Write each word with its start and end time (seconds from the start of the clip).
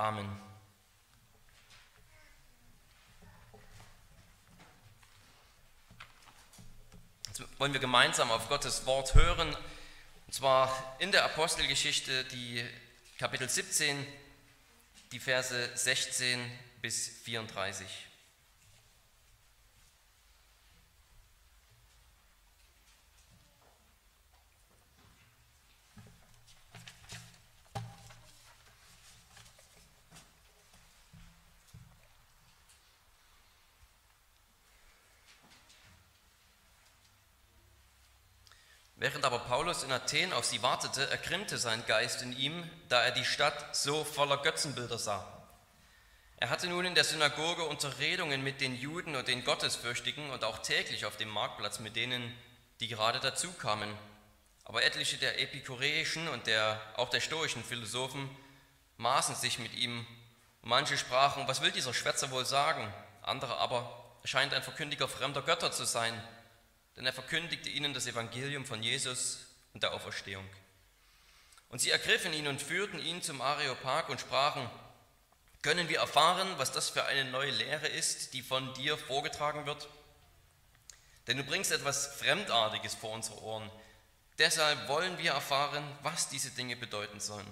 Amen. 0.00 0.26
Jetzt 7.26 7.42
wollen 7.58 7.74
wir 7.74 7.80
gemeinsam 7.80 8.30
auf 8.30 8.48
Gottes 8.48 8.86
Wort 8.86 9.14
hören, 9.14 9.54
und 10.26 10.32
zwar 10.32 10.96
in 11.00 11.12
der 11.12 11.26
Apostelgeschichte, 11.26 12.24
die 12.24 12.64
Kapitel 13.18 13.46
17, 13.46 14.06
die 15.12 15.20
Verse 15.20 15.70
16 15.74 16.50
bis 16.80 17.10
34. 17.24 17.86
Während 39.00 39.24
aber 39.24 39.38
Paulus 39.38 39.82
in 39.82 39.90
Athen 39.92 40.34
auf 40.34 40.44
sie 40.44 40.62
wartete, 40.62 41.08
ergrimmte 41.08 41.56
sein 41.56 41.86
Geist 41.86 42.20
in 42.20 42.36
ihm, 42.36 42.68
da 42.90 43.02
er 43.02 43.12
die 43.12 43.24
Stadt 43.24 43.74
so 43.74 44.04
voller 44.04 44.36
Götzenbilder 44.36 44.98
sah. 44.98 45.26
Er 46.36 46.50
hatte 46.50 46.66
nun 46.66 46.84
in 46.84 46.94
der 46.94 47.04
Synagoge 47.04 47.64
Unterredungen 47.64 48.44
mit 48.44 48.60
den 48.60 48.78
Juden 48.78 49.16
und 49.16 49.26
den 49.26 49.42
Gottesfürchtigen 49.42 50.28
und 50.28 50.44
auch 50.44 50.58
täglich 50.58 51.06
auf 51.06 51.16
dem 51.16 51.30
Marktplatz 51.30 51.78
mit 51.78 51.96
denen, 51.96 52.36
die 52.80 52.88
gerade 52.88 53.20
dazu 53.20 53.50
kamen. 53.52 53.90
Aber 54.64 54.84
etliche 54.84 55.16
der 55.16 55.40
epikureischen 55.40 56.28
und 56.28 56.46
der, 56.46 56.78
auch 56.96 57.08
der 57.08 57.20
stoischen 57.20 57.64
Philosophen 57.64 58.28
maßen 58.98 59.34
sich 59.34 59.58
mit 59.58 59.74
ihm. 59.76 60.06
Manche 60.60 60.98
sprachen, 60.98 61.48
was 61.48 61.62
will 61.62 61.70
dieser 61.70 61.94
Schwätzer 61.94 62.30
wohl 62.32 62.44
sagen? 62.44 62.92
Andere 63.22 63.56
aber, 63.56 64.18
er 64.20 64.28
scheint 64.28 64.52
ein 64.52 64.62
Verkündiger 64.62 65.08
fremder 65.08 65.40
Götter 65.40 65.72
zu 65.72 65.86
sein 65.86 66.12
denn 67.00 67.06
er 67.06 67.14
verkündigte 67.14 67.70
ihnen 67.70 67.94
das 67.94 68.06
Evangelium 68.06 68.66
von 68.66 68.82
Jesus 68.82 69.38
und 69.72 69.82
der 69.82 69.94
Auferstehung. 69.94 70.44
Und 71.70 71.78
sie 71.78 71.88
ergriffen 71.88 72.34
ihn 72.34 72.46
und 72.46 72.60
führten 72.60 72.98
ihn 72.98 73.22
zum 73.22 73.40
Areopag 73.40 74.10
und 74.10 74.20
sprachen, 74.20 74.68
können 75.62 75.88
wir 75.88 76.00
erfahren, 76.00 76.46
was 76.58 76.72
das 76.72 76.90
für 76.90 77.06
eine 77.06 77.24
neue 77.30 77.52
Lehre 77.52 77.88
ist, 77.88 78.34
die 78.34 78.42
von 78.42 78.74
dir 78.74 78.98
vorgetragen 78.98 79.64
wird? 79.64 79.88
Denn 81.26 81.38
du 81.38 81.42
bringst 81.42 81.72
etwas 81.72 82.06
Fremdartiges 82.18 82.96
vor 82.96 83.12
unsere 83.12 83.40
Ohren. 83.44 83.70
Deshalb 84.38 84.86
wollen 84.86 85.16
wir 85.16 85.30
erfahren, 85.30 85.82
was 86.02 86.28
diese 86.28 86.50
Dinge 86.50 86.76
bedeuten 86.76 87.18
sollen. 87.18 87.50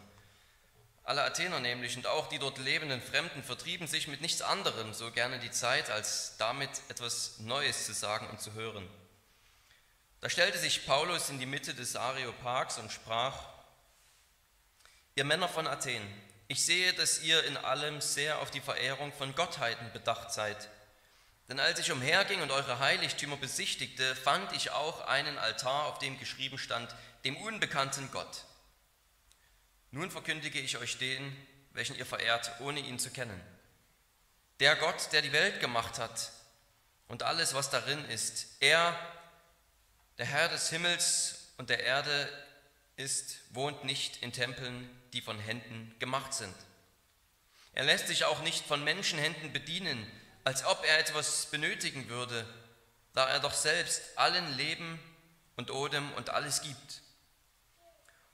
Alle 1.05 1.23
Athener 1.23 1.61
nämlich 1.61 1.97
und 1.97 2.07
auch 2.07 2.29
die 2.29 2.39
dort 2.39 2.59
lebenden 2.59 3.01
Fremden 3.01 3.43
vertrieben 3.43 3.87
sich 3.87 4.09
mit 4.09 4.21
nichts 4.21 4.43
anderem 4.43 4.93
so 4.93 5.11
gerne 5.11 5.39
die 5.39 5.51
Zeit, 5.51 5.89
als 5.89 6.37
damit 6.37 6.69
etwas 6.91 7.39
Neues 7.39 7.87
zu 7.87 7.95
sagen 7.95 8.29
und 8.29 8.43
zu 8.43 8.53
hören. 8.53 8.87
Da 10.21 10.29
stellte 10.29 10.59
sich 10.59 10.85
Paulus 10.85 11.31
in 11.31 11.39
die 11.39 11.47
Mitte 11.47 11.75
des 11.75 11.95
Areopags 11.95 12.79
und 12.79 12.91
sprach, 12.91 13.45
ihr 15.15 15.25
Männer 15.25 15.49
von 15.49 15.67
Athen, 15.67 16.03
ich 16.49 16.65
sehe, 16.65 16.93
dass 16.95 17.23
ihr 17.23 17.45
in 17.45 17.57
allem 17.57 18.01
sehr 18.01 18.39
auf 18.41 18.51
die 18.51 18.61
Verehrung 18.61 19.13
von 19.13 19.35
Gottheiten 19.35 19.93
bedacht 19.93 20.33
seid. 20.33 20.69
Denn 21.49 21.61
als 21.61 21.79
ich 21.79 21.93
umherging 21.93 22.43
und 22.43 22.51
eure 22.51 22.79
Heiligtümer 22.79 23.37
besichtigte, 23.37 24.17
fand 24.17 24.53
ich 24.53 24.71
auch 24.71 25.03
einen 25.07 25.39
Altar, 25.39 25.87
auf 25.87 25.99
dem 25.99 26.19
geschrieben 26.19 26.59
stand, 26.59 26.95
dem 27.25 27.37
unbekannten 27.37 28.11
Gott. 28.11 28.45
Nun 29.91 30.11
verkündige 30.11 30.59
ich 30.59 30.79
euch 30.79 30.99
den, 30.99 31.37
welchen 31.73 31.97
ihr 31.97 32.07
verehrt, 32.07 32.51
ohne 32.61 32.81
ihn 32.81 32.99
zu 32.99 33.11
kennen. 33.11 33.41
Der 34.61 34.75
Gott, 34.77 35.13
der 35.13 35.23
die 35.23 35.33
Welt 35.33 35.61
gemacht 35.61 35.99
hat 35.99 36.33
und 37.07 37.23
alles, 37.23 37.55
was 37.55 37.71
darin 37.71 38.05
ist, 38.07 38.57
er 38.61 38.99
der 40.19 40.27
Herr 40.27 40.49
des 40.49 40.69
Himmels 40.71 41.53
und 41.59 41.71
der 41.71 41.85
Erde 41.85 42.29
ist, 42.97 43.39
wohnt 43.51 43.85
nicht 43.85 44.23
in 44.23 44.33
Tempeln, 44.33 44.91
die 45.13 45.23
von 45.23 45.39
Händen 45.39 45.95
gemacht 46.01 46.35
sind. 46.35 46.55
Er 47.73 47.85
lässt 47.85 48.09
sich 48.09 48.25
auch 48.25 48.43
nicht 48.43 48.67
von 48.67 48.83
Menschenhänden 48.83 49.53
bedienen, 49.53 50.05
als 50.43 50.65
ob 50.65 50.85
er 50.85 50.99
etwas 50.99 51.47
benötigen 51.47 52.09
würde, 52.09 52.45
da 53.15 53.29
er 53.29 53.39
doch 53.39 53.53
selbst 53.53 54.03
allen 54.17 54.57
Leben 54.57 54.99
und 55.57 55.71
Odem 55.71 56.13
und 56.15 56.31
alles 56.31 56.63
gibt. 56.63 57.03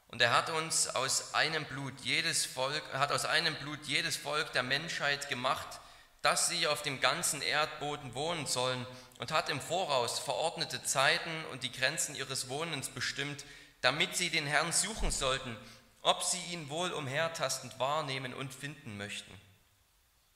Und 0.09 0.23
er 0.23 0.33
hat 0.33 0.49
uns 0.49 0.89
aus 0.89 1.35
einem 1.35 1.65
Blut 1.67 2.01
jedes 2.03 2.47
Volk, 2.47 2.83
hat 2.95 3.13
aus 3.13 3.27
einem 3.27 3.55
Blut 3.57 3.81
jedes 3.85 4.17
Volk 4.17 4.53
der 4.53 4.63
Menschheit 4.63 5.29
gemacht, 5.29 5.81
dass 6.23 6.49
sie 6.49 6.67
auf 6.67 6.81
dem 6.81 7.01
ganzen 7.01 7.43
Erdboden 7.43 8.15
wohnen 8.15 8.47
sollen 8.47 8.87
und 9.25 9.33
hat 9.33 9.49
im 9.49 9.59
Voraus 9.59 10.19
verordnete 10.19 10.83
Zeiten 10.83 11.47
und 11.51 11.63
die 11.63 11.73
Grenzen 11.73 12.15
ihres 12.15 12.51
Wohnens 12.51 12.91
bestimmt, 12.91 13.47
damit 13.81 14.15
sie 14.15 14.29
den 14.29 14.47
Herrn 14.47 14.71
suchen 14.71 15.11
sollten, 15.11 15.57
ob 16.03 16.23
sie 16.23 16.43
ihn 16.53 16.69
wohl 16.69 16.93
umhertastend 16.93 17.79
wahrnehmen 17.79 18.35
und 18.35 18.53
finden 18.53 18.99
möchten. 18.99 19.33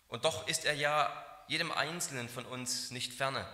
Und 0.07 0.25
doch 0.25 0.49
ist 0.49 0.65
er 0.65 0.73
ja 0.73 1.13
jedem 1.49 1.71
Einzelnen 1.71 2.31
von 2.31 2.47
uns 2.47 2.91
nicht 2.91 3.13
ferne. 3.13 3.47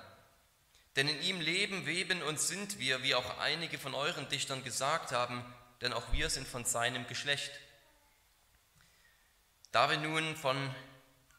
Denn 0.95 1.09
in 1.09 1.21
ihm 1.23 1.41
leben, 1.41 1.85
weben 1.85 2.23
und 2.23 2.39
sind 2.39 2.79
wir, 2.79 3.03
wie 3.03 3.17
auch 3.17 3.39
einige 3.41 3.77
von 3.77 3.97
euren 3.97 4.29
Dichtern 4.29 4.63
gesagt 4.63 5.11
haben, 5.11 5.45
denn 5.81 5.93
auch 5.93 6.13
wir 6.13 6.31
sind 6.31 6.47
von 6.47 6.65
seinem 6.65 7.09
Geschlecht. 7.09 7.51
Da 9.73 9.91
wir 9.91 9.99
nun 9.99 10.37
von 10.37 10.73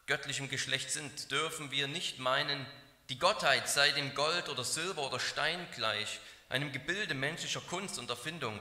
göttlichem 0.04 0.50
Geschlecht 0.50 0.90
sind, 0.90 1.30
dürfen 1.30 1.70
wir 1.70 1.88
nicht 1.88 2.18
meinen, 2.18 2.66
die 3.08 3.18
Gottheit 3.18 3.68
sei 3.68 3.92
dem 3.92 4.14
Gold 4.14 4.48
oder 4.48 4.64
Silber 4.64 5.06
oder 5.06 5.20
Stein 5.20 5.66
gleich, 5.74 6.20
einem 6.48 6.72
Gebilde 6.72 7.14
menschlicher 7.14 7.60
Kunst 7.60 7.98
und 7.98 8.10
Erfindung. 8.10 8.60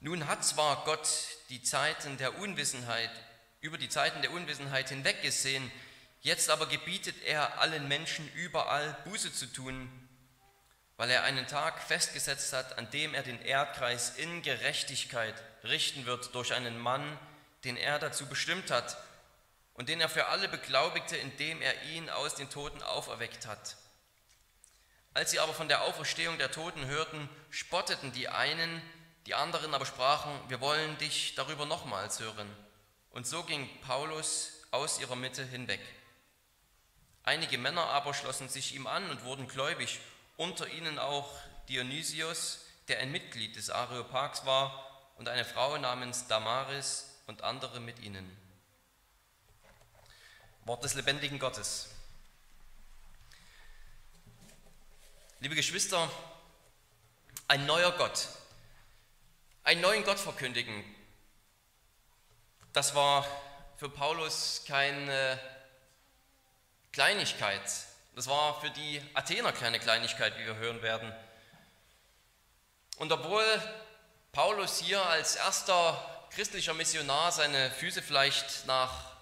Nun 0.00 0.26
hat 0.26 0.44
zwar 0.44 0.84
Gott 0.84 1.08
die 1.48 1.62
Zeiten 1.62 2.16
der 2.18 2.38
Unwissenheit, 2.38 3.10
über 3.60 3.78
die 3.78 3.88
Zeiten 3.88 4.22
der 4.22 4.32
Unwissenheit 4.32 4.88
hinweggesehen, 4.88 5.70
jetzt 6.20 6.50
aber 6.50 6.66
gebietet 6.66 7.16
er 7.24 7.60
allen 7.60 7.86
Menschen 7.88 8.28
überall 8.34 8.96
Buße 9.04 9.32
zu 9.32 9.46
tun, 9.46 9.88
weil 10.96 11.10
er 11.10 11.22
einen 11.22 11.46
Tag 11.46 11.80
festgesetzt 11.80 12.52
hat, 12.52 12.76
an 12.76 12.90
dem 12.90 13.14
er 13.14 13.22
den 13.22 13.40
Erdkreis 13.40 14.16
in 14.16 14.42
Gerechtigkeit 14.42 15.34
richten 15.62 16.06
wird 16.06 16.34
durch 16.34 16.54
einen 16.54 16.78
Mann, 16.78 17.18
den 17.64 17.76
er 17.76 18.00
dazu 18.00 18.26
bestimmt 18.26 18.70
hat 18.70 18.96
und 19.78 19.88
den 19.88 20.00
er 20.00 20.08
für 20.08 20.26
alle 20.26 20.48
beglaubigte, 20.48 21.16
indem 21.16 21.62
er 21.62 21.84
ihn 21.84 22.10
aus 22.10 22.34
den 22.34 22.50
Toten 22.50 22.82
auferweckt 22.82 23.46
hat. 23.46 23.76
Als 25.14 25.30
sie 25.30 25.38
aber 25.38 25.54
von 25.54 25.68
der 25.68 25.82
Auferstehung 25.82 26.36
der 26.36 26.50
Toten 26.50 26.86
hörten, 26.86 27.28
spotteten 27.50 28.12
die 28.12 28.28
einen, 28.28 28.82
die 29.26 29.34
anderen 29.34 29.74
aber 29.74 29.86
sprachen, 29.86 30.32
wir 30.48 30.60
wollen 30.60 30.98
dich 30.98 31.36
darüber 31.36 31.64
nochmals 31.64 32.18
hören. 32.18 32.48
Und 33.10 33.28
so 33.28 33.44
ging 33.44 33.68
Paulus 33.82 34.50
aus 34.72 34.98
ihrer 34.98 35.16
Mitte 35.16 35.44
hinweg. 35.44 35.80
Einige 37.22 37.56
Männer 37.56 37.86
aber 37.86 38.14
schlossen 38.14 38.48
sich 38.48 38.74
ihm 38.74 38.88
an 38.88 39.08
und 39.10 39.22
wurden 39.24 39.46
gläubig, 39.46 40.00
unter 40.36 40.66
ihnen 40.68 40.98
auch 40.98 41.30
Dionysios, 41.68 42.64
der 42.88 42.98
ein 42.98 43.12
Mitglied 43.12 43.54
des 43.54 43.70
Areopags 43.70 44.44
war, 44.44 44.84
und 45.18 45.28
eine 45.28 45.44
Frau 45.44 45.78
namens 45.78 46.26
Damaris 46.26 47.22
und 47.26 47.42
andere 47.42 47.80
mit 47.80 48.00
ihnen. 48.00 48.37
Wort 50.68 50.84
des 50.84 50.92
lebendigen 50.92 51.38
Gottes. 51.38 51.88
Liebe 55.40 55.54
Geschwister, 55.54 56.10
ein 57.48 57.64
neuer 57.64 57.90
Gott, 57.92 58.28
einen 59.64 59.80
neuen 59.80 60.04
Gott 60.04 60.18
verkündigen, 60.18 60.84
das 62.74 62.94
war 62.94 63.26
für 63.78 63.88
Paulus 63.88 64.62
keine 64.66 65.40
Kleinigkeit. 66.92 67.62
Das 68.14 68.26
war 68.26 68.60
für 68.60 68.68
die 68.68 69.00
Athener 69.14 69.52
keine 69.52 69.80
Kleinigkeit, 69.80 70.36
wie 70.36 70.44
wir 70.44 70.56
hören 70.56 70.82
werden. 70.82 71.10
Und 72.98 73.10
obwohl 73.10 73.44
Paulus 74.32 74.80
hier 74.80 75.02
als 75.06 75.36
erster 75.36 76.28
christlicher 76.30 76.74
Missionar 76.74 77.32
seine 77.32 77.70
Füße 77.70 78.02
vielleicht 78.02 78.66
nach 78.66 79.17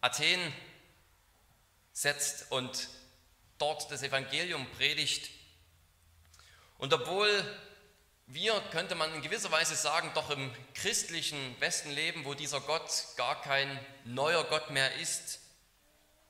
Athen 0.00 0.52
setzt 1.92 2.50
und 2.50 2.88
dort 3.58 3.90
das 3.90 4.02
Evangelium 4.02 4.66
predigt. 4.72 5.30
Und 6.78 6.94
obwohl 6.94 7.44
wir, 8.26 8.60
könnte 8.70 8.94
man 8.94 9.12
in 9.14 9.22
gewisser 9.22 9.50
Weise 9.50 9.74
sagen, 9.74 10.12
doch 10.14 10.30
im 10.30 10.52
christlichen 10.74 11.60
Westen 11.60 11.90
leben, 11.90 12.24
wo 12.24 12.34
dieser 12.34 12.60
Gott 12.60 12.90
gar 13.16 13.42
kein 13.42 13.78
neuer 14.04 14.44
Gott 14.44 14.70
mehr 14.70 14.94
ist 14.96 15.40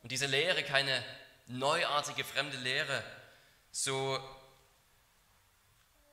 und 0.02 0.10
diese 0.10 0.26
Lehre 0.26 0.62
keine 0.62 1.04
neuartige 1.46 2.24
fremde 2.24 2.56
Lehre, 2.56 3.04
so, 3.70 4.18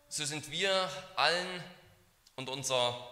so 0.10 0.26
sind 0.26 0.52
wir 0.52 0.90
allen 1.16 1.64
und 2.36 2.50
unser 2.50 3.10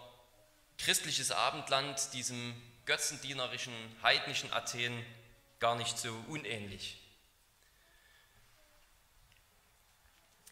christliches 0.78 1.30
Abendland 1.30 2.12
diesem 2.12 2.54
götzendienerischen, 2.86 3.74
heidnischen 4.02 4.52
Athen 4.52 5.04
gar 5.58 5.74
nicht 5.74 5.98
so 5.98 6.14
unähnlich. 6.28 7.02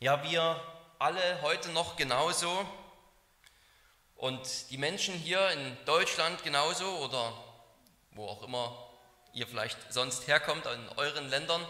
Ja, 0.00 0.22
wir 0.24 0.60
alle 0.98 1.42
heute 1.42 1.70
noch 1.70 1.96
genauso 1.96 2.68
und 4.16 4.70
die 4.70 4.78
Menschen 4.78 5.14
hier 5.14 5.50
in 5.50 5.76
Deutschland 5.84 6.42
genauso 6.42 6.86
oder 6.98 7.32
wo 8.10 8.26
auch 8.26 8.42
immer 8.42 8.90
ihr 9.32 9.46
vielleicht 9.46 9.92
sonst 9.92 10.26
herkommt, 10.26 10.66
in 10.66 10.88
euren 10.96 11.28
Ländern, 11.28 11.64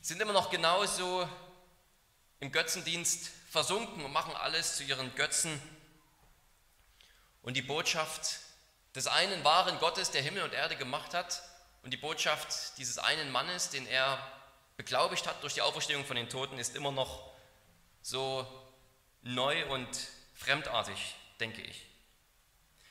sind 0.00 0.20
immer 0.20 0.32
noch 0.32 0.50
genauso 0.50 1.28
im 2.40 2.52
Götzendienst 2.52 3.30
versunken 3.50 4.04
und 4.04 4.12
machen 4.12 4.34
alles 4.34 4.76
zu 4.76 4.82
ihren 4.84 5.14
Götzen. 5.14 5.60
Und 7.42 7.56
die 7.56 7.62
Botschaft 7.62 8.41
des 8.94 9.06
einen 9.06 9.44
wahren 9.44 9.78
Gottes, 9.78 10.10
der 10.10 10.22
Himmel 10.22 10.42
und 10.42 10.52
Erde 10.52 10.76
gemacht 10.76 11.14
hat, 11.14 11.42
und 11.82 11.90
die 11.90 11.96
Botschaft 11.96 12.78
dieses 12.78 12.98
einen 12.98 13.30
Mannes, 13.32 13.70
den 13.70 13.86
er 13.86 14.18
beglaubigt 14.76 15.26
hat 15.26 15.42
durch 15.42 15.54
die 15.54 15.62
Auferstehung 15.62 16.04
von 16.04 16.16
den 16.16 16.28
Toten, 16.28 16.58
ist 16.58 16.76
immer 16.76 16.92
noch 16.92 17.32
so 18.02 18.46
neu 19.22 19.66
und 19.66 19.88
fremdartig, 20.34 21.16
denke 21.40 21.62
ich. 21.62 21.86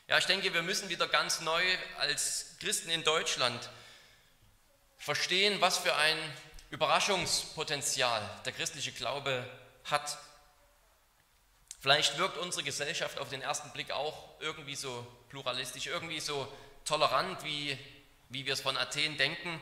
Ja, 0.07 0.17
ich 0.17 0.25
denke, 0.25 0.53
wir 0.53 0.61
müssen 0.61 0.89
wieder 0.89 1.07
ganz 1.07 1.39
neu 1.41 1.63
als 1.97 2.57
Christen 2.59 2.89
in 2.89 3.03
Deutschland 3.03 3.69
verstehen, 4.97 5.61
was 5.61 5.77
für 5.77 5.95
ein 5.95 6.17
Überraschungspotenzial 6.69 8.21
der 8.45 8.51
christliche 8.51 8.91
Glaube 8.91 9.49
hat. 9.85 10.17
Vielleicht 11.81 12.19
wirkt 12.19 12.37
unsere 12.37 12.63
Gesellschaft 12.63 13.17
auf 13.17 13.29
den 13.29 13.41
ersten 13.41 13.71
Blick 13.71 13.89
auch 13.89 14.39
irgendwie 14.39 14.75
so 14.75 15.03
pluralistisch, 15.29 15.87
irgendwie 15.87 16.19
so 16.19 16.47
tolerant, 16.85 17.43
wie, 17.43 17.75
wie 18.29 18.45
wir 18.45 18.53
es 18.53 18.61
von 18.61 18.77
Athen 18.77 19.17
denken. 19.17 19.59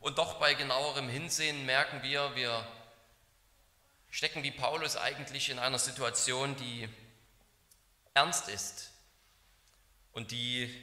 Und 0.00 0.16
doch 0.16 0.40
bei 0.40 0.54
genauerem 0.54 1.10
Hinsehen 1.10 1.66
merken 1.66 2.02
wir, 2.02 2.34
wir 2.36 2.66
stecken 4.08 4.42
wie 4.42 4.50
Paulus 4.50 4.96
eigentlich 4.96 5.50
in 5.50 5.58
einer 5.58 5.78
Situation, 5.78 6.56
die 6.56 6.88
ernst 8.14 8.48
ist 8.48 8.90
und 10.12 10.30
die 10.30 10.74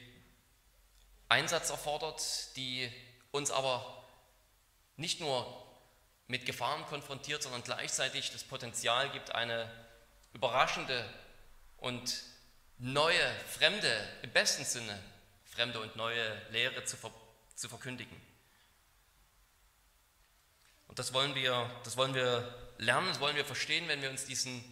Einsatz 1.28 1.70
erfordert, 1.70 2.22
die 2.54 2.88
uns 3.32 3.50
aber 3.50 4.04
nicht 4.96 5.18
nur 5.18 5.66
mit 6.28 6.46
Gefahren 6.46 6.86
konfrontiert, 6.86 7.42
sondern 7.42 7.64
gleichzeitig 7.64 8.30
das 8.30 8.44
Potenzial 8.44 9.10
gibt, 9.10 9.34
eine 9.34 9.68
überraschende 10.32 11.08
und 11.78 12.22
neue, 12.78 13.34
fremde, 13.48 14.08
im 14.22 14.30
besten 14.30 14.64
Sinne 14.64 15.00
fremde 15.44 15.80
und 15.80 15.96
neue 15.96 16.50
Lehre 16.50 16.84
zu, 16.84 16.96
ver 16.96 17.10
zu 17.54 17.68
verkündigen. 17.68 18.16
Und 20.88 20.98
das 20.98 21.12
wollen, 21.12 21.34
wir, 21.34 21.70
das 21.84 21.96
wollen 21.96 22.14
wir 22.14 22.72
lernen, 22.78 23.08
das 23.08 23.20
wollen 23.20 23.36
wir 23.36 23.44
verstehen, 23.44 23.86
wenn 23.88 24.00
wir 24.00 24.10
uns 24.10 24.24
diesen 24.24 24.64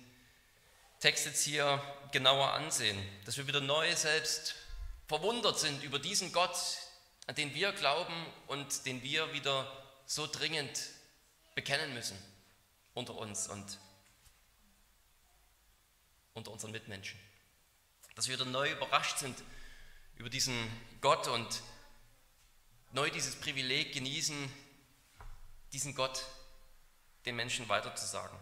Text 1.00 1.26
jetzt 1.26 1.44
hier 1.44 1.82
genauer 2.12 2.52
ansehen. 2.54 2.98
Dass 3.24 3.36
wir 3.36 3.46
wieder 3.46 3.60
neu 3.60 3.94
selbst 3.94 4.54
verwundert 5.06 5.58
sind 5.58 5.82
über 5.84 5.98
diesen 5.98 6.32
Gott, 6.32 6.56
an 7.26 7.34
den 7.34 7.54
wir 7.54 7.72
glauben 7.72 8.26
und 8.46 8.86
den 8.86 9.02
wir 9.02 9.32
wieder 9.32 9.70
so 10.06 10.26
dringend 10.26 10.80
bekennen 11.54 11.92
müssen 11.92 12.18
unter 12.94 13.14
uns 13.14 13.48
und 13.48 13.78
unter 16.38 16.50
unseren 16.50 16.70
Mitmenschen. 16.70 17.20
Dass 18.14 18.28
wir 18.28 18.34
wieder 18.34 18.46
neu 18.46 18.70
überrascht 18.70 19.18
sind 19.18 19.36
über 20.16 20.30
diesen 20.30 20.56
Gott 21.00 21.28
und 21.28 21.62
neu 22.92 23.10
dieses 23.10 23.36
Privileg 23.36 23.92
genießen, 23.92 24.52
diesen 25.72 25.94
Gott 25.94 26.24
den 27.26 27.36
Menschen 27.36 27.68
weiterzusagen. 27.68 28.36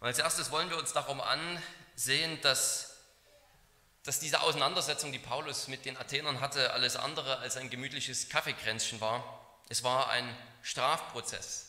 Und 0.00 0.06
als 0.06 0.18
erstes 0.18 0.50
wollen 0.50 0.70
wir 0.70 0.78
uns 0.78 0.92
darum 0.92 1.20
ansehen, 1.20 2.40
dass, 2.42 2.96
dass 4.04 4.20
diese 4.20 4.40
Auseinandersetzung, 4.42 5.10
die 5.10 5.18
Paulus 5.18 5.66
mit 5.66 5.84
den 5.84 5.96
Athenern 5.96 6.40
hatte, 6.40 6.72
alles 6.72 6.96
andere 6.96 7.38
als 7.38 7.56
ein 7.56 7.68
gemütliches 7.68 8.28
Kaffeekränzchen 8.28 9.00
war. 9.00 9.58
Es 9.68 9.82
war 9.82 10.08
ein 10.10 10.36
Strafprozess 10.62 11.68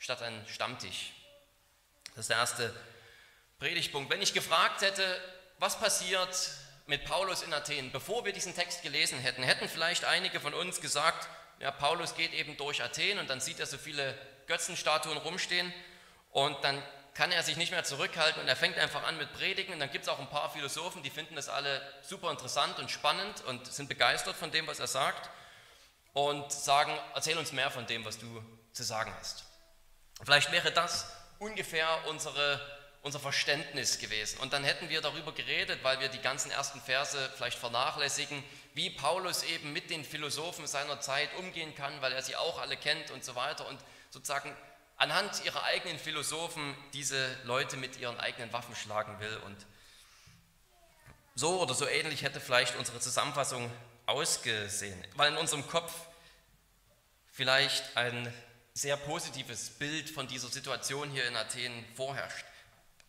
statt 0.00 0.22
ein 0.22 0.44
Stammtisch. 0.48 1.12
Das 2.14 2.24
ist 2.24 2.30
der 2.30 2.38
erste 2.38 2.74
Predigtpunkt. 3.60 4.10
Wenn 4.10 4.22
ich 4.22 4.34
gefragt 4.34 4.80
hätte, 4.80 5.04
was 5.58 5.78
passiert 5.78 6.50
mit 6.86 7.04
Paulus 7.04 7.42
in 7.42 7.52
Athen, 7.52 7.92
bevor 7.92 8.24
wir 8.24 8.32
diesen 8.32 8.54
Text 8.54 8.82
gelesen 8.82 9.18
hätten, 9.18 9.42
hätten 9.42 9.68
vielleicht 9.68 10.04
einige 10.04 10.40
von 10.40 10.54
uns 10.54 10.80
gesagt, 10.80 11.28
ja, 11.60 11.70
Paulus 11.70 12.14
geht 12.14 12.32
eben 12.32 12.56
durch 12.56 12.82
Athen 12.82 13.18
und 13.18 13.30
dann 13.30 13.40
sieht 13.40 13.60
er 13.60 13.66
so 13.66 13.76
viele 13.76 14.18
Götzenstatuen 14.46 15.18
rumstehen 15.18 15.72
und 16.30 16.56
dann 16.64 16.82
kann 17.12 17.32
er 17.32 17.42
sich 17.42 17.58
nicht 17.58 17.70
mehr 17.70 17.84
zurückhalten 17.84 18.40
und 18.40 18.48
er 18.48 18.56
fängt 18.56 18.78
einfach 18.78 19.02
an 19.04 19.18
mit 19.18 19.32
Predigen 19.34 19.74
und 19.74 19.80
dann 19.80 19.90
gibt 19.90 20.04
es 20.04 20.08
auch 20.08 20.18
ein 20.18 20.30
paar 20.30 20.50
Philosophen, 20.50 21.02
die 21.02 21.10
finden 21.10 21.36
das 21.36 21.50
alle 21.50 21.82
super 22.02 22.30
interessant 22.30 22.78
und 22.78 22.90
spannend 22.90 23.44
und 23.44 23.66
sind 23.70 23.88
begeistert 23.88 24.36
von 24.36 24.50
dem, 24.50 24.66
was 24.66 24.80
er 24.80 24.86
sagt 24.86 25.28
und 26.14 26.50
sagen, 26.50 26.92
erzähl 27.14 27.36
uns 27.36 27.52
mehr 27.52 27.70
von 27.70 27.86
dem, 27.86 28.04
was 28.06 28.18
du 28.18 28.42
zu 28.72 28.82
sagen 28.82 29.12
hast. 29.18 29.44
Vielleicht 30.24 30.50
wäre 30.50 30.72
das 30.72 31.12
ungefähr 31.38 31.86
unsere, 32.08 32.60
unser 33.02 33.18
Verständnis 33.18 33.98
gewesen. 33.98 34.38
Und 34.40 34.52
dann 34.52 34.62
hätten 34.62 34.88
wir 34.88 35.00
darüber 35.00 35.32
geredet, 35.32 35.82
weil 35.82 36.00
wir 36.00 36.08
die 36.08 36.20
ganzen 36.20 36.50
ersten 36.50 36.80
Verse 36.80 37.30
vielleicht 37.36 37.58
vernachlässigen, 37.58 38.42
wie 38.74 38.90
Paulus 38.90 39.42
eben 39.44 39.72
mit 39.72 39.90
den 39.90 40.04
Philosophen 40.04 40.66
seiner 40.66 41.00
Zeit 41.00 41.30
umgehen 41.38 41.74
kann, 41.74 42.00
weil 42.02 42.12
er 42.12 42.22
sie 42.22 42.36
auch 42.36 42.60
alle 42.60 42.76
kennt 42.76 43.10
und 43.10 43.24
so 43.24 43.34
weiter. 43.34 43.66
Und 43.66 43.80
sozusagen 44.10 44.54
anhand 44.96 45.44
ihrer 45.44 45.64
eigenen 45.64 45.98
Philosophen 45.98 46.76
diese 46.92 47.36
Leute 47.44 47.76
mit 47.76 47.98
ihren 47.98 48.20
eigenen 48.20 48.52
Waffen 48.52 48.76
schlagen 48.76 49.18
will. 49.18 49.36
Und 49.46 49.56
so 51.34 51.60
oder 51.60 51.74
so 51.74 51.86
ähnlich 51.86 52.22
hätte 52.22 52.38
vielleicht 52.38 52.76
unsere 52.76 53.00
Zusammenfassung 53.00 53.70
ausgesehen, 54.04 55.02
weil 55.14 55.32
in 55.32 55.38
unserem 55.38 55.66
Kopf 55.66 55.92
vielleicht 57.32 57.96
ein 57.96 58.32
sehr 58.74 58.96
positives 58.98 59.70
Bild 59.70 60.10
von 60.10 60.28
dieser 60.28 60.48
Situation 60.48 61.10
hier 61.10 61.26
in 61.26 61.36
Athen 61.36 61.84
vorherrscht. 61.96 62.44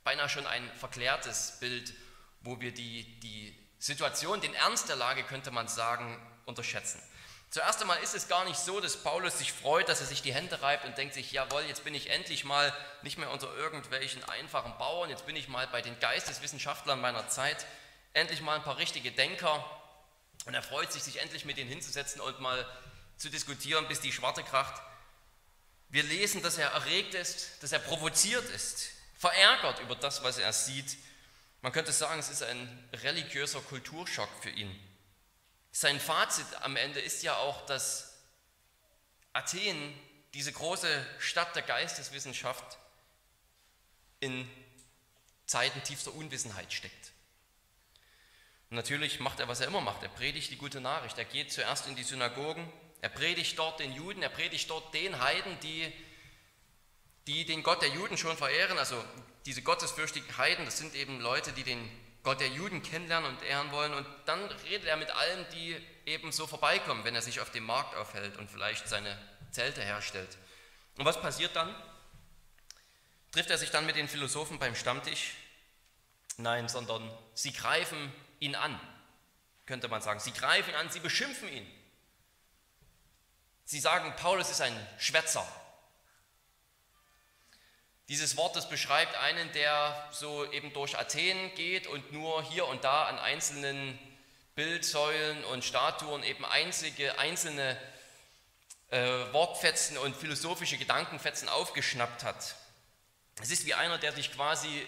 Beinahe 0.04 0.30
schon 0.30 0.48
ein 0.48 0.70
verklärtes 0.76 1.58
Bild, 1.60 1.94
wo 2.42 2.60
wir 2.60 2.74
die, 2.74 3.04
die 3.20 3.56
Situation, 3.80 4.42
den 4.42 4.54
Ernst 4.54 4.90
der 4.90 4.96
Lage, 4.96 5.24
könnte 5.24 5.52
man 5.52 5.68
sagen, 5.68 6.20
unterschätzen. 6.46 7.02
Zuerst 7.50 7.82
einmal 7.82 8.02
ist 8.02 8.16
es 8.16 8.30
gar 8.30 8.46
nicht 8.46 8.58
so, 8.58 8.80
dass 8.80 9.04
Paulus 9.04 9.38
sich 9.38 9.52
freut, 9.52 9.90
dass 9.90 10.00
er 10.00 10.08
sich 10.08 10.22
die 10.22 10.34
Hände 10.34 10.62
reibt 10.62 10.86
und 10.86 10.98
denkt 10.98 11.14
sich, 11.14 11.32
jawohl, 11.34 11.64
jetzt 11.64 11.84
bin 11.84 11.94
ich 11.94 12.10
endlich 12.10 12.46
mal 12.46 12.74
nicht 13.02 13.18
mehr 13.18 13.30
unter 13.30 13.54
irgendwelchen 13.56 14.24
einfachen 14.24 14.78
Bauern, 14.78 15.10
jetzt 15.10 15.26
bin 15.26 15.36
ich 15.36 15.50
mal 15.50 15.68
bei 15.68 15.82
den 15.82 16.00
Geisteswissenschaftlern 16.00 17.02
meiner 17.02 17.28
Zeit, 17.28 17.66
endlich 18.14 18.42
mal 18.42 18.56
ein 18.56 18.64
paar 18.64 18.78
richtige 18.78 19.12
Denker, 19.12 19.66
und 20.46 20.54
er 20.54 20.64
freut 20.64 20.92
sich, 20.92 21.04
sich 21.04 21.22
endlich 21.22 21.46
mit 21.46 21.58
ihnen 21.58 21.70
hinzusetzen 21.70 22.22
und 22.22 22.40
mal 22.40 22.66
zu 23.18 23.30
diskutieren, 23.30 23.88
bis 23.88 24.00
die 24.00 24.12
Schwarte 24.12 24.44
kracht. 24.44 24.82
Wir 25.90 26.04
lesen, 26.04 26.42
dass 26.42 26.58
er 26.58 26.70
erregt 26.70 27.14
ist, 27.14 27.62
dass 27.62 27.72
er 27.72 27.80
provoziert 27.80 28.50
ist, 28.50 28.92
verärgert 29.22 29.80
über 29.82 29.96
das, 29.96 30.24
was 30.24 30.40
er 30.40 30.52
sieht. 30.52 30.98
Man 31.62 31.72
könnte 31.72 31.92
sagen, 31.92 32.20
es 32.20 32.30
ist 32.30 32.42
ein 32.42 32.90
religiöser 32.92 33.62
Kulturschock 33.62 34.30
für 34.42 34.50
ihn. 34.50 34.76
Sein 35.72 36.00
Fazit 36.00 36.48
am 36.62 36.76
Ende 36.76 37.00
ist 37.00 37.22
ja 37.22 37.38
auch, 37.38 37.64
dass 37.68 38.18
Athen, 39.32 39.94
diese 40.34 40.52
große 40.52 41.06
Stadt 41.20 41.56
der 41.56 41.62
Geisteswissenschaft, 41.62 42.80
in 44.22 44.50
Zeiten 45.46 45.84
tiefster 45.84 46.16
Unwissenheit 46.16 46.74
steckt. 46.74 47.12
Und 48.72 48.78
natürlich 48.78 49.20
macht 49.20 49.40
er, 49.40 49.48
was 49.48 49.60
er 49.60 49.68
immer 49.68 49.82
macht. 49.82 50.02
Er 50.02 50.10
predigt 50.10 50.50
die 50.50 50.58
gute 50.58 50.82
Nachricht. 50.82 51.20
Er 51.20 51.26
geht 51.26 51.52
zuerst 51.52 51.88
in 51.88 51.96
die 51.96 52.04
Synagogen. 52.04 52.72
Er 53.02 53.10
predigt 53.10 53.60
dort 53.60 53.80
den 53.80 53.94
Juden. 53.94 54.24
Er 54.24 54.30
predigt 54.30 54.68
dort 54.70 54.92
den 54.96 55.20
Heiden, 55.20 55.60
die, 55.60 55.94
die 57.28 57.46
den 57.46 57.64
Gott 57.64 57.82
der 57.82 57.90
Juden 57.90 58.18
schon 58.18 58.36
verehren. 58.38 58.78
Also 58.78 59.04
diese 59.46 59.62
gottesfürchtigen 59.62 60.38
Heiden, 60.38 60.66
das 60.66 60.78
sind 60.78 60.96
eben 60.96 61.20
Leute, 61.20 61.52
die 61.54 61.64
den 61.64 61.90
Gott 62.24 62.40
der 62.40 62.50
Juden 62.50 62.84
kennenlernen 62.84 63.32
und 63.36 63.44
ehren 63.44 63.72
wollen. 63.72 63.94
Und 63.94 64.06
dann 64.26 64.44
redet 64.70 64.88
er 64.88 64.98
mit 64.98 65.12
allen, 65.12 65.46
die 65.54 65.76
eben 66.06 66.32
so 66.32 66.48
vorbeikommen, 66.48 67.04
wenn 67.04 67.16
er 67.16 67.22
sich 67.22 67.40
auf 67.40 67.52
dem 67.52 67.66
Markt 67.66 67.96
aufhält 67.96 68.38
und 68.38 68.50
vielleicht 68.50 68.88
seine 68.88 69.18
Zelte 69.52 69.82
herstellt. 69.82 70.38
Und 70.98 71.06
was 71.06 71.20
passiert 71.22 71.56
dann? 71.56 71.74
Trifft 73.32 73.50
er 73.50 73.58
sich 73.58 73.72
dann 73.72 73.86
mit 73.86 73.96
den 73.96 74.08
Philosophen 74.08 74.60
beim 74.60 74.76
Stammtisch? 74.76 75.34
Nein, 76.38 76.68
sondern 76.68 77.10
sie 77.34 77.54
greifen 77.54 78.12
ihn 78.40 78.56
an, 78.56 78.80
könnte 79.66 79.88
man 79.88 80.02
sagen. 80.02 80.20
Sie 80.20 80.34
greifen 80.34 80.72
ihn 80.72 80.76
an, 80.76 80.90
sie 80.90 81.00
beschimpfen 81.00 81.48
ihn. 81.48 81.68
Sie 83.64 83.80
sagen, 83.80 84.14
Paulus 84.18 84.50
ist 84.50 84.62
ein 84.62 84.76
Schwätzer. 85.00 85.48
Dieses 88.12 88.36
Wort, 88.36 88.58
das 88.58 88.68
beschreibt 88.68 89.16
einen, 89.16 89.54
der 89.54 90.10
so 90.12 90.52
eben 90.52 90.74
durch 90.74 91.00
Athen 91.00 91.56
geht 91.56 91.88
und 91.88 92.12
nur 92.12 92.44
hier 92.44 92.68
und 92.68 92.84
da 92.84 93.06
an 93.06 93.18
einzelnen 93.18 93.98
Bildsäulen 94.54 95.46
und 95.46 95.64
Statuen 95.64 96.22
eben 96.24 96.44
einzige, 96.44 97.18
einzelne 97.20 97.78
äh, 98.90 99.00
Wortfetzen 99.32 99.98
und 99.98 100.14
philosophische 100.14 100.78
Gedankenfetzen 100.78 101.48
aufgeschnappt 101.48 102.26
hat. 102.26 102.58
Es 103.42 103.50
ist 103.50 103.66
wie 103.66 103.76
einer, 103.76 103.98
der 103.98 104.12
sich 104.12 104.34
quasi 104.34 104.86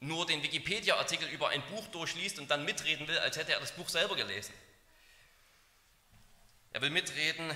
nur 0.00 0.24
den 0.24 0.42
Wikipedia-Artikel 0.42 1.28
über 1.28 1.50
ein 1.50 1.62
Buch 1.66 1.86
durchliest 1.88 2.38
und 2.38 2.50
dann 2.50 2.64
mitreden 2.64 3.06
will, 3.06 3.18
als 3.18 3.36
hätte 3.36 3.52
er 3.52 3.60
das 3.60 3.72
Buch 3.72 3.90
selber 3.90 4.16
gelesen. 4.16 4.54
Er 6.72 6.80
will 6.80 6.88
mitreden, 6.88 7.54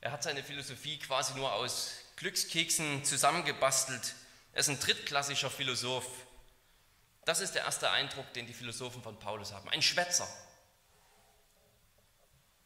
er 0.00 0.10
hat 0.10 0.24
seine 0.24 0.42
Philosophie 0.42 0.98
quasi 0.98 1.34
nur 1.34 1.52
aus 1.52 1.92
Glückskeksen 2.16 3.04
zusammengebastelt. 3.04 4.16
Er 4.52 4.60
ist 4.60 4.68
ein 4.68 4.80
drittklassischer 4.80 5.50
Philosoph. 5.50 6.08
Das 7.24 7.40
ist 7.40 7.54
der 7.54 7.64
erste 7.64 7.90
Eindruck, 7.90 8.32
den 8.32 8.46
die 8.46 8.52
Philosophen 8.52 9.02
von 9.02 9.18
Paulus 9.18 9.52
haben. 9.52 9.68
Ein 9.68 9.82
Schwätzer, 9.82 10.28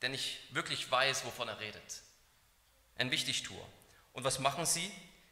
der 0.00 0.08
nicht 0.08 0.54
wirklich 0.54 0.90
weiß, 0.90 1.24
wovon 1.24 1.48
er 1.48 1.60
redet. 1.60 2.02
Ein 2.96 3.10
Wichtigtuer. 3.10 3.66
Und 4.12 4.24
was 4.24 4.38
machen 4.38 4.64
sie? 4.64 4.90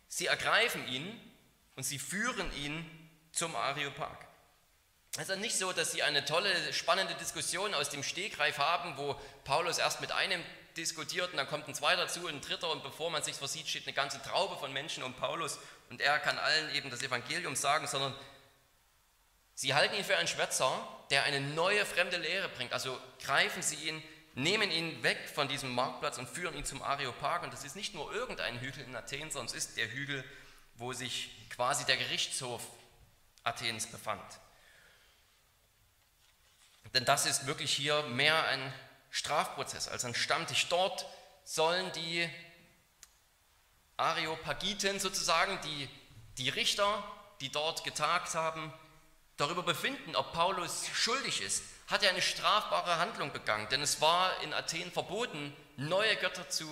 Sie 0.09 0.27
ergreifen 0.27 0.87
ihn 0.89 1.19
und 1.77 1.85
sie 1.85 1.99
führen 1.99 2.53
ihn 2.57 3.11
zum 3.33 3.57
Areopag. 3.57 4.27
Es 5.19 5.29
ist 5.29 5.39
nicht 5.39 5.57
so, 5.57 5.73
dass 5.73 5.93
sie 5.93 6.03
eine 6.03 6.25
tolle, 6.25 6.73
spannende 6.73 7.15
Diskussion 7.15 7.75
aus 7.75 7.91
dem 7.91 8.03
Stegreif 8.03 8.59
haben, 8.59 8.97
wo 8.97 9.15
Paulus 9.45 9.79
erst 9.79 10.01
mit 10.01 10.11
einem 10.11 10.43
diskutiert 10.77 11.31
und 11.31 11.37
dann 11.37 11.49
kommt 11.49 11.69
ein 11.69 11.75
zweiter 11.75 12.03
dazu, 12.03 12.27
ein 12.27 12.41
dritter 12.41 12.71
und 12.71 12.83
bevor 12.83 13.11
man 13.11 13.23
sich 13.23 13.37
versieht, 13.37 13.69
steht 13.69 13.87
eine 13.87 13.93
ganze 13.93 14.23
Traube 14.23 14.57
von 14.57 14.73
Menschen 14.73 15.03
um 15.03 15.13
Paulus 15.15 15.59
und 15.93 16.01
er 16.01 16.19
kann 16.19 16.39
allen 16.39 16.75
eben 16.75 16.89
das 16.89 17.03
Evangelium 17.03 17.55
sagen, 17.55 17.87
sondern 17.87 18.15
sie 19.55 19.75
halten 19.75 19.95
ihn 19.95 20.05
für 20.05 20.17
einen 20.17 20.27
Schwätzer, 20.27 20.89
der 21.11 21.25
eine 21.25 21.39
neue 21.39 21.85
fremde 21.85 22.17
Lehre 22.17 22.49
bringt. 22.49 22.73
Also 22.73 22.99
greifen 23.23 23.61
sie 23.61 23.77
ihn, 23.77 24.03
nehmen 24.35 24.71
ihn 24.71 25.03
weg 25.03 25.19
von 25.35 25.49
diesem 25.49 25.71
Marktplatz 25.75 26.17
und 26.17 26.31
führen 26.31 26.57
ihn 26.57 26.65
zum 26.65 26.81
Areopag 26.81 27.43
und 27.43 27.53
das 27.53 27.63
ist 27.65 27.77
nicht 27.77 27.93
nur 27.93 28.11
irgendein 28.11 28.59
Hügel 28.59 28.85
in 28.85 28.97
Athen, 28.97 29.31
sondern 29.31 29.55
es 29.55 29.67
ist 29.67 29.77
der 29.77 29.91
Hügel, 29.93 30.25
wo 30.77 30.95
sich 30.95 31.31
quasi 31.51 31.85
der 31.85 31.99
Gerichtshof 31.99 32.63
Athens 33.45 33.87
befand. 33.87 34.25
Denn 36.95 37.05
das 37.05 37.27
ist 37.27 37.47
wirklich 37.47 37.77
hier 37.77 38.03
mehr 38.05 38.47
ein 38.47 38.73
Strafprozess 39.11 39.89
als 39.89 40.07
ein 40.07 40.15
Stammtisch. 40.15 40.69
Dort 40.71 41.05
sollen 41.45 41.93
die 41.93 42.31
Areopagiten 44.03 45.01
sozusagen, 45.01 45.59
die, 45.63 45.89
die 46.39 46.49
Richter, 46.49 47.03
die 47.41 47.51
dort 47.51 47.85
getagt 47.85 48.35
haben, 48.35 48.73
darüber 49.37 49.63
befinden, 49.63 50.17
ob 50.17 50.33
Paulus 50.33 50.87
schuldig 50.93 51.41
ist. 51.41 51.63
Hat 51.89 52.03
er 52.03 52.11
eine 52.11 52.23
strafbare 52.23 52.99
Handlung 52.99 53.33
begangen? 53.33 53.69
Denn 53.71 53.83
es 53.83 54.01
war 54.01 54.41
in 54.43 54.53
Athen 54.53 54.91
verboten, 54.93 55.55
neue 55.77 56.17
Götter 56.17 56.49
zu 56.49 56.67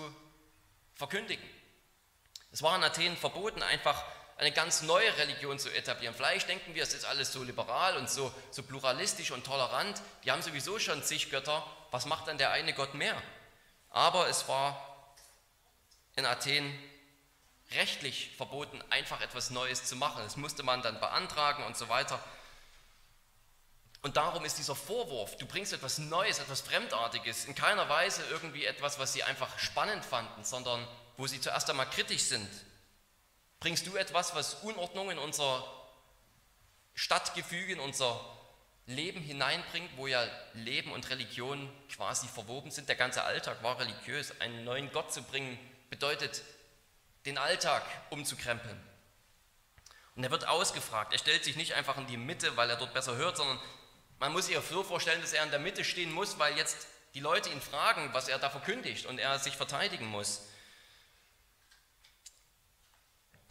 verkündigen. 0.94 1.48
Es 2.52 2.62
war 2.62 2.76
in 2.76 2.84
Athen 2.84 3.16
verboten, 3.16 3.62
einfach 3.62 4.04
eine 4.36 4.52
ganz 4.52 4.82
neue 4.82 5.16
Religion 5.18 5.58
zu 5.58 5.68
etablieren. 5.68 6.14
Vielleicht 6.14 6.48
denken 6.48 6.74
wir, 6.74 6.82
es 6.82 6.94
ist 6.94 7.04
alles 7.04 7.32
so 7.32 7.42
liberal 7.42 7.96
und 7.96 8.08
so, 8.08 8.32
so 8.50 8.62
pluralistisch 8.62 9.30
und 9.32 9.44
tolerant. 9.44 10.00
Die 10.24 10.30
haben 10.30 10.40
sowieso 10.40 10.78
schon 10.78 11.02
zig 11.02 11.30
Götter. 11.30 11.66
Was 11.90 12.06
macht 12.06 12.26
dann 12.26 12.38
der 12.38 12.50
eine 12.50 12.72
Gott 12.72 12.94
mehr? 12.94 13.20
Aber 13.90 14.28
es 14.28 14.48
war 14.48 15.14
in 16.16 16.24
Athen 16.24 16.72
rechtlich 17.72 18.30
verboten, 18.36 18.82
einfach 18.90 19.20
etwas 19.20 19.50
Neues 19.50 19.84
zu 19.84 19.96
machen. 19.96 20.22
Das 20.24 20.36
musste 20.36 20.62
man 20.62 20.82
dann 20.82 20.98
beantragen 21.00 21.64
und 21.64 21.76
so 21.76 21.88
weiter. 21.88 22.22
Und 24.02 24.16
darum 24.16 24.44
ist 24.44 24.58
dieser 24.58 24.74
Vorwurf, 24.74 25.36
du 25.36 25.46
bringst 25.46 25.72
etwas 25.72 25.98
Neues, 25.98 26.38
etwas 26.38 26.62
Fremdartiges, 26.62 27.44
in 27.44 27.54
keiner 27.54 27.88
Weise 27.88 28.24
irgendwie 28.30 28.64
etwas, 28.64 28.98
was 28.98 29.12
sie 29.12 29.22
einfach 29.22 29.58
spannend 29.58 30.04
fanden, 30.04 30.42
sondern 30.42 30.86
wo 31.16 31.26
sie 31.26 31.40
zuerst 31.40 31.68
einmal 31.68 31.88
kritisch 31.90 32.22
sind. 32.22 32.48
Bringst 33.60 33.86
du 33.86 33.96
etwas, 33.96 34.34
was 34.34 34.54
Unordnung 34.62 35.10
in 35.10 35.18
unser 35.18 35.62
Stadtgefüge, 36.94 37.74
in 37.74 37.80
unser 37.80 38.18
Leben 38.86 39.20
hineinbringt, 39.20 39.90
wo 39.96 40.06
ja 40.06 40.26
Leben 40.54 40.92
und 40.92 41.10
Religion 41.10 41.70
quasi 41.94 42.26
verwoben 42.26 42.70
sind? 42.70 42.88
Der 42.88 42.96
ganze 42.96 43.22
Alltag 43.22 43.62
war 43.62 43.78
religiös. 43.78 44.40
Einen 44.40 44.64
neuen 44.64 44.90
Gott 44.92 45.12
zu 45.12 45.22
bringen 45.22 45.58
bedeutet, 45.90 46.42
den 47.26 47.38
Alltag 47.38 47.82
umzukrempeln. 48.10 48.80
Und 50.16 50.24
er 50.24 50.30
wird 50.30 50.48
ausgefragt. 50.48 51.12
Er 51.12 51.18
stellt 51.18 51.44
sich 51.44 51.56
nicht 51.56 51.74
einfach 51.74 51.96
in 51.96 52.06
die 52.06 52.16
Mitte, 52.16 52.56
weil 52.56 52.68
er 52.68 52.76
dort 52.76 52.94
besser 52.94 53.16
hört, 53.16 53.36
sondern 53.36 53.60
man 54.18 54.32
muss 54.32 54.46
sich 54.46 54.58
so 54.68 54.82
vorstellen, 54.82 55.20
dass 55.20 55.32
er 55.32 55.44
in 55.44 55.50
der 55.50 55.60
Mitte 55.60 55.84
stehen 55.84 56.12
muss, 56.12 56.38
weil 56.38 56.56
jetzt 56.56 56.86
die 57.14 57.20
Leute 57.20 57.48
ihn 57.48 57.60
fragen, 57.60 58.12
was 58.12 58.28
er 58.28 58.38
da 58.38 58.50
verkündigt 58.50 59.06
und 59.06 59.18
er 59.18 59.38
sich 59.38 59.56
verteidigen 59.56 60.06
muss. 60.06 60.42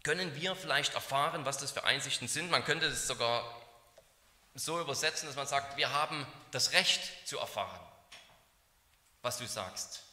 Können 0.03 0.35
wir 0.35 0.55
vielleicht 0.55 0.93
erfahren, 0.93 1.45
was 1.45 1.57
das 1.57 1.71
für 1.71 1.83
Einsichten 1.83 2.27
sind? 2.27 2.49
Man 2.51 2.63
könnte 2.63 2.85
es 2.85 3.07
sogar 3.07 3.43
so 4.55 4.79
übersetzen, 4.79 5.27
dass 5.27 5.35
man 5.35 5.47
sagt, 5.47 5.77
wir 5.77 5.91
haben 5.91 6.25
das 6.51 6.71
Recht 6.73 7.27
zu 7.27 7.37
erfahren, 7.37 7.79
was 9.21 9.37
du 9.37 9.47
sagst. 9.47 10.03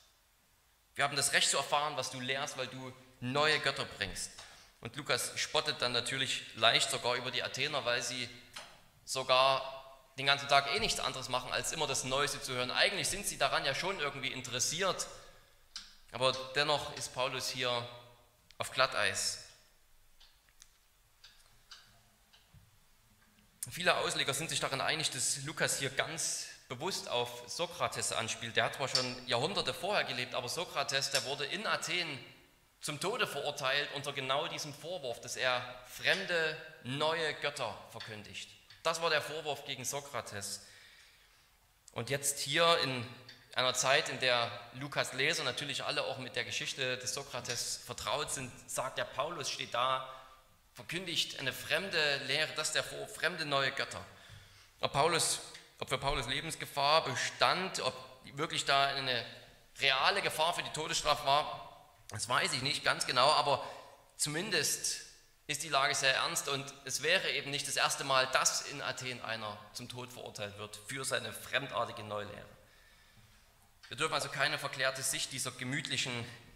Wir 0.96 1.04
haben 1.04 1.14
das 1.14 1.34
Recht 1.34 1.50
zu 1.50 1.58
erfahren, 1.58 1.94
was 1.96 2.10
du 2.10 2.20
lehrst, 2.20 2.56
weil 2.56 2.68
du 2.68 2.92
neue 3.20 3.58
Götter 3.60 3.84
bringst. 3.84 4.30
Und 4.80 4.96
Lukas 4.96 5.38
spottet 5.38 5.82
dann 5.82 5.92
natürlich 5.92 6.42
leicht 6.56 6.90
sogar 6.90 7.16
über 7.16 7.30
die 7.30 7.42
Athener, 7.42 7.84
weil 7.84 8.02
sie 8.02 8.28
sogar 9.04 10.00
den 10.18 10.24
ganzen 10.24 10.48
Tag 10.48 10.74
eh 10.74 10.80
nichts 10.80 10.98
anderes 10.98 11.28
machen, 11.28 11.52
als 11.52 11.72
immer 11.72 11.86
das 11.86 12.04
Neueste 12.04 12.40
zu 12.40 12.54
hören. 12.54 12.70
Eigentlich 12.70 13.08
sind 13.08 13.26
sie 13.26 13.36
daran 13.36 13.66
ja 13.66 13.74
schon 13.74 14.00
irgendwie 14.00 14.32
interessiert, 14.32 15.06
aber 16.12 16.32
dennoch 16.54 16.96
ist 16.96 17.12
Paulus 17.12 17.50
hier 17.50 17.86
auf 18.56 18.70
Glatteis. 18.70 19.44
Viele 23.70 23.96
Ausleger 23.98 24.32
sind 24.32 24.48
sich 24.48 24.60
darin 24.60 24.80
einig, 24.80 25.10
dass 25.10 25.42
Lukas 25.44 25.78
hier 25.78 25.90
ganz 25.90 26.46
bewusst 26.68 27.08
auf 27.08 27.44
Sokrates 27.46 28.12
anspielt. 28.12 28.56
Der 28.56 28.64
hat 28.64 28.74
zwar 28.74 28.88
schon 28.88 29.26
Jahrhunderte 29.26 29.72
vorher 29.72 30.04
gelebt, 30.04 30.34
aber 30.34 30.48
Sokrates, 30.48 31.10
der 31.10 31.24
wurde 31.24 31.44
in 31.44 31.66
Athen 31.66 32.18
zum 32.80 33.00
Tode 33.00 33.26
verurteilt 33.26 33.88
unter 33.94 34.12
genau 34.12 34.46
diesem 34.48 34.72
Vorwurf, 34.74 35.20
dass 35.20 35.36
er 35.36 35.62
fremde, 35.88 36.56
neue 36.84 37.34
Götter 37.34 37.76
verkündigt. 37.90 38.48
Das 38.82 39.02
war 39.02 39.10
der 39.10 39.22
Vorwurf 39.22 39.64
gegen 39.64 39.84
Sokrates. 39.84 40.64
Und 41.92 42.10
jetzt 42.10 42.38
hier 42.40 42.78
in 42.84 43.04
einer 43.54 43.74
Zeit, 43.74 44.08
in 44.08 44.20
der 44.20 44.50
Lukas 44.74 45.14
Leser 45.14 45.42
natürlich 45.42 45.82
alle 45.82 46.04
auch 46.04 46.18
mit 46.18 46.36
der 46.36 46.44
Geschichte 46.44 46.98
des 46.98 47.14
Sokrates 47.14 47.80
vertraut 47.84 48.30
sind, 48.30 48.52
sagt 48.70 48.98
der 48.98 49.04
Paulus, 49.04 49.50
steht 49.50 49.72
da, 49.72 50.08
verkündigt 50.74 51.40
eine 51.40 51.52
fremde 51.52 52.18
Lehre, 52.26 52.52
das 52.54 52.72
der 52.72 52.84
vor, 52.84 53.08
fremde 53.08 53.46
neue 53.46 53.72
Götter. 53.72 54.04
Ob, 54.80 54.92
Paulus, 54.92 55.40
ob 55.78 55.88
für 55.88 55.98
Paulus 55.98 56.26
Lebensgefahr 56.26 57.04
bestand, 57.04 57.80
ob 57.80 57.94
wirklich 58.34 58.64
da 58.64 58.86
eine 58.86 59.24
reale 59.80 60.22
Gefahr 60.22 60.54
für 60.54 60.62
die 60.62 60.72
Todesstrafe 60.72 61.26
war, 61.26 61.66
das 62.10 62.28
weiß 62.28 62.52
ich 62.52 62.62
nicht 62.62 62.84
ganz 62.84 63.06
genau, 63.06 63.30
aber 63.32 63.64
zumindest 64.16 65.02
ist 65.48 65.62
die 65.62 65.68
Lage 65.68 65.94
sehr 65.94 66.14
ernst 66.14 66.48
und 66.48 66.64
es 66.84 67.02
wäre 67.02 67.30
eben 67.30 67.50
nicht 67.50 67.68
das 67.68 67.76
erste 67.76 68.04
Mal, 68.04 68.26
dass 68.28 68.62
in 68.62 68.82
Athen 68.82 69.20
einer 69.22 69.56
zum 69.72 69.88
Tod 69.88 70.12
verurteilt 70.12 70.58
wird 70.58 70.76
für 70.86 71.04
seine 71.04 71.32
fremdartige 71.32 72.02
Neulehre. 72.02 72.46
Wir 73.88 73.96
dürfen 73.96 74.14
also 74.14 74.28
keine 74.28 74.58
verklärte 74.58 75.02
Sicht 75.02 75.32
dieser 75.32 75.52
gemütlichen 75.52 76.12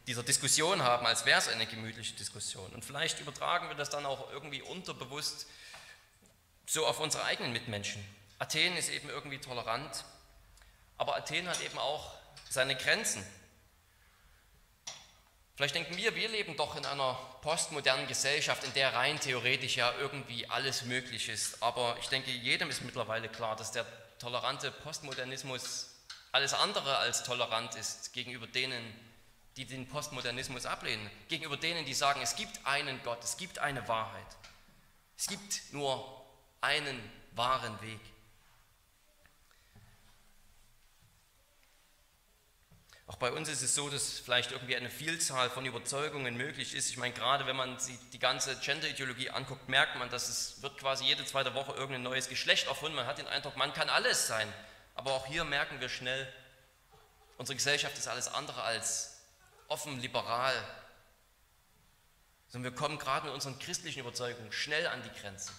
dieser 0.07 0.23
Diskussion 0.25 0.83
haben, 0.83 1.07
als 1.07 1.25
wäre 1.25 1.39
es 1.39 1.47
eine 1.47 1.67
gemütliche 1.67 2.15
Diskussion. 2.15 2.69
Und 2.73 2.85
vielleicht 2.85 3.21
übertragen 3.21 3.69
wir 3.69 3.77
das 3.77 3.91
dann 3.91 4.07
auch 4.07 4.33
irgendwie 4.33 4.63
unterbewusst 4.63 5.47
so 6.67 6.87
auf 6.87 6.99
unsere 6.99 7.25
eigenen 7.25 7.53
Mitmenschen. 7.53 8.05
Athen 8.41 8.77
ist 8.77 8.91
eben 8.91 9.09
irgendwie 9.09 9.39
tolerant, 9.39 10.05
aber 10.97 11.17
Athen 11.17 11.47
hat 11.47 11.61
eben 11.61 11.79
auch 11.79 12.11
seine 12.49 12.75
Grenzen. 12.75 13.25
Vielleicht 15.55 15.75
denken 15.75 15.95
wir, 15.97 16.17
wir 16.17 16.29
leben 16.31 16.57
doch 16.57 16.75
in 16.75 16.87
einer 16.87 17.15
postmodernen 17.43 18.09
Gesellschaft, 18.09 18.65
in 18.65 18.73
der 18.73 18.95
rein 18.95 19.21
theoretisch 19.21 19.77
ja 19.77 19.93
irgendwie 20.01 20.49
alles 20.49 20.87
möglich 20.87 21.29
ist. 21.29 21.63
Aber 21.63 21.97
ich 22.01 22.09
denke, 22.09 22.31
jedem 22.31 22.71
ist 22.71 22.83
mittlerweile 22.83 23.29
klar, 23.29 23.57
dass 23.57 23.73
der 23.73 23.85
tolerante 24.19 24.71
Postmodernismus 24.71 25.91
alles 26.33 26.55
andere 26.55 26.97
als 26.97 27.25
tolerant 27.25 27.75
ist 27.75 28.15
gegenüber 28.15 28.47
denen, 28.47 28.83
die 29.59 29.67
den 29.67 29.87
Postmodernismus 29.87 30.65
ablehnen, 30.65 31.11
gegenüber 31.29 31.59
denen, 31.59 31.85
die 31.85 31.93
sagen, 31.93 32.23
es 32.23 32.37
gibt 32.37 32.65
einen 32.65 33.03
Gott, 33.03 33.23
es 33.23 33.37
gibt 33.37 33.59
eine 33.59 33.87
Wahrheit. 33.87 34.27
Es 35.19 35.27
gibt 35.27 35.73
nur 35.73 36.25
einen 36.63 36.99
wahren 37.33 37.79
Weg. 37.83 38.01
Auch 43.11 43.17
bei 43.17 43.33
uns 43.33 43.49
ist 43.49 43.61
es 43.61 43.75
so, 43.75 43.91
dass 43.91 44.21
vielleicht 44.21 44.53
irgendwie 44.53 44.77
eine 44.77 44.89
Vielzahl 44.89 45.51
von 45.51 45.67
Überzeugungen 45.67 46.37
möglich 46.37 46.77
ist. 46.77 46.91
Ich 46.91 46.97
meine, 46.97 47.13
gerade 47.13 47.45
wenn 47.45 47.57
man 47.57 47.77
sich 47.81 47.99
die 48.13 48.21
ganze 48.21 48.55
Gender-Ideologie 48.55 49.31
anguckt, 49.31 49.69
merkt 49.69 49.97
man, 49.97 50.09
dass 50.11 50.29
es 50.29 50.63
wird 50.63 50.79
quasi 50.79 51.07
jede 51.07 51.25
zweite 51.25 51.53
Woche 51.55 51.73
irgendein 51.73 52.05
neues 52.05 52.29
Geschlecht 52.29 52.69
erfunden. 52.69 52.95
Man 52.95 53.09
hat 53.09 53.19
den 53.19 53.27
Eindruck, 53.27 53.57
man 53.57 53.73
kann 53.73 53.89
alles 53.89 54.29
sein. 54.29 54.47
Aber 54.95 55.11
auch 55.11 55.27
hier 55.27 55.43
merken 55.43 55.81
wir 55.81 55.89
schnell, 55.89 56.33
unsere 57.37 57.57
Gesellschaft 57.57 57.99
ist 57.99 58.07
alles 58.07 58.29
andere 58.29 58.63
als 58.63 59.21
offen, 59.67 59.99
liberal. 59.99 60.55
Sondern 62.47 62.73
wir 62.73 62.79
kommen 62.79 62.97
gerade 62.97 63.27
mit 63.27 63.35
unseren 63.35 63.59
christlichen 63.59 63.99
Überzeugungen 63.99 64.53
schnell 64.53 64.87
an 64.87 65.03
die 65.03 65.21
Grenzen. 65.21 65.53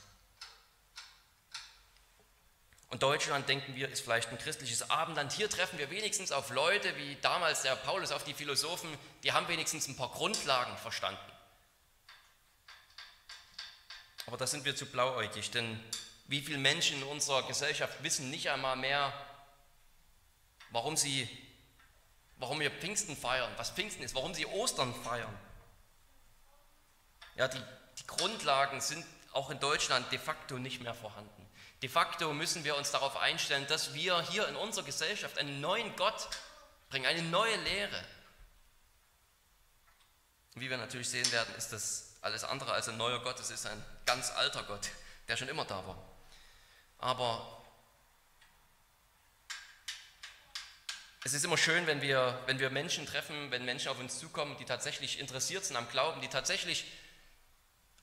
Und 2.91 3.01
Deutschland, 3.03 3.47
denken 3.47 3.73
wir, 3.75 3.87
ist 3.87 4.01
vielleicht 4.01 4.29
ein 4.29 4.37
christliches 4.37 4.89
Abendland. 4.89 5.31
Hier 5.31 5.49
treffen 5.49 5.79
wir 5.79 5.89
wenigstens 5.89 6.33
auf 6.33 6.49
Leute, 6.49 6.95
wie 6.97 7.15
damals 7.21 7.61
der 7.61 7.77
Paulus 7.77 8.11
auf 8.11 8.25
die 8.25 8.33
Philosophen, 8.33 8.89
die 9.23 9.31
haben 9.31 9.47
wenigstens 9.47 9.87
ein 9.87 9.95
paar 9.95 10.09
Grundlagen 10.09 10.75
verstanden. 10.77 11.19
Aber 14.27 14.35
da 14.35 14.45
sind 14.45 14.65
wir 14.65 14.75
zu 14.75 14.85
blauäugig, 14.85 15.51
denn 15.51 15.79
wie 16.27 16.41
viele 16.41 16.57
Menschen 16.57 17.01
in 17.01 17.07
unserer 17.07 17.47
Gesellschaft 17.47 18.03
wissen 18.03 18.29
nicht 18.29 18.49
einmal 18.49 18.75
mehr, 18.75 19.13
warum 20.71 20.97
sie, 20.97 21.29
warum 22.37 22.59
wir 22.59 22.71
Pfingsten 22.71 23.15
feiern, 23.15 23.51
was 23.55 23.71
Pfingsten 23.71 24.03
ist, 24.03 24.15
warum 24.15 24.33
sie 24.33 24.45
Ostern 24.45 24.93
feiern. 24.93 25.39
Ja, 27.35 27.47
die, 27.47 27.61
die 27.99 28.07
Grundlagen 28.07 28.81
sind 28.81 29.05
auch 29.31 29.49
in 29.49 29.61
Deutschland 29.61 30.11
de 30.11 30.19
facto 30.19 30.57
nicht 30.57 30.81
mehr 30.81 30.93
vorhanden. 30.93 31.49
De 31.81 31.89
facto 31.89 32.31
müssen 32.33 32.63
wir 32.63 32.75
uns 32.77 32.91
darauf 32.91 33.17
einstellen, 33.17 33.65
dass 33.67 33.93
wir 33.95 34.21
hier 34.29 34.47
in 34.47 34.55
unserer 34.55 34.85
Gesellschaft 34.85 35.39
einen 35.39 35.61
neuen 35.61 35.95
Gott 35.95 36.29
bringen, 36.89 37.07
eine 37.07 37.23
neue 37.23 37.55
Lehre. 37.57 38.05
Wie 40.53 40.69
wir 40.69 40.77
natürlich 40.77 41.09
sehen 41.09 41.31
werden, 41.31 41.55
ist 41.55 41.73
das 41.73 42.17
alles 42.21 42.43
andere 42.43 42.73
als 42.73 42.87
ein 42.87 42.97
neuer 42.97 43.23
Gott. 43.23 43.39
Es 43.39 43.49
ist 43.49 43.65
ein 43.65 43.83
ganz 44.05 44.29
alter 44.31 44.61
Gott, 44.63 44.89
der 45.27 45.37
schon 45.37 45.47
immer 45.47 45.65
da 45.65 45.87
war. 45.87 45.97
Aber 46.99 47.63
es 51.23 51.33
ist 51.33 51.43
immer 51.43 51.57
schön, 51.57 51.87
wenn 51.87 52.03
wir, 52.03 52.39
wenn 52.45 52.59
wir 52.59 52.69
Menschen 52.69 53.07
treffen, 53.07 53.49
wenn 53.49 53.65
Menschen 53.65 53.87
auf 53.87 53.97
uns 53.97 54.19
zukommen, 54.19 54.55
die 54.59 54.65
tatsächlich 54.65 55.17
interessiert 55.17 55.65
sind 55.65 55.77
am 55.77 55.89
Glauben, 55.89 56.21
die 56.21 56.27
tatsächlich 56.27 56.85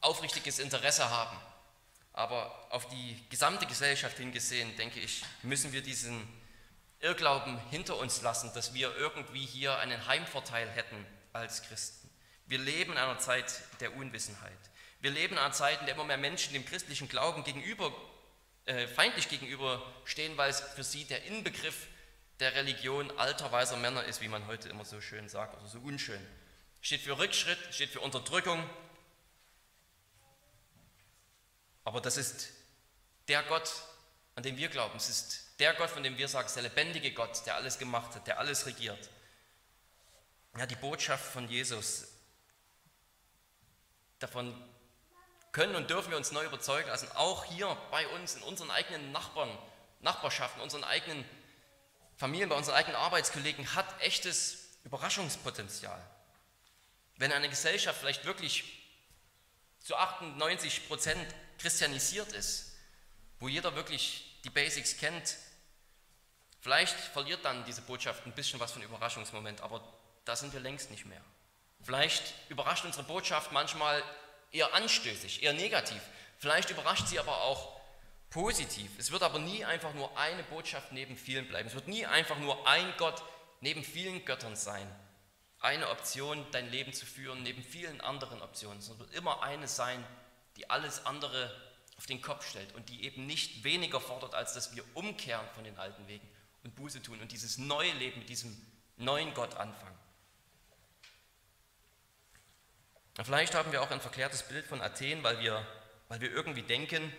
aufrichtiges 0.01 0.59
Interesse 0.59 1.11
haben 1.11 1.39
aber 2.19 2.67
auf 2.71 2.89
die 2.89 3.17
gesamte 3.31 3.65
Gesellschaft 3.67 4.17
hingesehen, 4.17 4.77
denke 4.77 4.99
ich, 4.99 5.23
müssen 5.45 5.73
wir 5.73 5.83
diesen 5.83 6.27
Irrglauben 6.99 7.57
hinter 7.71 7.97
uns 7.97 8.23
lassen, 8.23 8.51
dass 8.55 8.75
wir 8.75 8.97
irgendwie 8.97 9.47
hier 9.47 9.79
einen 9.79 10.05
Heimvorteil 10.05 10.69
hätten 10.71 11.07
als 11.33 11.63
Christen. 11.63 12.11
Wir 12.47 12.59
leben 12.59 12.93
in 12.93 12.99
einer 12.99 13.21
Zeit 13.21 13.61
der 13.81 13.95
Unwissenheit. 13.95 14.59
Wir 15.01 15.13
leben 15.13 15.35
in 15.35 15.39
einer 15.39 15.53
Zeit, 15.53 15.79
in 15.79 15.87
der 15.87 15.95
immer 15.95 16.03
mehr 16.03 16.17
Menschen 16.17 16.53
dem 16.55 16.67
christlichen 16.67 17.09
Glauben 17.09 17.45
gegenüber, 17.45 17.93
äh, 18.65 18.89
feindlich 18.89 19.29
gegenüberstehen, 19.29 20.37
weil 20.37 20.51
es 20.51 20.61
für 20.61 20.83
sie 20.83 21.05
der 21.05 21.23
Inbegriff 21.25 21.87
der 22.41 22.53
Religion 22.57 23.17
alter 23.17 23.53
weißer 23.53 23.77
Männer 23.77 24.03
ist, 24.03 24.21
wie 24.21 24.29
man 24.29 24.45
heute 24.49 24.69
immer 24.69 24.85
so 24.85 25.01
schön 25.01 25.29
sagt, 25.29 25.57
oder 25.57 25.69
so 25.69 25.79
unschön. 25.79 26.21
Steht 26.81 27.03
für 27.03 27.17
Rückschritt, 27.17 27.59
steht 27.71 27.91
für 27.91 28.01
Unterdrückung, 28.01 28.69
aber 31.89 32.03
das 32.03 32.19
ist 32.19 32.51
der 33.29 33.43
Gott, 33.45 33.73
an 34.35 34.43
den 34.43 34.59
wir 34.59 34.69
glauben. 34.69 34.99
Es 34.99 35.09
ist 35.09 35.59
der 35.59 35.73
Gott, 35.73 35.89
von 35.89 36.03
dem 36.03 36.19
wir 36.19 36.29
sagen, 36.29 36.45
es 36.45 36.51
ist 36.51 36.57
der 36.57 36.65
lebendige 36.65 37.15
Gott, 37.15 37.47
der 37.47 37.55
alles 37.55 37.79
gemacht 37.79 38.15
hat, 38.15 38.27
der 38.27 38.39
alles 38.39 38.67
regiert. 38.67 39.09
Ja, 40.59 40.67
die 40.67 40.77
Botschaft 40.77 41.25
von 41.33 41.49
Jesus, 41.49 42.09
davon 44.19 44.55
können 45.51 45.77
und 45.77 45.89
dürfen 45.89 46.11
wir 46.11 46.19
uns 46.19 46.31
neu 46.31 46.45
überzeugen 46.45 46.91
lassen, 46.91 47.11
auch 47.13 47.47
hier 47.47 47.75
bei 47.91 48.07
uns, 48.09 48.35
in 48.35 48.43
unseren 48.43 48.71
eigenen 48.71 49.11
Nachbarn, 49.11 49.49
Nachbarschaften, 50.01 50.61
unseren 50.61 50.85
eigenen 50.85 51.25
Familien, 52.19 52.51
bei 52.51 52.57
unseren 52.57 52.75
eigenen 52.75 52.97
Arbeitskollegen, 52.97 53.75
hat 53.75 53.99
echtes 54.03 54.77
Überraschungspotenzial. 54.85 56.07
Wenn 57.17 57.33
eine 57.33 57.49
Gesellschaft 57.49 57.99
vielleicht 57.99 58.27
wirklich 58.27 58.79
zu 59.79 59.97
98 59.97 60.87
Prozent 60.87 61.35
christianisiert 61.59 62.33
ist, 62.33 62.73
wo 63.41 63.49
jeder 63.49 63.75
wirklich 63.75 64.41
die 64.45 64.51
Basics 64.51 64.97
kennt, 64.97 65.37
vielleicht 66.61 66.95
verliert 66.95 67.45
dann 67.45 67.65
diese 67.65 67.83
Botschaft 67.83 68.27
ein 68.27 68.33
bisschen 68.33 68.61
was 68.61 68.73
von 68.73 68.83
Überraschungsmoment, 68.83 69.61
aber 69.61 69.83
da 70.25 70.37
sind 70.37 70.53
wir 70.53 70.61
längst 70.61 70.91
nicht 70.91 71.07
mehr. 71.07 71.23
Vielleicht 71.83 72.35
überrascht 72.49 72.85
unsere 72.85 73.05
Botschaft 73.05 73.53
manchmal 73.53 74.03
eher 74.51 74.75
anstößig, 74.75 75.43
eher 75.43 75.53
negativ. 75.53 76.01
Vielleicht 76.39 76.71
überrascht 76.71 77.07
sie 77.07 77.19
aber 77.19 77.43
auch 77.43 77.79
positiv. 78.31 78.91
Es 78.99 79.11
wird 79.11 79.23
aber 79.23 79.39
nie 79.39 79.65
einfach 79.65 79.95
nur 79.95 80.17
eine 80.19 80.43
Botschaft 80.45 80.93
neben 80.93 81.17
vielen 81.17 81.49
bleiben. 81.49 81.69
Es 81.69 81.75
wird 81.75 81.89
nie 81.89 82.07
einfach 82.07 82.39
nur 82.39 82.67
ein 82.69 82.93
Gott 82.99 83.23
neben 83.61 83.83
vielen 83.83 84.25
Göttern 84.25 84.57
sein. 84.57 84.87
Eine 85.61 85.89
Option, 85.89 86.47
dein 86.53 86.71
Leben 86.71 86.93
zu 86.93 87.05
führen, 87.05 87.43
neben 87.43 87.63
vielen 87.63 88.01
anderen 88.01 88.43
Optionen. 88.43 88.79
Es 88.79 88.97
wird 88.99 89.13
immer 89.15 89.43
eine 89.43 89.67
sein, 89.67 90.05
die 90.59 90.69
alles 90.69 91.07
andere 91.07 91.55
auf 91.97 92.07
den 92.07 92.21
Kopf 92.21 92.49
stellt 92.49 92.75
und 92.75 92.89
die 92.89 93.05
eben 93.05 93.27
nicht 93.27 93.65
weniger 93.65 94.01
fordert, 94.01 94.35
als 94.35 94.55
dass 94.55 94.75
wir 94.75 94.85
umkehren 94.95 95.47
von 95.55 95.65
den 95.65 95.79
alten 95.79 96.07
Wegen 96.09 96.29
und 96.65 96.75
Buße 96.75 97.03
tun 97.03 97.21
und 97.21 97.33
dieses 97.33 97.59
neue 97.59 97.93
Leben 97.93 98.19
mit 98.19 98.29
diesem 98.29 98.61
neuen 98.97 99.33
Gott 99.35 99.55
anfangen. 99.55 99.97
vielleicht 103.23 103.55
haben 103.55 103.73
wir 103.73 103.83
auch 103.83 103.91
ein 103.91 104.01
verklärtes 104.01 104.45
Bild 104.45 104.65
von 104.65 104.81
Athen, 104.81 105.25
weil 105.25 105.41
wir, 105.41 105.67
weil 106.09 106.21
wir 106.21 106.31
irgendwie 106.31 106.63
denken, 106.63 107.13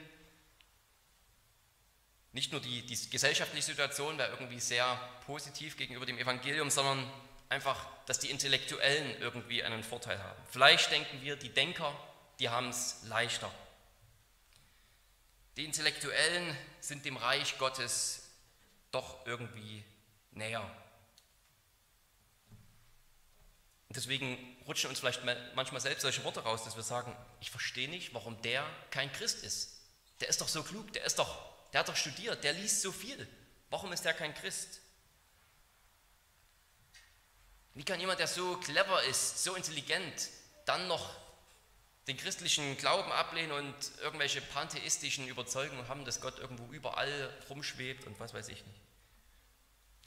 nicht 2.32 2.52
nur 2.52 2.62
die, 2.62 2.86
die 2.86 3.10
gesellschaftliche 3.10 3.65
Situation 3.65 4.17
wäre 4.17 4.30
irgendwie 4.32 4.60
sehr 4.60 4.95
positiv 5.25 5.75
gegenüber 5.75 6.06
dem 6.06 6.17
Evangelium, 6.17 6.69
sondern 6.69 7.12
einfach, 7.49 7.86
dass 8.06 8.19
die 8.19 8.30
Intellektuellen 8.30 9.19
irgendwie 9.19 9.62
einen 9.63 9.84
Vorteil 9.84 10.23
haben. 10.23 10.41
Vielleicht 10.49 10.91
denken 10.91 11.21
wir, 11.21 11.36
die 11.36 11.49
Denker 11.49 11.93
die 12.39 12.49
haben 12.49 12.69
es 12.69 12.97
leichter. 13.04 13.54
Die 15.58 15.65
Intellektuellen 15.65 16.56
sind 16.80 17.06
dem 17.06 17.17
Reich 17.17 17.58
Gottes 17.58 18.30
doch 18.91 19.25
irgendwie 19.25 19.84
näher. 20.32 20.63
Deswegen 23.89 24.58
rutschen 24.67 24.89
uns 24.89 24.99
vielleicht 24.99 25.23
manchmal 25.56 25.82
selbst 25.82 26.04
solche 26.04 26.23
Worte 26.23 26.41
raus, 26.41 26.63
dass 26.63 26.75
wir 26.75 26.84
sagen, 26.84 27.15
ich 27.41 27.49
verstehe 27.49 27.89
nicht, 27.89 28.13
warum 28.13 28.39
der 28.43 28.63
kein 28.91 29.12
Christ 29.12 29.43
ist. 29.43 29.82
Der 30.21 30.30
ist 30.30 30.41
doch 30.41 30.47
so 30.47 30.63
klug, 30.63 30.93
der 30.93 31.04
ist 31.06 31.17
doch, 31.17 31.41
der 31.73 31.82
hat 31.82 31.89
doch 31.89 31.95
studiert, 31.95 32.43
der 32.43 32.54
liest 32.54 32.82
so 32.82 32.91
viel. 32.91 33.28
Warum 33.69 33.91
ist 33.91 34.06
der 34.06 34.13
kein 34.13 34.34
Christ? 34.34 34.80
Wie 37.73 37.84
kann 37.84 37.99
jemand, 37.99 38.19
der 38.19 38.28
so 38.28 38.58
clever 38.58 39.04
ist, 39.04 39.43
so 39.43 39.56
intelligent, 39.56 40.30
dann 40.65 40.88
noch 40.88 41.15
den 42.10 42.17
christlichen 42.17 42.76
Glauben 42.78 43.12
ablehnen 43.12 43.52
und 43.52 43.76
irgendwelche 44.02 44.41
pantheistischen 44.41 45.28
Überzeugungen 45.28 45.88
haben, 45.88 46.06
dass 46.06 46.22
Gott 46.22 46.39
irgendwo 46.39 46.65
überall 46.74 47.32
rumschwebt 47.50 48.06
und 48.08 48.19
was 48.19 48.34
weiß 48.34 48.48
ich 48.50 48.65
nicht. 48.65 48.82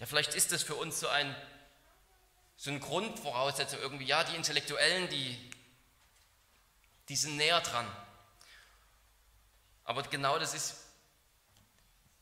Ja, 0.01 0.07
vielleicht 0.07 0.35
ist 0.35 0.51
das 0.51 0.63
für 0.63 0.75
uns 0.75 0.99
so 0.99 1.09
ein 1.09 1.35
so 2.57 2.71
eine 2.71 2.81
Grundvoraussetzung 2.81 3.81
irgendwie, 3.81 4.05
ja, 4.05 4.23
die 4.23 4.37
Intellektuellen, 4.37 5.09
die, 5.09 5.51
die 7.09 7.17
sind 7.17 7.37
näher 7.37 7.61
dran. 7.61 7.87
Aber 9.85 10.03
genau 10.05 10.39
das 10.39 10.55
ist 10.55 10.77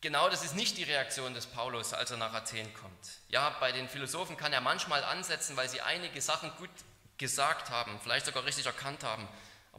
genau 0.00 0.30
das 0.30 0.42
ist 0.42 0.54
nicht 0.54 0.78
die 0.78 0.84
Reaktion 0.84 1.34
des 1.34 1.46
Paulus, 1.46 1.92
als 1.92 2.10
er 2.10 2.16
nach 2.16 2.32
Athen 2.32 2.72
kommt. 2.74 3.08
Ja, 3.28 3.50
bei 3.60 3.72
den 3.72 3.88
Philosophen 3.88 4.36
kann 4.36 4.52
er 4.52 4.60
manchmal 4.60 5.04
ansetzen, 5.04 5.56
weil 5.56 5.68
sie 5.68 5.82
einige 5.82 6.22
Sachen 6.22 6.50
gut 6.56 6.70
gesagt 7.18 7.68
haben, 7.68 8.00
vielleicht 8.02 8.24
sogar 8.26 8.44
richtig 8.46 8.64
erkannt 8.64 9.04
haben. 9.04 9.28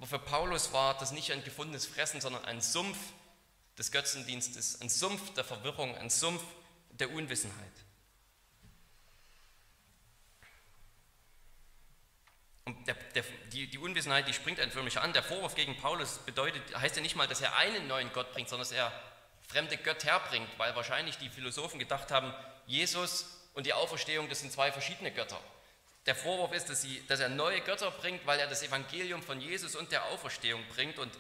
Aber 0.02 0.08
für 0.08 0.20
Paulus 0.20 0.74
war 0.74 0.98
das 0.98 1.12
nicht 1.12 1.32
ein 1.32 1.44
gefundenes 1.44 1.86
Fressen, 1.86 2.22
sondern 2.22 2.44
ein 2.46 2.60
Sumpf 2.60 2.98
des 3.78 3.92
Götzendienstes, 3.92 4.82
ein 4.82 4.90
Sumpf 4.90 5.32
der 5.36 5.44
Verwirrung, 5.44 5.96
ein 5.96 6.10
Sumpf 6.10 6.42
der 6.90 7.12
Unwissenheit. 7.12 7.72
Und 12.66 12.88
der, 12.88 12.96
der, 13.14 13.24
die, 13.54 13.68
die, 13.68 13.78
Unwissenheit, 13.78 14.28
die 14.28 14.34
springt 14.34 14.60
einen 14.60 14.72
förmlich 14.72 14.98
an. 14.98 15.14
Der 15.14 15.22
Vorwurf 15.22 15.54
gegen 15.54 15.78
Paulus 15.78 16.18
bedeutet, 16.26 16.76
heißt 16.76 16.96
ja 16.96 17.04
nicht 17.04 17.16
mal, 17.16 17.28
dass 17.28 17.42
er 17.42 17.56
einen 17.58 17.88
neuen 17.88 18.12
Gott 18.12 18.34
bringt, 18.34 18.50
sondern 18.50 18.68
dass 18.68 18.76
er 18.76 18.92
fremde 19.50 19.78
Gott 19.78 20.04
herbringt, 20.04 20.50
weil 20.58 20.76
wahrscheinlich 20.76 21.20
die 21.20 21.30
Philosophen 21.30 21.78
gedacht 21.78 22.10
haben, 22.10 22.34
Jesus 22.66 23.38
und 23.54 23.68
die 23.68 23.74
Auferstehung, 23.74 24.30
das 24.30 24.40
sind 24.40 24.52
zwei 24.52 24.72
verschiedene 24.72 25.12
Götter. 25.12 25.40
Der 26.06 26.16
Vorwurf 26.16 26.52
ist, 26.54 26.70
dass, 26.70 26.82
sie, 26.82 27.06
dass 27.08 27.20
er 27.20 27.30
neue 27.30 27.62
Götter 27.62 27.92
bringt, 27.92 28.26
weil 28.26 28.40
er 28.40 28.48
das 28.48 28.64
Evangelium 28.64 29.22
von 29.22 29.40
Jesus 29.40 29.76
und 29.76 29.92
der 29.92 30.06
Auferstehung 30.06 30.64
bringt. 30.74 30.98
Und 30.98 31.12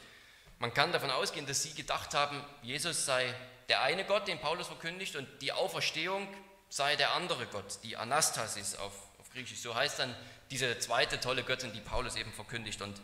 man 0.59 0.73
kann 0.73 0.91
davon 0.91 1.11
ausgehen, 1.11 1.45
dass 1.45 1.61
sie 1.61 1.73
gedacht 1.73 2.13
haben, 2.13 2.43
Jesus 2.63 3.05
sei 3.05 3.33
der 3.69 3.81
eine 3.81 4.05
Gott, 4.05 4.27
den 4.27 4.39
Paulus 4.39 4.67
verkündigt, 4.67 5.15
und 5.15 5.27
die 5.41 5.51
Auferstehung 5.51 6.27
sei 6.69 6.95
der 6.95 7.11
andere 7.13 7.45
Gott, 7.47 7.79
die 7.83 7.95
Anastasis 7.95 8.75
auf, 8.75 8.93
auf 9.19 9.29
Griechisch. 9.31 9.61
So 9.61 9.75
heißt 9.75 9.99
dann 9.99 10.15
diese 10.49 10.79
zweite 10.79 11.19
tolle 11.19 11.43
Göttin, 11.43 11.73
die 11.73 11.79
Paulus 11.79 12.15
eben 12.15 12.33
verkündigt. 12.33 12.81
Und 12.81 12.99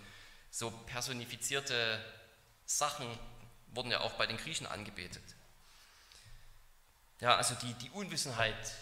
so 0.49 0.71
personifizierte 0.71 2.03
Sachen 2.65 3.07
wurden 3.71 3.91
ja 3.91 4.01
auch 4.01 4.13
bei 4.13 4.25
den 4.25 4.37
Griechen 4.37 4.65
angebetet. 4.65 5.23
Ja, 7.19 7.35
also 7.35 7.55
die, 7.55 7.73
die 7.75 7.89
Unwissenheit 7.91 8.73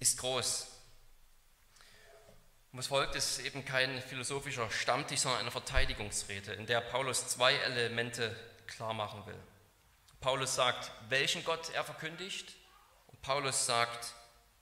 ist 0.00 0.18
groß. 0.18 0.68
Was 2.78 2.86
folgt, 2.86 3.16
ist 3.16 3.40
eben 3.40 3.64
kein 3.64 4.00
philosophischer 4.02 4.70
Stammtisch, 4.70 5.18
sondern 5.18 5.40
eine 5.40 5.50
Verteidigungsrede, 5.50 6.52
in 6.52 6.64
der 6.64 6.80
Paulus 6.80 7.26
zwei 7.26 7.52
Elemente 7.54 8.36
klar 8.68 8.94
machen 8.94 9.26
will. 9.26 9.34
Paulus 10.20 10.54
sagt, 10.54 10.92
welchen 11.08 11.42
Gott 11.42 11.70
er 11.74 11.82
verkündigt, 11.82 12.54
und 13.08 13.20
Paulus 13.20 13.66
sagt, 13.66 14.14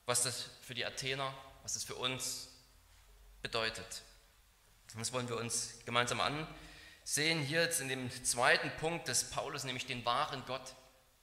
was 0.06 0.22
das 0.22 0.48
für 0.62 0.72
die 0.72 0.86
Athener, 0.86 1.30
was 1.62 1.74
das 1.74 1.84
für 1.84 1.94
uns 1.94 2.48
bedeutet. 3.42 4.00
Und 4.94 5.00
das 5.00 5.12
wollen 5.12 5.28
wir 5.28 5.36
uns 5.36 5.74
gemeinsam 5.84 6.22
ansehen. 6.22 7.42
Hier 7.42 7.64
jetzt 7.64 7.82
in 7.82 7.90
dem 7.90 8.10
zweiten 8.24 8.70
Punkt, 8.78 9.08
dass 9.08 9.28
Paulus 9.28 9.64
nämlich 9.64 9.84
den 9.84 10.06
wahren 10.06 10.42
Gott 10.46 10.74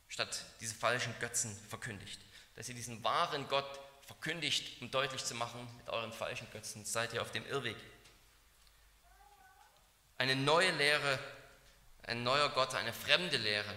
statt 0.10 0.46
diese 0.62 0.76
falschen 0.76 1.16
Götzen 1.20 1.60
verkündigt. 1.70 2.22
Dass 2.56 2.70
ihr 2.70 2.76
diesen 2.76 3.04
wahren 3.04 3.48
Gott 3.48 3.80
verkündigt, 4.14 4.82
um 4.82 4.92
deutlich 4.92 5.26
zu 5.26 5.36
machen, 5.36 5.68
mit 5.78 5.90
euren 5.90 6.14
falschen 6.14 6.50
Götzen 6.52 6.86
seid 6.86 7.14
ihr 7.14 7.22
auf 7.22 7.32
dem 7.32 7.46
Irrweg. 7.48 7.76
Eine 10.18 10.36
neue 10.36 10.72
Lehre, 10.72 11.20
ein 12.04 12.24
neuer 12.24 12.50
Gott, 12.50 12.76
eine 12.76 12.94
fremde 12.94 13.38
Lehre. 13.38 13.74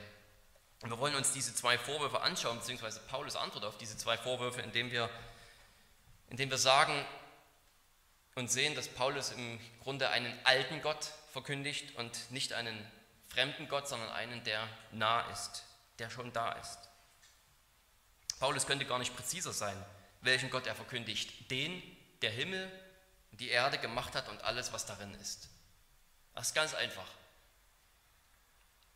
Und 0.83 0.91
wir 0.91 0.99
wollen 0.99 1.15
uns 1.15 1.33
diese 1.33 1.55
zwei 1.55 1.79
Vorwürfe 1.79 2.21
anschauen, 2.21 2.59
beziehungsweise 2.59 3.01
Paulus 3.01 3.35
Antwort 3.35 3.65
auf 3.65 3.79
diese 3.79 3.97
zwei 3.97 4.19
Vorwürfe, 4.19 4.61
indem 4.61 4.91
wir, 4.91 5.09
indem 6.29 6.51
wir 6.51 6.59
sagen 6.59 7.05
und 8.35 8.51
sehen, 8.51 8.75
dass 8.75 8.89
Paulus 8.89 9.31
im 9.31 9.59
Grunde 9.83 10.11
einen 10.11 10.39
alten 10.45 10.83
Gott 10.83 11.13
verkündigt 11.33 11.97
und 11.97 12.31
nicht 12.31 12.53
einen 12.53 12.79
fremden 13.29 13.69
Gott, 13.69 13.89
sondern 13.89 14.11
einen, 14.11 14.45
der 14.45 14.69
nah 14.93 15.23
ist, 15.31 15.65
der 15.99 16.11
schon 16.11 16.33
da 16.35 16.53
ist. 16.53 16.79
Paulus 18.39 18.67
könnte 18.67 18.85
gar 18.85 18.99
nicht 18.99 19.17
präziser 19.17 19.55
sein, 19.55 19.83
welchen 20.21 20.51
Gott 20.51 20.67
er 20.67 20.75
verkündigt. 20.75 21.51
Den, 21.51 21.83
der 22.23 22.31
Himmel, 22.31 22.71
die 23.33 23.49
Erde 23.49 23.79
gemacht 23.79 24.15
hat 24.15 24.29
und 24.29 24.43
alles, 24.43 24.73
was 24.73 24.87
darin 24.87 25.15
ist. 25.15 25.49
Das 26.35 26.49
ist 26.49 26.55
ganz 26.55 26.75
einfach. 26.75 27.09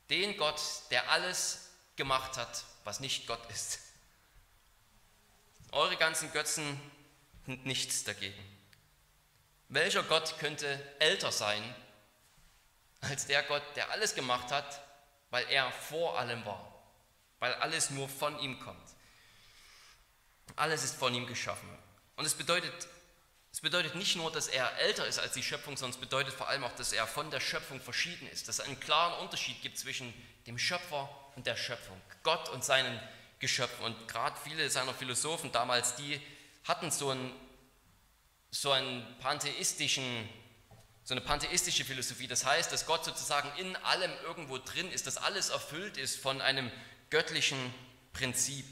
Den 0.09 0.37
Gott, 0.37 0.61
der 0.91 1.11
alles 1.11 1.71
gemacht 1.97 2.37
hat, 2.37 2.65
was 2.85 3.01
nicht 3.01 3.27
Gott 3.27 3.51
ist. 3.51 3.81
Eure 5.73 5.97
ganzen 5.97 6.33
Götzen 6.33 6.81
sind 7.47 7.65
nichts 7.65 8.05
dagegen. 8.05 8.45
Welcher 9.69 10.03
Gott 10.03 10.39
könnte 10.39 10.81
älter 10.99 11.31
sein 11.31 11.63
als 13.01 13.27
der 13.27 13.43
Gott, 13.45 13.63
der 13.77 13.91
alles 13.91 14.15
gemacht 14.15 14.51
hat, 14.51 14.81
weil 15.31 15.47
er 15.49 15.71
vor 15.71 16.19
allem 16.19 16.45
war, 16.45 16.83
weil 17.39 17.55
alles 17.55 17.91
nur 17.91 18.09
von 18.09 18.39
ihm 18.41 18.61
kommt. 18.61 18.90
Alles 20.57 20.85
ist 20.85 20.97
von 20.97 21.15
ihm 21.15 21.27
geschaffen. 21.27 21.69
Und 22.17 22.25
es 22.25 22.35
bedeutet, 22.35 22.73
es 23.53 23.61
bedeutet 23.61 23.95
nicht 23.95 24.17
nur, 24.17 24.31
dass 24.31 24.49
er 24.49 24.77
älter 24.79 25.07
ist 25.07 25.19
als 25.19 25.33
die 25.33 25.43
Schöpfung, 25.43 25.77
sondern 25.77 25.95
es 25.95 26.01
bedeutet 26.01 26.35
vor 26.35 26.49
allem 26.49 26.65
auch, 26.65 26.75
dass 26.77 26.93
er 26.93 27.07
von 27.07 27.31
der 27.31 27.41
Schöpfung 27.41 27.81
verschieden 27.81 28.29
ist, 28.29 28.49
dass 28.49 28.59
es 28.59 28.65
einen 28.65 28.79
klaren 28.79 29.21
Unterschied 29.21 29.61
gibt 29.63 29.79
zwischen 29.79 30.13
dem 30.47 30.59
Schöpfer 30.59 31.09
und 31.37 31.47
der 31.47 31.57
Schöpfung, 31.57 32.01
Gott 32.23 32.49
und 32.51 32.65
seinen 32.65 33.01
Geschöpfen. 33.39 33.85
Und 33.85 34.09
gerade 34.09 34.37
viele 34.45 34.69
seiner 34.71 34.95
Philosophen 34.95 35.51
damals, 35.53 35.97
die 35.97 36.21
hatten 36.65 36.91
so 36.91 37.11
einen 37.11 37.33
so 38.51 38.73
einen 38.73 39.07
pantheistischen, 39.21 40.29
so 41.05 41.15
eine 41.15 41.21
pantheistische 41.21 41.85
Philosophie. 41.85 42.27
Das 42.27 42.45
heißt, 42.45 42.73
dass 42.73 42.87
Gott 42.87 43.05
sozusagen 43.05 43.51
in 43.59 43.77
allem 43.77 44.11
irgendwo 44.25 44.59
drin 44.59 44.91
ist, 44.91 45.07
dass 45.07 45.17
alles 45.17 45.51
erfüllt 45.51 45.97
ist 45.97 46.19
von 46.19 46.41
einem 46.41 46.71
göttlichen 47.11 47.59
Prinzip. 48.13 48.67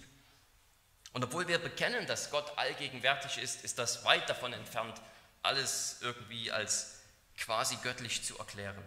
Und 1.13 1.25
obwohl 1.25 1.49
wir 1.49 1.59
bekennen, 1.59 2.07
dass 2.07 2.31
Gott 2.31 2.57
allgegenwärtig 2.59 3.39
ist, 3.39 3.65
ist 3.65 3.79
das 3.79 4.05
weit 4.05 4.29
davon 4.29 4.53
entfernt, 4.53 5.01
alles 5.43 5.99
irgendwie 6.01 6.53
als 6.53 7.01
quasi 7.37 7.77
göttlich 7.83 8.25
zu 8.25 8.39
erklären. 8.39 8.83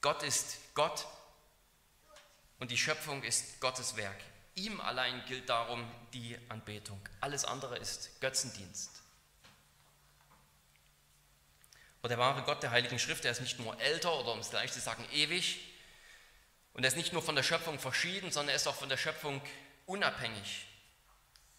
Gott 0.00 0.22
ist 0.22 0.56
Gott 0.74 1.06
und 2.58 2.70
die 2.70 2.78
Schöpfung 2.78 3.22
ist 3.22 3.60
Gottes 3.60 3.96
Werk. 3.96 4.18
Ihm 4.54 4.80
allein 4.80 5.24
gilt 5.26 5.48
darum 5.48 5.90
die 6.12 6.36
Anbetung. 6.48 7.00
Alles 7.20 7.44
andere 7.44 7.78
ist 7.78 8.20
Götzendienst. 8.20 9.02
Und 12.02 12.10
der 12.10 12.18
wahre 12.18 12.42
Gott 12.42 12.62
der 12.62 12.72
Heiligen 12.72 12.98
Schrift, 12.98 13.24
der 13.24 13.30
ist 13.30 13.40
nicht 13.40 13.60
nur 13.60 13.80
älter 13.80 14.12
oder 14.18 14.32
um 14.32 14.40
es 14.40 14.50
gleich 14.50 14.72
zu 14.72 14.80
sagen, 14.80 15.06
ewig. 15.12 15.60
Und 16.74 16.84
er 16.84 16.88
ist 16.88 16.96
nicht 16.96 17.12
nur 17.12 17.22
von 17.22 17.36
der 17.36 17.42
Schöpfung 17.42 17.78
verschieden, 17.78 18.30
sondern 18.30 18.50
er 18.50 18.56
ist 18.56 18.66
auch 18.66 18.74
von 18.74 18.88
der 18.88 18.96
Schöpfung 18.96 19.40
unabhängig. 19.86 20.66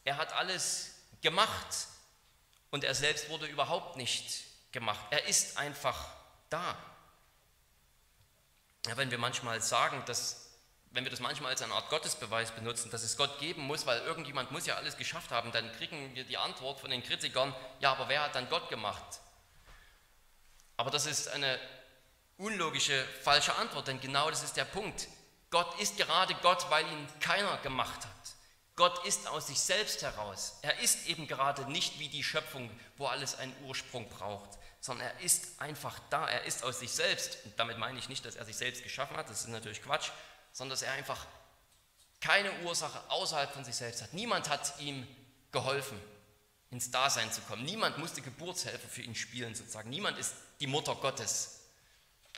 Er 0.03 0.17
hat 0.17 0.33
alles 0.33 0.95
gemacht 1.21 1.87
und 2.71 2.83
er 2.83 2.95
selbst 2.95 3.29
wurde 3.29 3.45
überhaupt 3.45 3.95
nicht 3.95 4.43
gemacht. 4.71 5.05
Er 5.11 5.25
ist 5.25 5.57
einfach 5.57 6.07
da. 6.49 6.77
Ja, 8.87 8.97
wenn 8.97 9.11
wir 9.11 9.17
manchmal 9.17 9.61
sagen, 9.61 10.03
dass 10.05 10.43
wenn 10.93 11.05
wir 11.05 11.09
das 11.09 11.21
manchmal 11.21 11.51
als 11.51 11.61
eine 11.63 11.73
Art 11.73 11.89
Gottesbeweis 11.89 12.51
benutzen, 12.51 12.91
dass 12.91 13.01
es 13.01 13.17
Gott 13.17 13.39
geben 13.39 13.63
muss, 13.63 13.87
weil 13.87 13.99
irgendjemand 14.01 14.51
muss 14.51 14.67
ja 14.67 14.75
alles 14.75 14.95
geschafft 14.95 15.31
haben, 15.31 15.51
dann 15.51 15.71
kriegen 15.73 16.13
wir 16.13 16.23
die 16.23 16.37
Antwort 16.37 16.79
von 16.79 16.91
den 16.91 17.01
Kritikern, 17.01 17.55
ja, 17.79 17.91
aber 17.91 18.09
wer 18.09 18.21
hat 18.21 18.35
dann 18.35 18.47
Gott 18.47 18.69
gemacht? 18.69 19.19
Aber 20.77 20.91
das 20.91 21.07
ist 21.07 21.29
eine 21.29 21.59
unlogische, 22.37 23.05
falsche 23.21 23.55
Antwort, 23.55 23.87
denn 23.87 23.99
genau 23.99 24.29
das 24.29 24.43
ist 24.43 24.57
der 24.57 24.65
Punkt. 24.65 25.07
Gott 25.49 25.79
ist 25.79 25.97
gerade 25.97 26.33
Gott, 26.41 26.65
weil 26.69 26.85
ihn 26.87 27.07
keiner 27.19 27.57
gemacht 27.57 28.05
hat. 28.05 28.33
Gott 28.75 29.05
ist 29.05 29.27
aus 29.27 29.47
sich 29.47 29.59
selbst 29.59 30.01
heraus. 30.01 30.57
Er 30.63 30.79
ist 30.79 31.07
eben 31.07 31.27
gerade 31.27 31.69
nicht 31.71 31.99
wie 31.99 32.09
die 32.09 32.23
Schöpfung, 32.23 32.71
wo 32.97 33.05
alles 33.05 33.35
einen 33.37 33.55
Ursprung 33.65 34.09
braucht, 34.09 34.49
sondern 34.79 35.07
er 35.07 35.19
ist 35.19 35.61
einfach 35.61 35.99
da. 36.09 36.27
Er 36.27 36.45
ist 36.45 36.63
aus 36.63 36.79
sich 36.79 36.91
selbst. 36.91 37.37
Und 37.45 37.59
damit 37.59 37.77
meine 37.77 37.99
ich 37.99 38.09
nicht, 38.09 38.25
dass 38.25 38.35
er 38.35 38.45
sich 38.45 38.57
selbst 38.57 38.81
geschaffen 38.81 39.15
hat, 39.15 39.29
das 39.29 39.41
ist 39.41 39.49
natürlich 39.49 39.83
Quatsch, 39.83 40.09
sondern 40.53 40.71
dass 40.71 40.81
er 40.81 40.93
einfach 40.93 41.27
keine 42.19 42.51
Ursache 42.63 42.99
außerhalb 43.09 43.51
von 43.53 43.63
sich 43.63 43.75
selbst 43.75 44.01
hat. 44.01 44.13
Niemand 44.13 44.49
hat 44.49 44.79
ihm 44.79 45.05
geholfen, 45.51 45.99
ins 46.71 46.89
Dasein 46.89 47.31
zu 47.31 47.41
kommen. 47.41 47.63
Niemand 47.63 47.99
musste 47.99 48.21
Geburtshelfer 48.23 48.87
für 48.87 49.03
ihn 49.03 49.13
spielen, 49.13 49.53
sozusagen. 49.53 49.91
Niemand 49.91 50.17
ist 50.17 50.33
die 50.59 50.67
Mutter 50.67 50.95
Gottes 50.95 51.62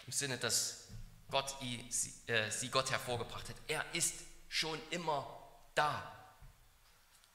im 0.06 0.12
Sinne, 0.12 0.38
dass 0.38 0.88
Gott 1.30 1.56
sie, 1.60 2.14
äh, 2.28 2.50
sie 2.52 2.70
Gott 2.70 2.92
hervorgebracht 2.92 3.50
hat. 3.50 3.56
Er 3.68 3.84
ist 3.94 4.14
schon 4.50 4.80
immer 4.92 5.28
da. 5.74 6.12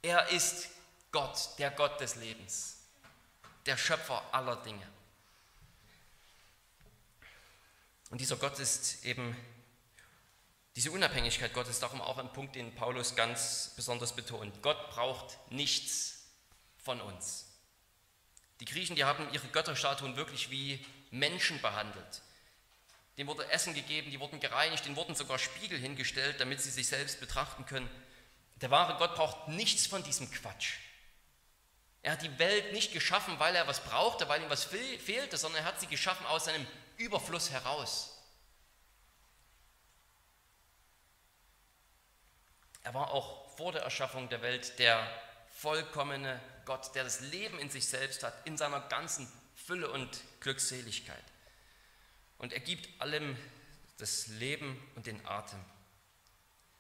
Er 0.03 0.29
ist 0.29 0.69
Gott, 1.13 1.59
der 1.59 1.71
Gott 1.71 2.01
des 2.01 2.15
Lebens, 2.17 2.79
der 3.67 3.77
Schöpfer 3.77 4.23
aller 4.33 4.57
Dinge. 4.57 4.87
Und 8.11 8.21
dieser 8.21 8.37
Gott 8.37 8.59
ist 8.59 9.05
eben 9.05 9.37
diese 10.77 10.93
Unabhängigkeit 10.93 11.53
Gottes 11.53 11.81
darum 11.81 12.01
auch 12.01 12.19
ein 12.19 12.33
Punkt, 12.33 12.55
den 12.55 12.75
Paulus 12.75 13.17
ganz 13.17 13.73
besonders 13.77 14.15
betont. 14.15 14.63
Gott 14.63 14.91
braucht 14.91 15.37
nichts 15.51 16.25
von 16.79 17.01
uns. 17.01 17.47
Die 18.61 18.65
Griechen, 18.65 18.97
die 18.97 19.05
haben 19.05 19.33
ihre 19.33 19.49
Götterstatuen 19.49 20.17
wirklich 20.17 20.51
wie 20.51 20.85
Menschen 21.11 21.61
behandelt. 21.61 22.23
Denen 23.21 23.29
wurde 23.29 23.51
Essen 23.51 23.75
gegeben, 23.75 24.11
die 24.11 24.19
wurden 24.19 24.41
gereinigt, 24.41 24.87
denen 24.87 24.97
wurden 24.97 25.15
sogar 25.15 25.39
Spiegel 25.39 25.79
hingestellt, 25.79 26.41
damit 26.41 26.63
sie 26.63 26.71
sich 26.71 26.89
selbst 26.89 27.21
betrachten 27.21 27.67
können. 27.67 27.87
Der 28.63 28.71
wahre 28.71 28.97
Gott 28.97 29.15
braucht 29.15 29.49
nichts 29.49 29.87
von 29.87 30.03
diesem 30.03 30.31
Quatsch. 30.31 30.79
Er 32.01 32.13
hat 32.13 32.23
die 32.23 32.39
Welt 32.39 32.73
nicht 32.73 32.95
geschaffen, 32.95 33.39
weil 33.39 33.55
er 33.55 33.67
was 33.67 33.85
brauchte, 33.85 34.27
weil 34.31 34.43
ihm 34.43 34.49
was 34.49 34.65
fehlte, 34.65 35.37
sondern 35.37 35.61
er 35.61 35.67
hat 35.67 35.79
sie 35.79 35.87
geschaffen 35.87 36.25
aus 36.29 36.47
seinem 36.47 36.67
Überfluss 36.97 37.51
heraus. 37.51 38.17
Er 42.85 42.95
war 42.95 43.11
auch 43.11 43.55
vor 43.59 43.73
der 43.73 43.83
Erschaffung 43.83 44.31
der 44.31 44.41
Welt 44.41 44.79
der 44.79 45.07
vollkommene 45.51 46.41
Gott, 46.65 46.95
der 46.95 47.05
das 47.05 47.21
Leben 47.21 47.59
in 47.59 47.69
sich 47.69 47.87
selbst 47.87 48.23
hat, 48.23 48.33
in 48.47 48.57
seiner 48.57 48.81
ganzen 48.81 49.31
Fülle 49.57 49.91
und 49.91 50.23
Glückseligkeit. 50.41 51.23
Und 52.41 52.53
er 52.53 52.61
gibt 52.61 52.89
allem 53.01 53.37
das 53.99 54.27
Leben 54.27 54.83
und 54.97 55.07
den 55.07 55.25
Atem. 55.27 55.61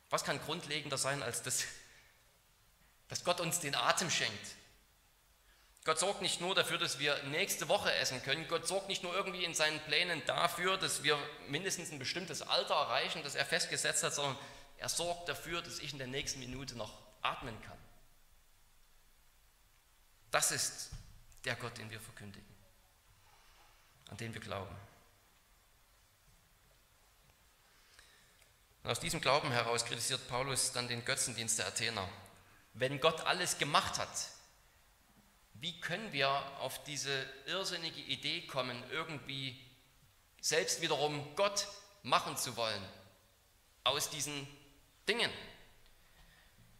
Was 0.08 0.24
kann 0.24 0.40
grundlegender 0.40 0.98
sein, 0.98 1.22
als 1.22 1.42
das, 1.42 1.64
dass 3.08 3.22
Gott 3.24 3.40
uns 3.40 3.60
den 3.60 3.74
Atem 3.74 4.10
schenkt? 4.10 4.56
Gott 5.84 5.98
sorgt 5.98 6.22
nicht 6.22 6.40
nur 6.40 6.54
dafür, 6.54 6.78
dass 6.78 6.98
wir 6.98 7.22
nächste 7.24 7.68
Woche 7.68 7.92
essen 7.94 8.22
können. 8.22 8.48
Gott 8.48 8.66
sorgt 8.66 8.88
nicht 8.88 9.02
nur 9.02 9.14
irgendwie 9.14 9.44
in 9.44 9.54
seinen 9.54 9.80
Plänen 9.80 10.22
dafür, 10.26 10.76
dass 10.76 11.02
wir 11.02 11.18
mindestens 11.48 11.90
ein 11.90 11.98
bestimmtes 11.98 12.42
Alter 12.42 12.74
erreichen, 12.74 13.22
das 13.22 13.34
er 13.34 13.46
festgesetzt 13.46 14.02
hat, 14.02 14.14
sondern 14.14 14.36
Er 14.78 14.88
sorgt 14.88 15.28
dafür, 15.28 15.60
dass 15.60 15.78
ich 15.78 15.92
in 15.92 15.98
der 15.98 16.06
nächsten 16.06 16.40
Minute 16.40 16.74
noch 16.74 16.92
atmen 17.20 17.60
kann. 17.62 17.76
Das 20.30 20.52
ist 20.52 20.90
der 21.44 21.54
Gott, 21.56 21.76
den 21.76 21.90
wir 21.90 22.00
verkündigen, 22.00 22.48
an 24.08 24.16
den 24.16 24.32
wir 24.32 24.40
glauben. 24.40 24.74
Und 28.82 28.90
aus 28.90 29.00
diesem 29.00 29.20
Glauben 29.20 29.50
heraus 29.50 29.84
kritisiert 29.84 30.26
Paulus 30.28 30.72
dann 30.72 30.88
den 30.88 31.04
Götzendienst 31.04 31.58
der 31.58 31.66
Athener. 31.66 32.08
Wenn 32.72 33.00
Gott 33.00 33.26
alles 33.26 33.58
gemacht 33.58 33.98
hat, 33.98 34.08
wie 35.54 35.78
können 35.80 36.12
wir 36.12 36.28
auf 36.60 36.82
diese 36.84 37.26
irrsinnige 37.46 38.00
Idee 38.00 38.46
kommen, 38.46 38.82
irgendwie 38.90 39.62
selbst 40.40 40.80
wiederum 40.80 41.36
Gott 41.36 41.68
machen 42.02 42.36
zu 42.36 42.56
wollen 42.56 42.82
aus 43.84 44.08
diesen 44.08 44.46
Dingen? 45.06 45.30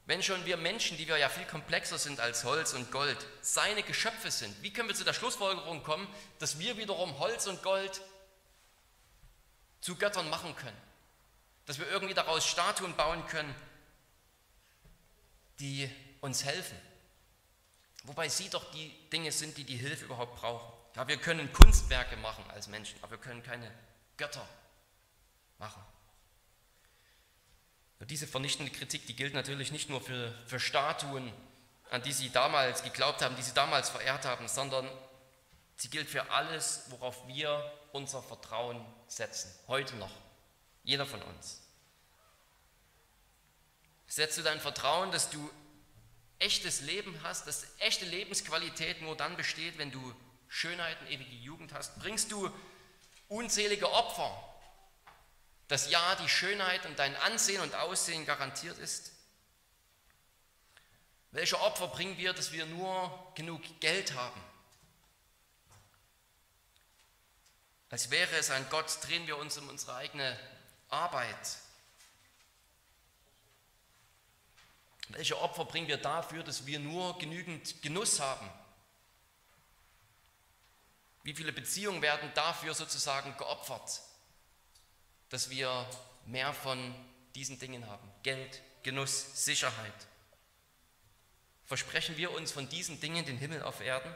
Wenn 0.06 0.22
schon 0.22 0.44
wir 0.46 0.56
Menschen, 0.56 0.96
die 0.96 1.06
wir 1.06 1.18
ja 1.18 1.28
viel 1.28 1.44
komplexer 1.44 1.98
sind 1.98 2.20
als 2.20 2.44
Holz 2.44 2.72
und 2.72 2.90
Gold, 2.90 3.18
seine 3.42 3.82
Geschöpfe 3.82 4.30
sind, 4.30 4.60
wie 4.62 4.72
können 4.72 4.88
wir 4.88 4.96
zu 4.96 5.04
der 5.04 5.12
Schlussfolgerung 5.12 5.82
kommen, 5.82 6.08
dass 6.38 6.58
wir 6.58 6.78
wiederum 6.78 7.18
Holz 7.18 7.46
und 7.46 7.62
Gold 7.62 8.00
zu 9.82 9.96
Göttern 9.96 10.30
machen 10.30 10.56
können? 10.56 10.89
Dass 11.70 11.78
wir 11.78 11.87
irgendwie 11.87 12.14
daraus 12.14 12.44
Statuen 12.44 12.96
bauen 12.96 13.24
können, 13.28 13.54
die 15.61 15.88
uns 16.20 16.44
helfen? 16.44 16.76
Wobei 18.02 18.28
sie 18.28 18.48
doch 18.50 18.72
die 18.72 18.92
Dinge 19.11 19.30
sind, 19.30 19.56
die 19.56 19.62
die 19.62 19.76
Hilfe 19.76 20.06
überhaupt 20.06 20.35
brauchen. 20.40 20.68
Ja, 20.96 21.06
wir 21.06 21.16
können 21.16 21.52
Kunstwerke 21.52 22.16
machen 22.16 22.42
als 22.50 22.66
Menschen, 22.66 22.98
aber 23.02 23.12
wir 23.12 23.18
können 23.18 23.44
keine 23.44 23.70
Götter 24.16 24.44
machen. 25.59 25.80
Diese 28.00 28.26
vernichtende 28.26 28.72
Kritik, 28.72 29.06
die 29.06 29.14
gilt 29.14 29.35
natürlich 29.35 29.70
nicht 29.70 29.88
nur 29.88 30.00
für, 30.00 30.37
für 30.46 30.59
Statuen, 30.59 31.33
an 31.90 32.02
die 32.02 32.12
sie 32.12 32.30
damals 32.30 32.83
geglaubt 32.83 33.22
haben, 33.22 33.37
die 33.37 33.42
sie 33.42 33.54
damals 33.54 33.90
verehrt 33.90 34.24
haben, 34.24 34.48
sondern 34.48 34.90
sie 35.76 35.88
gilt 35.88 36.11
für 36.11 36.33
alles, 36.33 36.87
worauf 36.88 37.28
wir 37.28 37.72
unser 37.92 38.24
Vertrauen 38.24 38.85
setzen, 39.06 39.54
heute 39.68 39.94
noch, 39.94 40.11
jeder 40.82 41.06
von 41.06 41.22
uns. 41.22 41.60
Setzt 44.06 44.38
du 44.38 44.42
dein 44.42 44.60
Vertrauen, 44.60 45.12
dass 45.12 45.30
du 45.30 45.50
echtes 46.38 46.80
Leben 46.80 47.22
hast, 47.22 47.46
dass 47.46 47.66
echte 47.78 48.04
Lebensqualität 48.04 49.02
nur 49.02 49.16
dann 49.16 49.36
besteht, 49.36 49.78
wenn 49.78 49.90
du 49.90 50.14
Schönheit 50.48 51.00
und 51.00 51.10
ewige 51.10 51.36
Jugend 51.36 51.72
hast? 51.72 51.98
Bringst 52.00 52.32
du 52.32 52.50
unzählige 53.28 53.90
Opfer 53.92 54.50
dass 55.70 55.88
ja 55.88 56.16
die 56.16 56.28
Schönheit 56.28 56.84
und 56.84 56.98
dein 56.98 57.14
Ansehen 57.18 57.60
und 57.60 57.76
Aussehen 57.76 58.26
garantiert 58.26 58.76
ist? 58.78 59.12
Welche 61.30 61.60
Opfer 61.60 61.86
bringen 61.86 62.18
wir, 62.18 62.32
dass 62.32 62.50
wir 62.50 62.66
nur 62.66 63.32
genug 63.36 63.62
Geld 63.78 64.14
haben? 64.14 64.42
Als 67.88 68.10
wäre 68.10 68.34
es 68.36 68.50
ein 68.50 68.68
Gott, 68.68 68.98
drehen 69.06 69.28
wir 69.28 69.36
uns 69.38 69.58
um 69.58 69.68
unsere 69.68 69.94
eigene 69.94 70.36
Arbeit. 70.90 71.59
Welche 75.09 75.40
Opfer 75.40 75.64
bringen 75.64 75.88
wir 75.88 75.96
dafür, 75.96 76.42
dass 76.42 76.66
wir 76.66 76.79
nur 76.79 77.18
genügend 77.18 77.83
Genuss 77.83 78.20
haben? 78.20 78.48
Wie 81.22 81.35
viele 81.35 81.53
Beziehungen 81.53 82.03
werden 82.03 82.31
dafür 82.35 82.74
sozusagen 82.74 83.37
geopfert? 83.37 84.03
dass 85.31 85.48
wir 85.48 85.87
mehr 86.26 86.53
von 86.53 86.94
diesen 87.35 87.59
Dingen 87.59 87.87
haben. 87.87 88.07
Geld, 88.22 88.61
Genuss, 88.83 89.44
Sicherheit. 89.44 89.94
Versprechen 91.64 92.16
wir 92.16 92.33
uns 92.33 92.53
von 92.53 92.68
diesen 92.68 93.00
Dingen 93.00 93.24
den 93.24 93.38
Himmel 93.38 93.62
auf 93.62 93.81
Erden? 93.81 94.12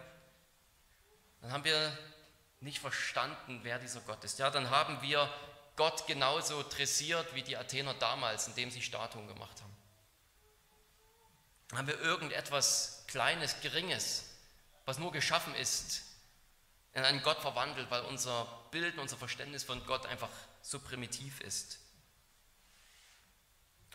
Dann 1.40 1.52
haben 1.52 1.64
wir 1.64 1.96
nicht 2.60 2.80
verstanden, 2.80 3.60
wer 3.62 3.78
dieser 3.78 4.00
Gott 4.00 4.24
ist. 4.24 4.38
Ja, 4.38 4.50
dann 4.50 4.70
haben 4.70 5.00
wir 5.02 5.32
Gott 5.76 6.06
genauso 6.06 6.62
dressiert 6.62 7.34
wie 7.34 7.42
die 7.42 7.56
Athener 7.56 7.94
damals, 7.94 8.46
indem 8.46 8.70
sie 8.70 8.82
Statuen 8.82 9.26
gemacht 9.26 9.60
haben. 9.62 9.76
Haben 11.76 11.88
wir 11.88 12.00
irgendetwas 12.00 13.04
Kleines, 13.08 13.60
Geringes, 13.60 14.24
was 14.84 14.98
nur 14.98 15.12
geschaffen 15.12 15.54
ist, 15.54 16.02
in 16.92 17.04
einen 17.04 17.22
Gott 17.22 17.40
verwandelt, 17.40 17.90
weil 17.90 18.02
unser 18.02 18.46
Bild, 18.70 18.98
unser 18.98 19.16
Verständnis 19.16 19.64
von 19.64 19.84
Gott 19.86 20.06
einfach 20.06 20.30
so 20.62 20.78
primitiv 20.78 21.40
ist. 21.40 21.78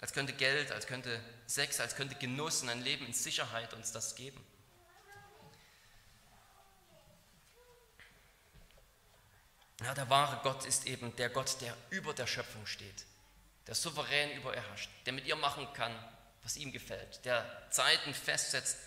Als 0.01 0.13
könnte 0.13 0.33
Geld, 0.33 0.71
als 0.71 0.87
könnte 0.87 1.21
Sex, 1.45 1.79
als 1.79 1.95
könnte 1.95 2.15
Genuss 2.15 2.61
und 2.61 2.69
ein 2.69 2.81
Leben 2.81 3.05
in 3.05 3.13
Sicherheit 3.13 3.73
uns 3.73 3.91
das 3.91 4.15
geben. 4.15 4.45
Ja, 9.81 9.93
der 9.93 10.09
wahre 10.09 10.41
Gott 10.43 10.65
ist 10.65 10.87
eben 10.87 11.15
der 11.15 11.29
Gott, 11.29 11.61
der 11.61 11.75
über 11.89 12.13
der 12.13 12.27
Schöpfung 12.27 12.65
steht, 12.65 13.05
der 13.67 13.75
souverän 13.75 14.31
über 14.31 14.53
ihr 14.53 14.61
herrscht, 14.61 14.89
der 15.05 15.13
mit 15.13 15.25
ihr 15.25 15.37
machen 15.37 15.67
kann, 15.73 15.93
was 16.43 16.57
ihm 16.57 16.71
gefällt, 16.71 17.23
der 17.25 17.45
Zeiten 17.71 18.13
festsetzt, 18.13 18.77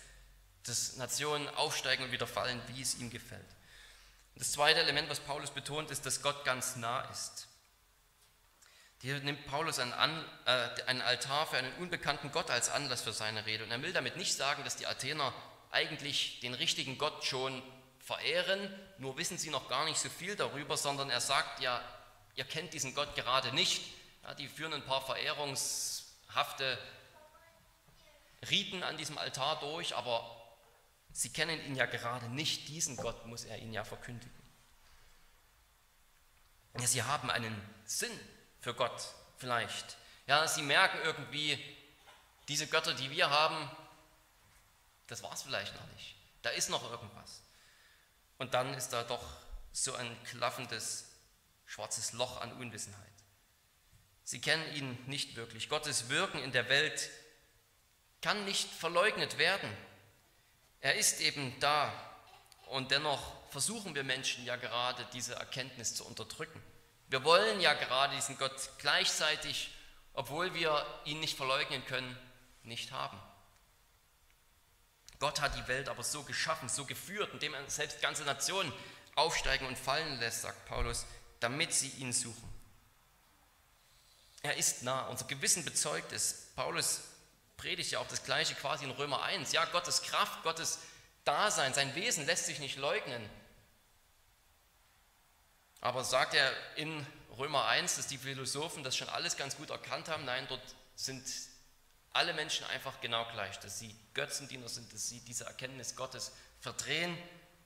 dass 0.65 0.95
Nationen 0.97 1.47
aufsteigen 1.49 2.05
und 2.05 2.11
wieder 2.11 2.27
fallen, 2.27 2.61
wie 2.67 2.81
es 2.81 2.95
ihm 2.95 3.09
gefällt. 3.09 3.41
Und 4.35 4.41
das 4.41 4.51
zweite 4.51 4.79
Element, 4.79 5.09
was 5.09 5.19
Paulus 5.19 5.51
betont, 5.51 5.91
ist, 5.91 6.05
dass 6.05 6.21
Gott 6.21 6.45
ganz 6.45 6.75
nah 6.75 7.01
ist. 7.09 7.47
Hier 9.01 9.19
nimmt 9.19 9.45
Paulus 9.47 9.79
einen, 9.79 9.91
An, 9.91 10.25
äh, 10.45 10.83
einen 10.85 11.01
Altar 11.01 11.45
für 11.45 11.57
einen 11.57 11.73
unbekannten 11.73 12.31
Gott 12.31 12.49
als 12.49 12.69
Anlass 12.69 13.01
für 13.01 13.11
seine 13.11 13.45
Rede. 13.45 13.65
Und 13.65 13.71
er 13.71 13.81
will 13.81 13.91
damit 13.91 14.15
nicht 14.15 14.33
sagen, 14.33 14.63
dass 14.63 14.77
die 14.77 14.87
Athener 14.87 15.33
eigentlich 15.71 16.39
den 16.39 16.53
richtigen 16.53 16.97
Gott 16.97 17.25
schon 17.25 17.61
verehren, 18.03 18.73
nur 18.97 19.17
wissen 19.17 19.37
sie 19.37 19.49
noch 19.49 19.69
gar 19.69 19.85
nicht 19.85 19.97
so 19.97 20.09
viel 20.09 20.35
darüber, 20.35 20.77
sondern 20.77 21.09
er 21.09 21.21
sagt 21.21 21.61
ja, 21.61 21.81
ihr 22.35 22.43
kennt 22.43 22.73
diesen 22.73 22.93
Gott 22.93 23.15
gerade 23.15 23.53
nicht. 23.53 23.81
Ja, 24.23 24.33
die 24.33 24.47
führen 24.47 24.73
ein 24.73 24.85
paar 24.85 25.01
verehrungshafte 25.01 26.77
Riten 28.49 28.83
an 28.83 28.97
diesem 28.97 29.17
Altar 29.17 29.59
durch, 29.59 29.95
aber 29.95 30.41
sie 31.13 31.31
kennen 31.31 31.63
ihn 31.65 31.75
ja 31.75 31.85
gerade 31.85 32.27
nicht. 32.27 32.67
Diesen 32.67 32.97
Gott 32.97 33.25
muss 33.25 33.45
er 33.45 33.57
ihnen 33.57 33.73
ja 33.73 33.83
verkündigen. 33.83 34.31
Ja, 36.77 36.87
sie 36.87 37.03
haben 37.03 37.29
einen 37.29 37.55
Sinn 37.85 38.17
für 38.59 38.73
Gott 38.73 39.13
vielleicht. 39.37 39.97
Ja, 40.27 40.47
sie 40.47 40.61
merken 40.61 40.97
irgendwie, 41.03 41.57
diese 42.47 42.67
Götter, 42.67 42.93
die 42.93 43.11
wir 43.11 43.29
haben, 43.29 43.69
das 45.07 45.21
war 45.23 45.33
es 45.33 45.43
vielleicht 45.43 45.75
noch 45.75 45.87
nicht. 45.93 46.15
Da 46.41 46.49
ist 46.49 46.69
noch 46.69 46.89
irgendwas. 46.89 47.42
Und 48.43 48.53
dann 48.53 48.73
ist 48.73 48.89
da 48.89 49.03
doch 49.03 49.23
so 49.71 49.95
ein 49.95 50.23
klaffendes 50.25 51.05
schwarzes 51.65 52.11
Loch 52.11 52.41
an 52.41 52.51
Unwissenheit. 52.51 52.99
Sie 54.25 54.41
kennen 54.41 54.75
ihn 54.75 54.97
nicht 55.07 55.37
wirklich. 55.37 55.69
Gottes 55.69 56.09
Wirken 56.09 56.43
in 56.43 56.51
der 56.51 56.67
Welt 56.67 57.09
kann 58.21 58.43
nicht 58.43 58.69
verleugnet 58.69 59.37
werden. 59.37 59.69
Er 60.81 60.95
ist 60.95 61.21
eben 61.21 61.57
da. 61.61 61.93
Und 62.65 62.91
dennoch 62.91 63.49
versuchen 63.49 63.95
wir 63.95 64.03
Menschen 64.03 64.43
ja 64.43 64.57
gerade 64.57 65.07
diese 65.13 65.35
Erkenntnis 65.35 65.95
zu 65.95 66.05
unterdrücken. 66.05 66.61
Wir 67.07 67.23
wollen 67.23 67.61
ja 67.61 67.73
gerade 67.73 68.13
diesen 68.13 68.37
Gott 68.37 68.71
gleichzeitig, 68.79 69.71
obwohl 70.11 70.53
wir 70.53 70.85
ihn 71.05 71.21
nicht 71.21 71.37
verleugnen 71.37 71.85
können, 71.85 72.17
nicht 72.63 72.91
haben. 72.91 73.17
Gott 75.23 75.39
hat 75.39 75.55
die 75.55 75.65
Welt 75.69 75.87
aber 75.87 76.03
so 76.03 76.21
geschaffen, 76.23 76.67
so 76.67 76.83
geführt, 76.83 77.29
indem 77.31 77.53
er 77.53 77.69
selbst 77.69 78.01
ganze 78.01 78.25
Nationen 78.25 78.73
aufsteigen 79.15 79.65
und 79.65 79.77
fallen 79.77 80.19
lässt, 80.19 80.41
sagt 80.41 80.65
Paulus, 80.65 81.05
damit 81.39 81.73
sie 81.73 81.87
ihn 81.91 82.11
suchen. 82.11 82.53
Er 84.41 84.57
ist 84.57 84.83
nah, 84.83 85.07
unser 85.07 85.23
Gewissen 85.23 85.63
bezeugt 85.63 86.11
es. 86.11 86.49
Paulus 86.57 87.03
predigt 87.55 87.91
ja 87.91 87.99
auch 87.99 88.07
das 88.09 88.25
Gleiche 88.25 88.53
quasi 88.55 88.83
in 88.83 88.91
Römer 88.91 89.23
1. 89.23 89.53
Ja, 89.53 89.63
Gottes 89.63 90.01
Kraft, 90.01 90.43
Gottes 90.43 90.79
Dasein, 91.23 91.73
sein 91.73 91.95
Wesen 91.95 92.25
lässt 92.25 92.47
sich 92.47 92.59
nicht 92.59 92.75
leugnen. 92.75 93.29
Aber 95.79 96.03
sagt 96.03 96.33
er 96.33 96.51
in 96.75 97.07
Römer 97.37 97.65
1, 97.67 97.95
dass 97.95 98.07
die 98.07 98.17
Philosophen 98.17 98.83
das 98.83 98.97
schon 98.97 99.07
alles 99.07 99.37
ganz 99.37 99.55
gut 99.55 99.69
erkannt 99.69 100.09
haben? 100.09 100.25
Nein, 100.25 100.45
dort 100.49 100.75
sind 100.97 101.23
alle 102.13 102.33
Menschen 102.33 102.65
einfach 102.67 103.01
genau 103.01 103.25
gleich, 103.31 103.59
dass 103.59 103.79
sie 103.79 103.95
Götzendiener 104.13 104.69
sind, 104.69 104.93
dass 104.93 105.09
sie 105.09 105.19
diese 105.21 105.45
Erkenntnis 105.45 105.95
Gottes 105.95 106.31
verdrehen, 106.61 107.17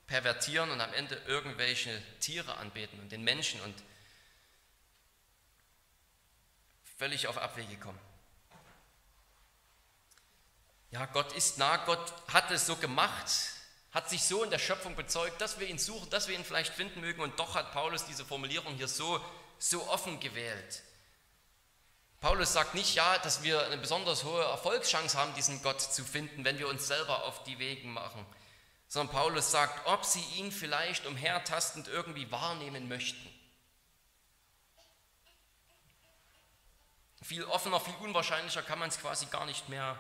pervertieren 0.07 0.71
und 0.71 0.79
am 0.79 0.93
Ende 0.93 1.15
irgendwelche 1.27 2.01
Tiere 2.19 2.55
anbeten 2.57 2.99
und 2.99 3.11
den 3.11 3.23
Menschen 3.23 3.59
und 3.61 3.75
völlig 6.97 7.27
auf 7.27 7.37
Abwege 7.37 7.77
kommen. 7.77 7.99
Ja, 10.91 11.05
Gott 11.05 11.33
ist 11.33 11.57
nah, 11.57 11.77
Gott 11.77 12.13
hat 12.29 12.49
es 12.49 12.65
so 12.65 12.77
gemacht, 12.77 13.29
hat 13.91 14.09
sich 14.09 14.23
so 14.23 14.43
in 14.43 14.49
der 14.49 14.59
Schöpfung 14.59 14.95
bezeugt, 14.95 15.41
dass 15.41 15.59
wir 15.59 15.67
ihn 15.67 15.77
suchen, 15.77 16.09
dass 16.09 16.29
wir 16.29 16.35
ihn 16.35 16.45
vielleicht 16.45 16.73
finden 16.73 17.01
mögen. 17.01 17.21
Und 17.21 17.37
doch 17.39 17.55
hat 17.55 17.73
Paulus 17.73 18.05
diese 18.05 18.25
Formulierung 18.25 18.75
hier 18.75 18.87
so, 18.87 19.23
so 19.59 19.85
offen 19.89 20.19
gewählt. 20.21 20.83
Paulus 22.19 22.53
sagt 22.53 22.73
nicht, 22.73 22.95
ja, 22.95 23.17
dass 23.19 23.43
wir 23.43 23.65
eine 23.65 23.77
besonders 23.77 24.23
hohe 24.23 24.43
Erfolgschance 24.43 25.17
haben, 25.17 25.33
diesen 25.35 25.61
Gott 25.61 25.81
zu 25.81 26.03
finden, 26.03 26.43
wenn 26.43 26.57
wir 26.57 26.67
uns 26.67 26.87
selber 26.87 27.25
auf 27.25 27.43
die 27.43 27.59
Wege 27.59 27.87
machen, 27.87 28.25
sondern 28.87 29.13
Paulus 29.13 29.51
sagt, 29.51 29.85
ob 29.85 30.03
sie 30.03 30.23
ihn 30.35 30.51
vielleicht 30.51 31.05
umhertastend 31.05 31.87
irgendwie 31.87 32.31
wahrnehmen 32.31 32.87
möchten. 32.87 33.33
Viel 37.21 37.43
offener, 37.43 37.79
viel 37.79 37.95
unwahrscheinlicher 37.95 38.63
kann 38.63 38.79
man 38.79 38.89
es 38.89 38.99
quasi 38.99 39.25
gar 39.27 39.45
nicht 39.45 39.67
mehr 39.69 39.99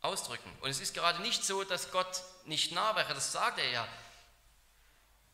ausdrücken. 0.00 0.50
Und 0.60 0.70
es 0.70 0.80
ist 0.80 0.94
gerade 0.94 1.20
nicht 1.20 1.44
so, 1.44 1.64
dass 1.64 1.90
Gott 1.90 2.22
nicht 2.44 2.72
nah 2.72 2.94
wäre, 2.94 3.12
das 3.12 3.32
sagt 3.32 3.58
er 3.58 3.68
ja. 3.70 3.88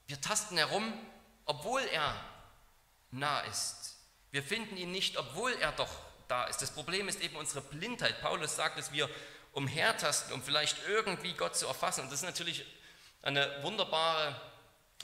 Wir 0.06 0.20
tasten 0.20 0.56
herum, 0.56 0.92
obwohl 1.44 1.82
er 1.82 2.14
nah 3.10 3.40
ist. 3.40 3.96
Wir 4.30 4.42
finden 4.42 4.76
ihn 4.76 4.92
nicht, 4.92 5.16
obwohl 5.16 5.52
er 5.54 5.72
doch 5.72 5.90
da 6.28 6.44
ist. 6.44 6.62
Das 6.62 6.70
Problem 6.70 7.08
ist 7.08 7.20
eben 7.20 7.36
unsere 7.36 7.60
Blindheit. 7.60 8.20
Paulus 8.20 8.56
sagt, 8.56 8.78
dass 8.78 8.92
wir 8.92 9.08
umhertasten, 9.52 10.32
um 10.32 10.42
vielleicht 10.42 10.76
irgendwie 10.86 11.32
Gott 11.32 11.56
zu 11.56 11.66
erfassen. 11.66 12.02
Und 12.02 12.12
das 12.12 12.20
ist 12.20 12.26
natürlich 12.26 12.64
eine 13.22 13.62
wunderbare, 13.62 14.40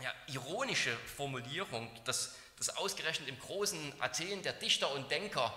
ja, 0.00 0.12
ironische 0.28 0.96
Formulierung, 1.16 1.90
dass, 2.04 2.36
dass 2.58 2.76
ausgerechnet 2.76 3.28
im 3.28 3.38
großen 3.38 4.00
Athen 4.00 4.42
der 4.42 4.52
Dichter 4.52 4.92
und 4.92 5.10
Denker, 5.10 5.52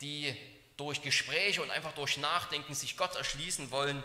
die 0.00 0.36
durch 0.76 1.02
Gespräche 1.02 1.62
und 1.62 1.70
einfach 1.70 1.92
durch 1.92 2.16
Nachdenken 2.16 2.74
sich 2.74 2.96
Gott 2.96 3.14
erschließen 3.14 3.70
wollen, 3.70 4.02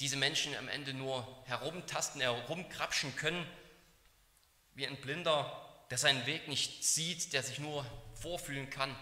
diese 0.00 0.16
Menschen 0.16 0.56
am 0.56 0.68
Ende 0.68 0.94
nur 0.94 1.26
herumtasten, 1.44 2.20
herumkrapschen 2.20 3.14
können, 3.14 3.46
wie 4.74 4.86
ein 4.86 5.00
Blinder, 5.00 5.84
der 5.90 5.98
seinen 5.98 6.24
Weg 6.26 6.48
nicht 6.48 6.84
sieht, 6.84 7.32
der 7.32 7.42
sich 7.42 7.58
nur 7.58 7.84
vorfühlen 8.14 8.70
kann. 8.70 8.96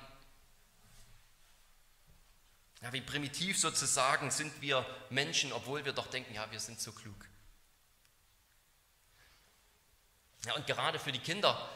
Ja, 2.83 2.93
wie 2.93 3.01
primitiv 3.01 3.59
sozusagen 3.59 4.31
sind 4.31 4.61
wir 4.61 4.85
Menschen, 5.11 5.53
obwohl 5.53 5.85
wir 5.85 5.93
doch 5.93 6.07
denken, 6.07 6.35
ja, 6.35 6.51
wir 6.51 6.61
sind 6.61 6.81
so 6.81 6.93
klug. 6.93 7.27
Ja, 10.47 10.55
und 10.55 10.67
gerade 10.67 10.99
für 10.99 11.13
die 11.13 11.19
Kinder, 11.19 11.69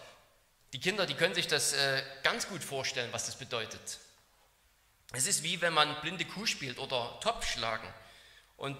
die 0.72 0.80
Kinder, 0.80 1.06
die 1.06 1.14
können 1.14 1.34
sich 1.34 1.46
das 1.46 1.74
äh, 1.74 2.02
ganz 2.22 2.48
gut 2.48 2.64
vorstellen, 2.64 3.12
was 3.12 3.26
das 3.26 3.36
bedeutet. 3.36 4.00
Es 5.12 5.26
ist 5.26 5.42
wie 5.42 5.60
wenn 5.60 5.74
man 5.74 6.00
blinde 6.00 6.24
Kuh 6.24 6.46
spielt 6.46 6.78
oder 6.78 7.20
Topf 7.20 7.46
schlagen. 7.46 7.86
Und 8.56 8.76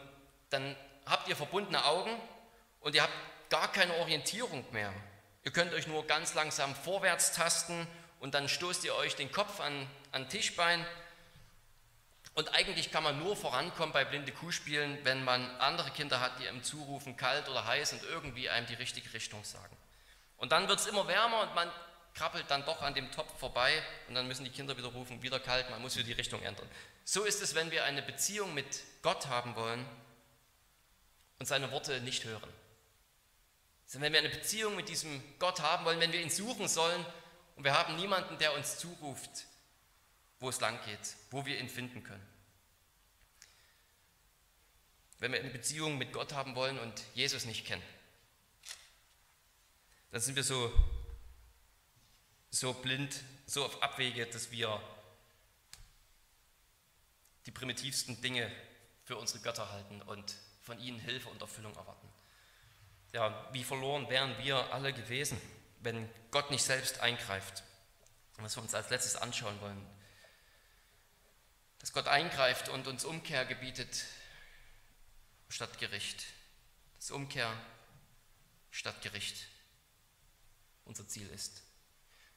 dann 0.51 0.75
habt 1.07 1.29
ihr 1.29 1.37
verbundene 1.37 1.85
Augen 1.85 2.11
und 2.81 2.95
ihr 2.95 3.03
habt 3.03 3.13
gar 3.51 3.71
keine 3.73 3.95
Orientierung 3.95 4.65
mehr. 4.73 4.93
Ihr 5.43 5.53
könnt 5.53 5.73
euch 5.75 5.87
nur 5.87 6.07
ganz 6.07 6.35
langsam 6.35 6.75
vorwärts 6.75 7.33
tasten 7.33 7.87
und 8.21 8.35
dann 8.35 8.49
stoßt 8.49 8.85
ihr 8.85 8.95
euch 8.95 9.17
den 9.17 9.31
Kopf 9.31 9.61
an, 9.61 9.89
an 10.13 10.29
Tischbein 10.29 10.85
und 12.35 12.53
eigentlich 12.53 12.91
kann 12.91 13.05
man 13.05 13.19
nur 13.19 13.37
vorankommen 13.37 13.93
bei 13.93 14.05
blinde 14.05 14.33
Kuhspielen, 14.33 14.99
wenn 15.05 15.23
man 15.23 15.49
andere 15.61 15.91
Kinder 15.91 16.19
hat, 16.21 16.41
die 16.41 16.49
einem 16.49 16.65
zurufen, 16.65 17.17
kalt 17.17 17.49
oder 17.49 17.65
heiß 17.65 17.93
und 17.93 18.03
irgendwie 18.05 18.51
einem 18.51 18.67
die 18.67 18.75
richtige 18.75 19.13
Richtung 19.13 19.45
sagen. 19.45 19.77
Und 20.37 20.51
dann 20.51 20.69
wird 20.69 20.81
es 20.81 20.87
immer 20.87 21.07
wärmer 21.07 21.43
und 21.43 21.55
man 21.55 21.71
krabbelt 22.13 22.47
dann 22.49 22.65
doch 22.65 22.83
an 22.83 22.95
dem 22.95 23.11
Topf 23.13 23.39
vorbei 23.39 23.81
und 24.09 24.15
dann 24.15 24.27
müssen 24.27 24.45
die 24.45 24.51
Kinder 24.51 24.77
wieder 24.77 24.89
rufen, 24.89 25.23
wieder 25.23 25.39
kalt, 25.39 25.71
man 25.71 25.81
muss 25.81 25.95
wieder 25.95 26.07
die 26.07 26.13
Richtung 26.13 26.43
ändern. 26.43 26.69
So 27.05 27.25
ist 27.25 27.41
es, 27.41 27.55
wenn 27.55 27.71
wir 27.71 27.85
eine 27.85 28.03
Beziehung 28.03 28.53
mit 28.53 28.83
Gott 29.03 29.29
haben 29.29 29.55
wollen 29.55 29.85
und 31.39 31.47
seine 31.47 31.71
Worte 31.71 32.01
nicht 32.01 32.25
hören. 32.25 32.53
Also 33.87 34.01
wenn 34.01 34.13
wir 34.13 34.21
eine 34.21 34.31
Beziehung 34.31 34.77
mit 34.77 34.89
diesem 34.89 35.23
Gott 35.39 35.61
haben 35.61 35.85
wollen, 35.85 36.01
wenn 36.01 36.13
wir 36.13 36.21
ihn 36.21 36.31
suchen 36.31 36.69
sollen 36.69 37.05
und 37.57 37.65
wir 37.65 37.75
haben 37.75 37.97
niemanden, 37.97 38.39
der 38.39 38.55
uns 38.55 38.79
zuruft, 38.79 39.47
wo 40.41 40.49
es 40.49 40.61
lang 40.61 40.79
geht, 40.85 41.17
wo 41.31 41.47
wir 41.47 41.59
ihn 41.59 41.69
finden 41.69 42.03
können. 42.03 42.27
Wenn 45.19 45.33
wir 45.33 45.41
eine 45.41 45.51
Beziehung 45.51 45.97
mit 45.97 46.13
Gott 46.13 46.33
haben 46.33 46.55
wollen 46.55 46.79
und 46.79 47.03
Jesus 47.15 47.45
nicht 47.45 47.67
kennen, 47.67 47.83
dann 50.11 50.21
sind 50.21 50.37
wir 50.37 50.45
so, 50.45 50.73
so 52.51 52.73
blind, 52.73 53.23
so 53.47 53.65
auf 53.65 53.83
Abwege, 53.83 54.27
dass 54.27 54.51
wir 54.51 54.81
die 57.47 57.51
primitivsten 57.51 58.21
Dinge 58.23 58.51
für 59.05 59.17
unsere 59.17 59.41
Götter 59.41 59.71
halten 59.71 60.03
und 60.03 60.35
von 60.63 60.79
ihnen 60.79 60.99
Hilfe 60.99 61.29
und 61.29 61.41
Erfüllung 61.43 61.75
erwarten. 61.75 62.09
Ja, 63.15 63.49
wie 63.53 63.65
verloren 63.65 64.11
wären 64.11 64.37
wir 64.39 64.75
alle 64.75 64.93
gewesen, 64.93 65.41
wenn 65.81 66.11
Gott 66.31 66.51
nicht 66.51 66.65
selbst 66.65 67.01
eingreift. 67.01 67.63
Was 68.37 68.57
wir 68.57 68.63
uns 68.63 68.75
als 68.75 68.91
letztes 68.91 69.17
anschauen 69.17 69.59
wollen 69.63 69.95
dass 71.85 71.93
Gott 71.93 72.09
eingreift 72.09 72.71
und 72.71 72.87
uns 72.87 73.05
Umkehr 73.05 73.45
gebietet 73.45 74.07
statt 75.51 75.79
Gericht. 75.79 76.25
Dass 76.97 77.11
Umkehr 77.11 77.55
statt 78.71 79.03
Gericht 79.03 79.49
unser 80.87 81.07
Ziel 81.07 81.29
ist. 81.29 81.63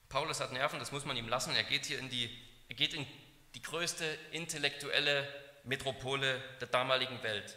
Paulus 0.10 0.42
hat 0.42 0.52
Nerven, 0.52 0.80
das 0.80 0.92
muss 0.92 1.06
man 1.06 1.16
ihm 1.16 1.30
lassen. 1.30 1.56
Er 1.56 1.64
geht 1.64 1.86
hier 1.86 1.98
in 1.98 2.10
die, 2.10 2.30
er 2.68 2.76
geht 2.76 2.94
in 2.94 3.08
die 3.56 3.62
größte 3.62 4.04
intellektuelle 4.34 5.26
Metropole 5.64 6.44
der 6.60 6.68
damaligen 6.68 7.24
Welt. 7.24 7.56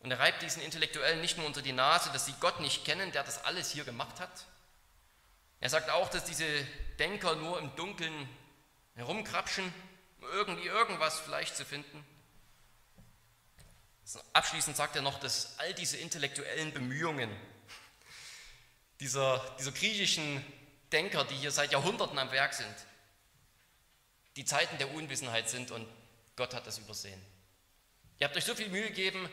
Und 0.00 0.10
er 0.10 0.18
reibt 0.18 0.42
diesen 0.42 0.62
Intellektuellen 0.62 1.20
nicht 1.20 1.36
nur 1.36 1.46
unter 1.46 1.62
die 1.62 1.72
Nase, 1.72 2.10
dass 2.12 2.26
sie 2.26 2.34
Gott 2.40 2.60
nicht 2.60 2.84
kennen, 2.84 3.10
der 3.12 3.24
das 3.24 3.44
alles 3.44 3.70
hier 3.70 3.84
gemacht 3.84 4.20
hat. 4.20 4.46
Er 5.60 5.70
sagt 5.70 5.90
auch, 5.90 6.08
dass 6.08 6.24
diese 6.24 6.46
Denker 6.98 7.34
nur 7.34 7.58
im 7.58 7.74
Dunkeln 7.74 8.28
herumkrapschen, 8.94 9.72
um 10.20 10.28
irgendwie 10.30 10.66
irgendwas 10.66 11.18
vielleicht 11.18 11.56
zu 11.56 11.64
finden. 11.64 12.04
Abschließend 14.32 14.76
sagt 14.76 14.96
er 14.96 15.02
noch, 15.02 15.20
dass 15.20 15.58
all 15.58 15.74
diese 15.74 15.96
intellektuellen 15.96 16.72
Bemühungen 16.72 17.30
dieser, 19.00 19.38
dieser 19.58 19.72
griechischen 19.72 20.44
Denker, 20.92 21.24
die 21.24 21.34
hier 21.34 21.50
seit 21.50 21.72
Jahrhunderten 21.72 22.18
am 22.18 22.30
Werk 22.30 22.54
sind, 22.54 22.74
die 24.36 24.44
Zeiten 24.44 24.78
der 24.78 24.94
Unwissenheit 24.94 25.50
sind 25.50 25.70
und 25.70 25.86
Gott 26.36 26.54
hat 26.54 26.66
das 26.66 26.78
übersehen. 26.78 27.20
Ihr 28.18 28.26
habt 28.26 28.36
euch 28.36 28.44
so 28.44 28.54
viel 28.54 28.68
Mühe 28.68 28.88
gegeben 28.88 29.28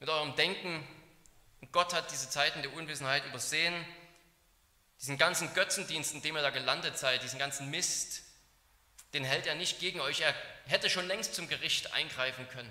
mit 0.00 0.08
eurem 0.08 0.34
Denken 0.36 0.86
und 1.60 1.72
Gott 1.72 1.92
hat 1.92 2.10
diese 2.10 2.30
Zeiten 2.30 2.62
der 2.62 2.72
Unwissenheit 2.72 3.26
übersehen, 3.26 3.74
diesen 5.00 5.18
ganzen 5.18 5.52
Götzendienst, 5.54 6.14
in 6.14 6.22
dem 6.22 6.36
ihr 6.36 6.42
da 6.42 6.50
gelandet 6.50 6.98
seid, 6.98 7.22
diesen 7.22 7.38
ganzen 7.38 7.70
Mist, 7.70 8.22
den 9.14 9.24
hält 9.24 9.46
er 9.46 9.54
nicht 9.54 9.80
gegen 9.80 10.00
euch. 10.00 10.20
Er 10.20 10.34
hätte 10.66 10.90
schon 10.90 11.06
längst 11.06 11.34
zum 11.34 11.48
Gericht 11.48 11.92
eingreifen 11.92 12.48
können. 12.48 12.70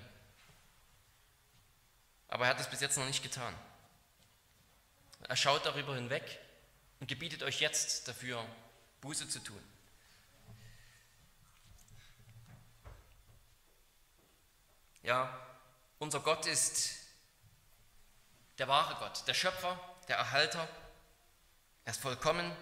Aber 2.28 2.44
er 2.44 2.50
hat 2.50 2.60
es 2.60 2.68
bis 2.68 2.80
jetzt 2.80 2.98
noch 2.98 3.06
nicht 3.06 3.22
getan. 3.22 3.54
Er 5.26 5.36
schaut 5.36 5.66
darüber 5.66 5.94
hinweg 5.94 6.38
und 7.00 7.08
gebietet 7.08 7.42
euch 7.42 7.60
jetzt 7.60 8.06
dafür, 8.06 8.46
Buße 9.00 9.28
zu 9.28 9.40
tun. 9.40 9.62
Ja, 15.02 15.46
unser 15.98 16.20
Gott 16.20 16.46
ist 16.46 17.07
der 18.58 18.68
wahre 18.68 18.96
Gott, 18.96 19.26
der 19.26 19.34
Schöpfer, 19.34 19.78
der 20.08 20.16
Erhalter. 20.16 20.68
Er 21.84 21.92
ist 21.92 22.00
vollkommen, 22.00 22.54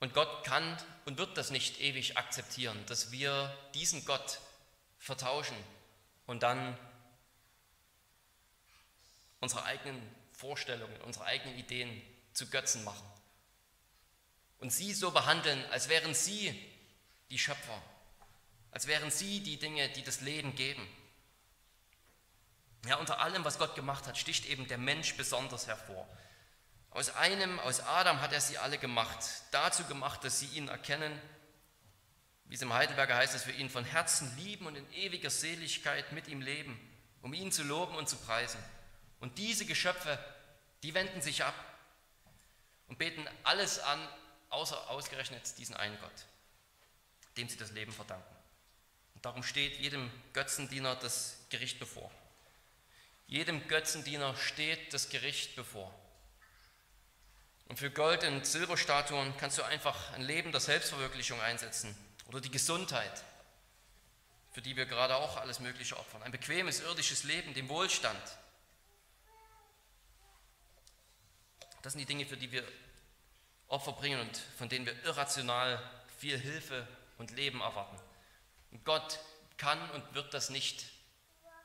Und 0.00 0.14
Gott 0.14 0.44
kann 0.44 0.76
und 1.06 1.18
wird 1.18 1.36
das 1.36 1.50
nicht 1.50 1.80
ewig 1.80 2.16
akzeptieren, 2.16 2.78
dass 2.86 3.10
wir 3.10 3.56
diesen 3.74 4.04
Gott 4.04 4.40
vertauschen 4.98 5.56
und 6.26 6.42
dann 6.42 6.78
unsere 9.40 9.64
eigenen 9.64 10.00
Vorstellungen, 10.32 11.00
unsere 11.02 11.24
eigenen 11.24 11.58
Ideen 11.58 12.00
zu 12.32 12.48
Götzen 12.48 12.84
machen. 12.84 13.06
Und 14.60 14.72
sie 14.72 14.92
so 14.92 15.10
behandeln, 15.10 15.64
als 15.70 15.88
wären 15.88 16.14
sie 16.14 16.54
die 17.30 17.38
Schöpfer, 17.38 17.82
als 18.70 18.86
wären 18.86 19.10
sie 19.10 19.40
die 19.40 19.58
Dinge, 19.58 19.88
die 19.90 20.02
das 20.02 20.20
Leben 20.20 20.54
geben. 20.54 20.86
Ja, 22.88 22.96
unter 22.96 23.20
allem, 23.20 23.44
was 23.44 23.58
Gott 23.58 23.74
gemacht 23.74 24.06
hat, 24.06 24.16
sticht 24.16 24.46
eben 24.46 24.66
der 24.66 24.78
Mensch 24.78 25.14
besonders 25.14 25.66
hervor. 25.66 26.08
Aus 26.88 27.14
einem, 27.14 27.58
aus 27.60 27.80
Adam 27.80 28.22
hat 28.22 28.32
er 28.32 28.40
sie 28.40 28.56
alle 28.56 28.78
gemacht, 28.78 29.18
dazu 29.50 29.84
gemacht, 29.84 30.24
dass 30.24 30.40
sie 30.40 30.46
ihn 30.46 30.68
erkennen. 30.68 31.20
Wie 32.46 32.54
es 32.54 32.62
im 32.62 32.72
Heidelberger 32.72 33.14
heißt, 33.14 33.34
dass 33.34 33.46
wir 33.46 33.54
ihn 33.54 33.68
von 33.68 33.84
Herzen 33.84 34.34
lieben 34.38 34.66
und 34.66 34.74
in 34.74 34.90
ewiger 34.94 35.28
Seligkeit 35.28 36.12
mit 36.12 36.28
ihm 36.28 36.40
leben, 36.40 36.80
um 37.20 37.34
ihn 37.34 37.52
zu 37.52 37.62
loben 37.62 37.94
und 37.94 38.08
zu 38.08 38.16
preisen. 38.16 38.58
Und 39.20 39.36
diese 39.36 39.66
Geschöpfe, 39.66 40.18
die 40.82 40.94
wenden 40.94 41.20
sich 41.20 41.44
ab 41.44 41.54
und 42.86 42.96
beten 42.96 43.28
alles 43.44 43.80
an, 43.80 44.00
außer 44.48 44.88
ausgerechnet 44.88 45.58
diesen 45.58 45.76
einen 45.76 46.00
Gott, 46.00 46.24
dem 47.36 47.50
sie 47.50 47.58
das 47.58 47.70
Leben 47.72 47.92
verdanken. 47.92 48.34
Und 49.14 49.26
darum 49.26 49.42
steht 49.42 49.76
jedem 49.76 50.10
Götzendiener 50.32 50.96
das 50.96 51.36
Gericht 51.50 51.78
bevor. 51.78 52.10
Jedem 53.28 53.68
Götzendiener 53.68 54.34
steht 54.36 54.94
das 54.94 55.10
Gericht 55.10 55.54
bevor. 55.54 55.94
Und 57.68 57.78
für 57.78 57.90
Gold- 57.90 58.24
und 58.24 58.46
Silberstatuen 58.46 59.36
kannst 59.36 59.58
du 59.58 59.62
einfach 59.62 60.12
ein 60.14 60.22
Leben 60.22 60.50
der 60.50 60.62
Selbstverwirklichung 60.62 61.38
einsetzen 61.42 61.94
oder 62.26 62.40
die 62.40 62.50
Gesundheit, 62.50 63.22
für 64.52 64.62
die 64.62 64.76
wir 64.76 64.86
gerade 64.86 65.14
auch 65.14 65.36
alles 65.36 65.60
Mögliche 65.60 65.98
opfern. 65.98 66.22
Ein 66.22 66.32
bequemes 66.32 66.80
irdisches 66.80 67.24
Leben, 67.24 67.52
den 67.52 67.68
Wohlstand. 67.68 68.22
Das 71.82 71.92
sind 71.92 72.00
die 72.00 72.06
Dinge, 72.06 72.24
für 72.24 72.38
die 72.38 72.50
wir 72.50 72.64
Opfer 73.68 73.92
bringen 73.92 74.20
und 74.20 74.38
von 74.56 74.70
denen 74.70 74.86
wir 74.86 75.04
irrational 75.04 75.78
viel 76.18 76.38
Hilfe 76.38 76.88
und 77.18 77.30
Leben 77.32 77.60
erwarten. 77.60 78.00
Und 78.70 78.86
Gott 78.86 79.18
kann 79.58 79.90
und 79.90 80.14
wird 80.14 80.32
das 80.32 80.48
nicht 80.48 80.86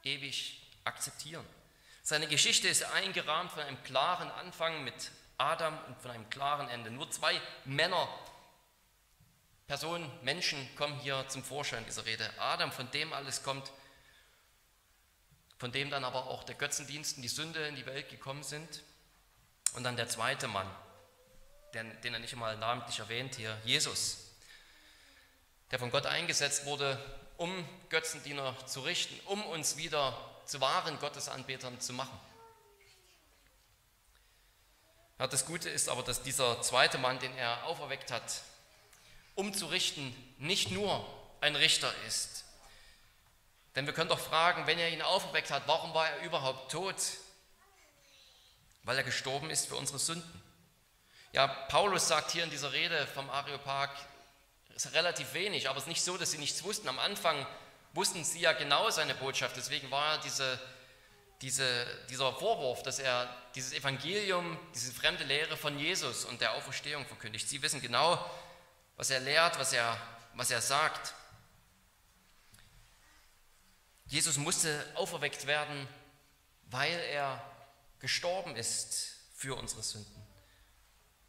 ewig 0.03 0.62
akzeptieren. 0.85 1.45
Seine 2.01 2.27
Geschichte 2.27 2.67
ist 2.67 2.83
eingerahmt 2.83 3.51
von 3.51 3.61
einem 3.61 3.81
klaren 3.83 4.29
Anfang 4.31 4.83
mit 4.83 5.11
Adam 5.37 5.77
und 5.87 6.01
von 6.01 6.11
einem 6.11 6.29
klaren 6.29 6.69
Ende. 6.69 6.91
Nur 6.91 7.09
zwei 7.11 7.39
Männer, 7.65 8.07
Personen, 9.67 10.11
Menschen 10.23 10.75
kommen 10.75 10.99
hier 10.99 11.25
zum 11.29 11.43
Vorschein 11.43 11.79
in 11.79 11.85
dieser 11.85 12.05
Rede. 12.05 12.29
Adam, 12.39 12.71
von 12.71 12.91
dem 12.91 13.13
alles 13.13 13.43
kommt, 13.43 13.71
von 15.57 15.71
dem 15.71 15.89
dann 15.89 16.03
aber 16.03 16.27
auch 16.27 16.43
der 16.43 16.55
Götzendienst 16.55 17.15
und 17.17 17.23
die 17.23 17.29
Sünde 17.29 17.67
in 17.67 17.75
die 17.75 17.85
Welt 17.85 18.09
gekommen 18.09 18.43
sind. 18.43 18.83
Und 19.75 19.83
dann 19.83 19.95
der 19.95 20.09
zweite 20.09 20.47
Mann, 20.47 20.69
den, 21.73 21.99
den 22.01 22.13
er 22.13 22.19
nicht 22.19 22.33
einmal 22.33 22.57
namentlich 22.57 22.99
erwähnt 22.99 23.35
hier, 23.35 23.57
Jesus, 23.63 24.33
der 25.71 25.79
von 25.79 25.89
Gott 25.89 26.05
eingesetzt 26.05 26.65
wurde, 26.65 27.03
um 27.37 27.67
Götzendiener 27.89 28.55
zu 28.67 28.81
richten, 28.81 29.19
um 29.25 29.43
uns 29.45 29.77
wieder 29.77 30.32
zu 30.45 30.61
wahren 30.61 30.99
Gottesanbetern 30.99 31.79
zu 31.79 31.93
machen. 31.93 32.19
Ja, 35.19 35.27
das 35.27 35.45
Gute 35.45 35.69
ist 35.69 35.89
aber, 35.89 36.03
dass 36.03 36.23
dieser 36.23 36.61
zweite 36.61 36.97
Mann, 36.97 37.19
den 37.19 37.35
er 37.37 37.65
auferweckt 37.65 38.11
hat, 38.11 38.41
um 39.35 39.53
zu 39.53 39.67
richten, 39.67 40.15
nicht 40.37 40.71
nur 40.71 41.05
ein 41.41 41.55
Richter 41.55 41.91
ist. 42.07 42.43
Denn 43.75 43.85
wir 43.85 43.93
können 43.93 44.09
doch 44.09 44.19
fragen, 44.19 44.67
wenn 44.67 44.79
er 44.79 44.89
ihn 44.89 45.01
auferweckt 45.01 45.49
hat, 45.49 45.63
warum 45.67 45.93
war 45.93 46.09
er 46.09 46.23
überhaupt 46.23 46.71
tot? 46.71 46.95
Weil 48.83 48.97
er 48.97 49.03
gestorben 49.03 49.49
ist 49.49 49.67
für 49.67 49.75
unsere 49.75 49.97
Sünden. 49.97 50.41
Ja, 51.31 51.47
Paulus 51.47 52.07
sagt 52.07 52.31
hier 52.31 52.43
in 52.43 52.51
dieser 52.51 52.73
Rede 52.73 53.07
vom 53.07 53.29
Areopag 53.29 53.89
relativ 54.91 55.33
wenig, 55.33 55.69
aber 55.69 55.77
es 55.77 55.83
ist 55.83 55.89
nicht 55.89 56.03
so, 56.03 56.17
dass 56.17 56.31
sie 56.31 56.37
nichts 56.37 56.63
wussten. 56.63 56.87
Am 56.89 56.99
Anfang 56.99 57.45
wussten 57.93 58.23
sie 58.23 58.39
ja 58.39 58.53
genau 58.53 58.89
seine 58.89 59.15
Botschaft, 59.15 59.55
deswegen 59.55 59.89
war 59.91 60.19
diese, 60.19 60.59
diese, 61.41 61.85
dieser 62.09 62.33
Vorwurf, 62.33 62.83
dass 62.83 62.99
er 62.99 63.29
dieses 63.55 63.73
Evangelium, 63.73 64.57
diese 64.73 64.91
fremde 64.91 65.23
Lehre 65.23 65.55
von 65.55 65.77
Jesus 65.77 66.25
und 66.25 66.41
der 66.41 66.53
Auferstehung 66.53 67.05
verkündigt. 67.05 67.47
Sie 67.47 67.61
wissen 67.61 67.81
genau, 67.81 68.23
was 68.95 69.09
er 69.09 69.19
lehrt, 69.19 69.59
was 69.59 69.73
er, 69.73 69.97
was 70.33 70.49
er 70.51 70.61
sagt. 70.61 71.13
Jesus 74.05 74.37
musste 74.37 74.85
auferweckt 74.95 75.47
werden, 75.47 75.87
weil 76.65 76.99
er 77.11 77.43
gestorben 77.99 78.55
ist 78.55 79.15
für 79.35 79.55
unsere 79.55 79.83
Sünden. 79.83 80.27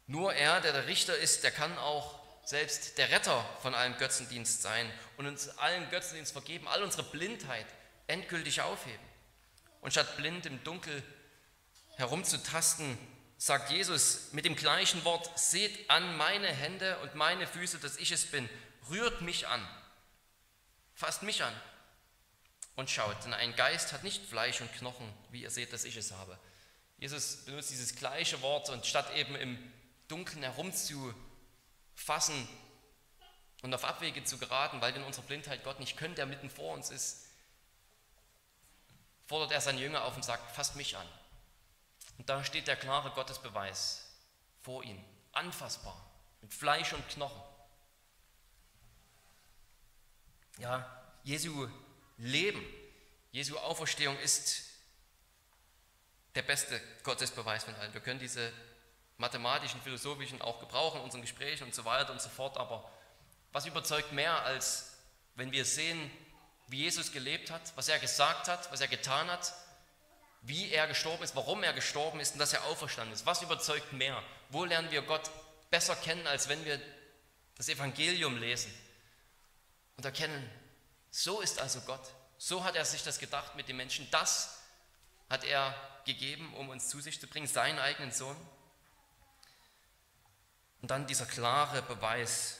Nur 0.07 0.33
er, 0.33 0.61
der 0.61 0.73
der 0.73 0.87
Richter 0.87 1.17
ist, 1.17 1.43
der 1.43 1.51
kann 1.51 1.77
auch 1.77 2.24
selbst 2.45 2.97
der 2.97 3.09
Retter 3.09 3.43
von 3.61 3.73
allem 3.73 3.97
Götzendienst 3.97 4.61
sein 4.61 4.89
und 5.17 5.27
uns 5.27 5.49
allen 5.57 5.89
Götzendienst 5.89 6.31
vergeben, 6.31 6.67
all 6.67 6.83
unsere 6.83 7.03
Blindheit 7.03 7.65
endgültig 8.07 8.61
aufheben. 8.61 9.03
Und 9.81 9.91
statt 9.91 10.15
blind 10.17 10.45
im 10.45 10.63
Dunkel 10.63 11.03
herumzutasten, 11.97 12.97
sagt 13.37 13.71
Jesus 13.71 14.31
mit 14.31 14.45
dem 14.45 14.55
gleichen 14.55 15.03
Wort, 15.03 15.37
seht 15.37 15.89
an 15.89 16.17
meine 16.17 16.47
Hände 16.47 16.97
und 16.99 17.15
meine 17.15 17.47
Füße, 17.47 17.79
dass 17.79 17.97
ich 17.97 18.11
es 18.11 18.25
bin, 18.25 18.49
rührt 18.89 19.21
mich 19.21 19.47
an, 19.47 19.67
fasst 20.93 21.23
mich 21.23 21.43
an 21.43 21.53
und 22.75 22.89
schaut, 22.89 23.23
denn 23.25 23.33
ein 23.33 23.55
Geist 23.55 23.93
hat 23.93 24.03
nicht 24.03 24.25
Fleisch 24.25 24.61
und 24.61 24.71
Knochen, 24.73 25.11
wie 25.31 25.41
ihr 25.41 25.51
seht, 25.51 25.73
dass 25.73 25.83
ich 25.83 25.97
es 25.97 26.11
habe. 26.11 26.37
Jesus 26.97 27.45
benutzt 27.45 27.71
dieses 27.71 27.95
gleiche 27.95 28.41
Wort 28.41 28.69
und 28.69 28.85
statt 28.85 29.13
eben 29.15 29.35
im 29.35 29.57
Dunkeln 30.07 30.43
herumzufassen 31.95 32.47
und 33.61 33.73
auf 33.73 33.83
Abwege 33.83 34.23
zu 34.23 34.37
geraten, 34.37 34.81
weil 34.81 34.93
wir 34.93 35.01
in 35.01 35.07
unserer 35.07 35.25
Blindheit 35.25 35.63
Gott 35.63 35.79
nicht 35.79 35.97
können, 35.97 36.15
der 36.15 36.25
mitten 36.25 36.49
vor 36.49 36.73
uns 36.73 36.89
ist, 36.89 37.27
fordert 39.27 39.51
er 39.51 39.61
seinen 39.61 39.79
Jünger 39.79 40.03
auf 40.03 40.15
und 40.15 40.23
sagt, 40.23 40.51
fasst 40.55 40.75
mich 40.75 40.95
an. 40.95 41.07
Und 42.17 42.29
da 42.29 42.43
steht 42.43 42.67
der 42.67 42.75
klare 42.75 43.11
Gottesbeweis 43.11 44.07
vor 44.61 44.83
ihm, 44.83 45.03
anfassbar, 45.31 45.99
mit 46.41 46.53
Fleisch 46.53 46.93
und 46.93 47.07
Knochen. 47.09 47.41
Ja, 50.57 51.03
Jesu 51.23 51.67
Leben, 52.17 52.63
Jesu 53.31 53.57
Auferstehung 53.57 54.17
ist 54.19 54.63
der 56.35 56.43
beste 56.43 56.79
Gottesbeweis 57.03 57.63
von 57.63 57.75
allen. 57.75 57.93
Wir 57.93 58.01
können 58.01 58.19
diese 58.19 58.53
mathematischen, 59.17 59.81
philosophischen 59.81 60.41
auch 60.41 60.59
gebrauchen 60.59 61.01
unseren 61.01 61.21
Gesprächen 61.21 61.63
und 61.63 61.73
so 61.73 61.85
weiter 61.85 62.11
und 62.11 62.21
so 62.21 62.29
fort. 62.29 62.57
Aber 62.57 62.89
was 63.51 63.65
überzeugt 63.65 64.11
mehr, 64.11 64.43
als 64.43 64.97
wenn 65.35 65.51
wir 65.51 65.65
sehen, 65.65 66.11
wie 66.67 66.83
Jesus 66.83 67.11
gelebt 67.11 67.51
hat, 67.51 67.73
was 67.75 67.87
er 67.87 67.99
gesagt 67.99 68.47
hat, 68.47 68.71
was 68.71 68.81
er 68.81 68.87
getan 68.87 69.29
hat, 69.29 69.53
wie 70.41 70.71
er 70.71 70.87
gestorben 70.87 71.23
ist, 71.23 71.35
warum 71.35 71.63
er 71.63 71.73
gestorben 71.73 72.19
ist 72.19 72.33
und 72.33 72.39
dass 72.39 72.53
er 72.53 72.63
auferstanden 72.65 73.13
ist. 73.13 73.25
Was 73.25 73.41
überzeugt 73.41 73.93
mehr? 73.93 74.21
Wo 74.49 74.65
lernen 74.65 74.91
wir 74.91 75.01
Gott 75.01 75.29
besser 75.71 75.95
kennen, 75.95 76.27
als 76.27 76.49
wenn 76.49 76.63
wir 76.65 76.79
das 77.55 77.69
Evangelium 77.69 78.37
lesen 78.37 78.73
und 79.97 80.05
erkennen, 80.05 80.49
so 81.09 81.41
ist 81.41 81.59
also 81.59 81.81
Gott. 81.81 82.01
So 82.37 82.63
hat 82.63 82.75
er 82.75 82.85
sich 82.85 83.03
das 83.03 83.17
gedacht 83.19 83.55
mit 83.55 83.67
den 83.69 83.77
Menschen. 83.77 84.07
Das 84.11 84.59
hat 85.29 85.43
er 85.45 85.73
gegeben, 86.05 86.53
um 86.55 86.69
uns 86.69 86.89
zu 86.89 86.99
sich 86.99 87.19
zu 87.19 87.27
bringen, 87.27 87.47
seinen 87.47 87.79
eigenen 87.79 88.11
Sohn. 88.11 88.35
Und 90.85 90.91
dann 90.91 91.07
dieser 91.07 91.25
klare 91.25 91.81
Beweis 91.81 92.59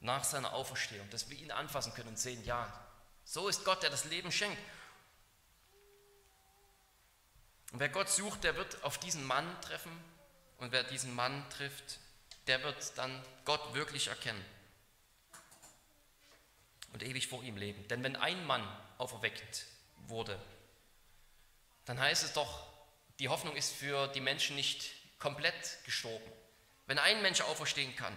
nach 0.00 0.24
seiner 0.24 0.52
Auferstehung, 0.52 1.08
dass 1.10 1.30
wir 1.30 1.38
ihn 1.38 1.52
anfassen 1.52 1.94
können 1.94 2.08
und 2.08 2.18
sehen, 2.18 2.44
ja, 2.44 2.68
so 3.24 3.46
ist 3.46 3.64
Gott, 3.64 3.84
der 3.84 3.90
das 3.90 4.04
Leben 4.06 4.32
schenkt. 4.32 4.58
Und 7.70 7.78
wer 7.78 7.88
Gott 7.88 8.08
sucht, 8.08 8.42
der 8.42 8.56
wird 8.56 8.82
auf 8.82 8.98
diesen 8.98 9.24
Mann 9.24 9.46
treffen. 9.60 9.92
Und 10.58 10.72
wer 10.72 10.82
diesen 10.82 11.14
Mann 11.14 11.48
trifft, 11.50 12.00
der 12.48 12.64
wird 12.64 12.98
dann 12.98 13.24
Gott 13.44 13.74
wirklich 13.74 14.08
erkennen 14.08 14.44
und 16.92 17.04
ewig 17.04 17.28
vor 17.28 17.44
ihm 17.44 17.56
leben. 17.56 17.86
Denn 17.86 18.02
wenn 18.02 18.16
ein 18.16 18.44
Mann 18.44 18.68
auferweckt 18.98 19.66
wurde, 20.08 20.36
dann 21.84 22.00
heißt 22.00 22.24
es 22.24 22.32
doch, 22.32 22.66
die 23.20 23.28
Hoffnung 23.28 23.54
ist 23.54 23.72
für 23.72 24.08
die 24.08 24.20
Menschen 24.20 24.56
nicht 24.56 24.90
komplett 25.20 25.78
gestorben. 25.84 26.32
Wenn 26.86 26.98
ein 26.98 27.22
Mensch 27.22 27.40
auferstehen 27.40 27.94
kann, 27.96 28.16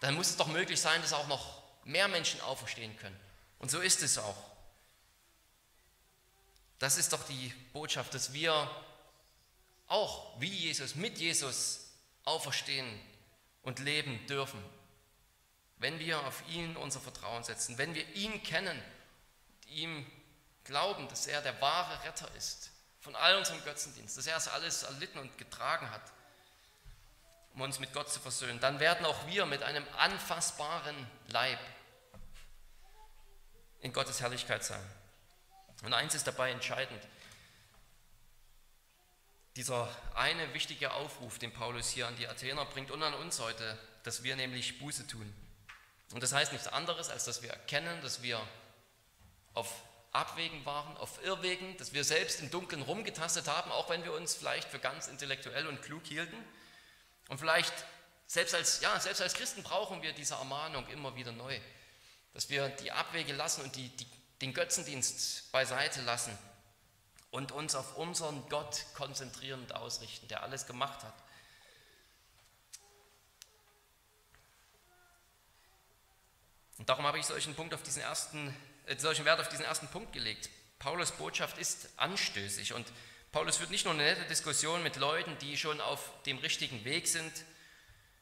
dann 0.00 0.14
muss 0.14 0.30
es 0.30 0.36
doch 0.36 0.48
möglich 0.48 0.80
sein, 0.80 1.00
dass 1.00 1.12
auch 1.12 1.26
noch 1.28 1.62
mehr 1.84 2.08
Menschen 2.08 2.40
auferstehen 2.42 2.96
können. 2.98 3.18
Und 3.58 3.70
so 3.70 3.80
ist 3.80 4.02
es 4.02 4.18
auch. 4.18 4.36
Das 6.78 6.98
ist 6.98 7.12
doch 7.12 7.22
die 7.24 7.48
Botschaft, 7.72 8.12
dass 8.12 8.32
wir 8.32 8.70
auch 9.88 10.38
wie 10.40 10.48
Jesus, 10.48 10.94
mit 10.94 11.18
Jesus 11.18 11.86
auferstehen 12.24 13.00
und 13.62 13.78
leben 13.78 14.26
dürfen. 14.26 14.62
Wenn 15.78 15.98
wir 15.98 16.26
auf 16.26 16.42
ihn 16.48 16.76
unser 16.76 17.00
Vertrauen 17.00 17.44
setzen, 17.44 17.78
wenn 17.78 17.94
wir 17.94 18.06
ihn 18.14 18.42
kennen, 18.42 18.82
ihm 19.68 20.06
glauben, 20.64 21.08
dass 21.08 21.26
er 21.26 21.40
der 21.42 21.60
wahre 21.60 22.02
Retter 22.04 22.28
ist 22.34 22.70
von 23.00 23.14
all 23.14 23.36
unserem 23.36 23.62
Götzendienst, 23.62 24.18
dass 24.18 24.26
er 24.26 24.36
es 24.36 24.48
alles 24.48 24.82
erlitten 24.82 25.18
und 25.18 25.38
getragen 25.38 25.90
hat, 25.90 26.12
um 27.56 27.62
uns 27.62 27.80
mit 27.80 27.94
Gott 27.94 28.10
zu 28.10 28.20
versöhnen, 28.20 28.60
dann 28.60 28.80
werden 28.80 29.06
auch 29.06 29.26
wir 29.26 29.46
mit 29.46 29.62
einem 29.62 29.84
anfassbaren 29.96 30.94
Leib 31.28 31.58
in 33.80 33.94
Gottes 33.94 34.20
Herrlichkeit 34.20 34.62
sein. 34.62 34.84
Und 35.82 35.94
eins 35.94 36.14
ist 36.14 36.26
dabei 36.26 36.50
entscheidend. 36.50 37.02
Dieser 39.56 39.88
eine 40.14 40.52
wichtige 40.52 40.92
Aufruf, 40.92 41.38
den 41.38 41.50
Paulus 41.50 41.88
hier 41.88 42.06
an 42.06 42.16
die 42.16 42.28
Athener 42.28 42.66
bringt 42.66 42.90
und 42.90 43.02
an 43.02 43.14
uns 43.14 43.40
heute, 43.40 43.78
dass 44.02 44.22
wir 44.22 44.36
nämlich 44.36 44.78
Buße 44.78 45.06
tun. 45.06 45.34
Und 46.12 46.22
das 46.22 46.34
heißt 46.34 46.52
nichts 46.52 46.68
anderes, 46.68 47.08
als 47.08 47.24
dass 47.24 47.40
wir 47.42 47.50
erkennen, 47.50 48.02
dass 48.02 48.22
wir 48.22 48.38
auf 49.54 49.82
Abwegen 50.12 50.64
waren, 50.66 50.94
auf 50.98 51.24
Irrwegen, 51.24 51.74
dass 51.78 51.94
wir 51.94 52.04
selbst 52.04 52.40
im 52.40 52.50
Dunkeln 52.50 52.82
rumgetastet 52.82 53.48
haben, 53.48 53.72
auch 53.72 53.88
wenn 53.88 54.04
wir 54.04 54.12
uns 54.12 54.34
vielleicht 54.34 54.68
für 54.68 54.78
ganz 54.78 55.06
intellektuell 55.06 55.66
und 55.66 55.80
klug 55.80 56.04
hielten. 56.04 56.36
Und 57.28 57.38
vielleicht 57.38 57.72
selbst 58.26 58.54
als, 58.54 58.80
ja, 58.80 58.98
selbst 58.98 59.22
als 59.22 59.34
Christen 59.34 59.62
brauchen 59.62 60.02
wir 60.02 60.12
diese 60.12 60.34
Ermahnung 60.34 60.86
immer 60.88 61.14
wieder 61.16 61.32
neu, 61.32 61.58
dass 62.34 62.50
wir 62.50 62.68
die 62.68 62.92
Abwege 62.92 63.32
lassen 63.32 63.62
und 63.62 63.76
die, 63.76 63.88
die, 63.88 64.06
den 64.42 64.52
Götzendienst 64.52 65.50
beiseite 65.52 66.02
lassen 66.02 66.36
und 67.30 67.52
uns 67.52 67.74
auf 67.74 67.96
unseren 67.96 68.48
Gott 68.48 68.84
konzentrieren 68.94 69.60
und 69.60 69.74
ausrichten, 69.74 70.28
der 70.28 70.42
alles 70.42 70.66
gemacht 70.66 71.02
hat. 71.02 71.14
Und 76.78 76.88
darum 76.88 77.06
habe 77.06 77.18
ich 77.18 77.26
solchen, 77.26 77.54
Punkt 77.54 77.72
auf 77.74 77.82
diesen 77.82 78.02
ersten, 78.02 78.54
äh, 78.86 78.98
solchen 78.98 79.24
Wert 79.24 79.40
auf 79.40 79.48
diesen 79.48 79.64
ersten 79.64 79.88
Punkt 79.88 80.12
gelegt. 80.12 80.50
Paulus 80.78 81.12
Botschaft 81.12 81.58
ist 81.58 81.88
anstößig 81.96 82.74
und 82.74 82.86
Paulus 83.32 83.56
führt 83.56 83.70
nicht 83.70 83.84
nur 83.84 83.94
eine 83.94 84.04
nette 84.04 84.24
Diskussion 84.24 84.82
mit 84.82 84.96
Leuten, 84.96 85.36
die 85.38 85.56
schon 85.56 85.80
auf 85.80 86.10
dem 86.24 86.38
richtigen 86.38 86.84
Weg 86.84 87.06
sind. 87.06 87.32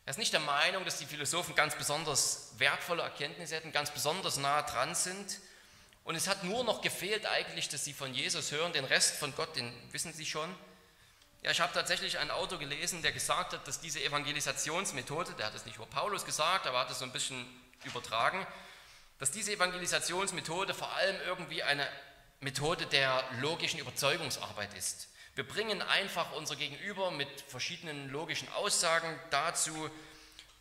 Er 0.06 0.10
ist 0.10 0.18
nicht 0.18 0.32
der 0.32 0.40
Meinung, 0.40 0.84
dass 0.84 0.98
die 0.98 1.06
Philosophen 1.06 1.54
ganz 1.54 1.76
besonders 1.76 2.52
wertvolle 2.58 3.02
Erkenntnisse 3.02 3.54
hätten, 3.54 3.72
ganz 3.72 3.90
besonders 3.90 4.36
nah 4.36 4.62
dran 4.62 4.94
sind. 4.94 5.38
Und 6.04 6.16
es 6.16 6.28
hat 6.28 6.44
nur 6.44 6.64
noch 6.64 6.82
gefehlt 6.82 7.24
eigentlich, 7.26 7.68
dass 7.70 7.84
sie 7.84 7.94
von 7.94 8.12
Jesus 8.12 8.52
hören, 8.52 8.72
den 8.72 8.84
Rest 8.84 9.16
von 9.16 9.34
Gott, 9.34 9.56
den 9.56 9.72
wissen 9.92 10.12
sie 10.12 10.26
schon. 10.26 10.54
Ja, 11.42 11.50
ich 11.50 11.60
habe 11.60 11.72
tatsächlich 11.72 12.18
einen 12.18 12.30
Autor 12.30 12.58
gelesen, 12.58 13.02
der 13.02 13.12
gesagt 13.12 13.52
hat, 13.52 13.66
dass 13.66 13.80
diese 13.80 14.02
Evangelisationsmethode, 14.02 15.32
der 15.32 15.46
hat 15.46 15.54
es 15.54 15.64
nicht 15.64 15.76
über 15.76 15.86
Paulus 15.86 16.24
gesagt, 16.24 16.66
aber 16.66 16.80
hat 16.80 16.90
es 16.90 16.98
so 16.98 17.04
ein 17.04 17.12
bisschen 17.12 17.46
übertragen, 17.84 18.46
dass 19.18 19.30
diese 19.30 19.52
Evangelisationsmethode 19.52 20.74
vor 20.74 20.92
allem 20.92 21.16
irgendwie 21.26 21.62
eine 21.62 21.86
Methode 22.44 22.84
der 22.86 23.24
logischen 23.40 23.80
Überzeugungsarbeit 23.80 24.74
ist. 24.74 25.08
Wir 25.34 25.48
bringen 25.48 25.80
einfach 25.80 26.32
unser 26.32 26.56
Gegenüber 26.56 27.10
mit 27.10 27.28
verschiedenen 27.48 28.10
logischen 28.10 28.48
Aussagen 28.52 29.18
dazu, 29.30 29.90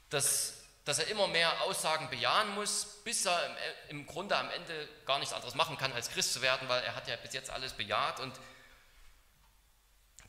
dass, 0.09 0.53
dass 0.85 0.99
er 0.99 1.07
immer 1.07 1.27
mehr 1.27 1.61
Aussagen 1.63 2.09
bejahen 2.09 2.55
muss, 2.55 3.01
bis 3.03 3.25
er 3.25 3.45
im, 3.89 3.99
im 3.99 4.05
Grunde 4.07 4.37
am 4.37 4.49
Ende 4.49 4.87
gar 5.05 5.19
nichts 5.19 5.33
anderes 5.33 5.55
machen 5.55 5.77
kann, 5.77 5.91
als 5.91 6.09
Christ 6.09 6.31
zu 6.31 6.41
werden, 6.41 6.69
weil 6.69 6.81
er 6.83 6.95
hat 6.95 7.07
ja 7.09 7.17
bis 7.17 7.33
jetzt 7.33 7.49
alles 7.49 7.73
bejaht 7.73 8.21
und 8.21 8.33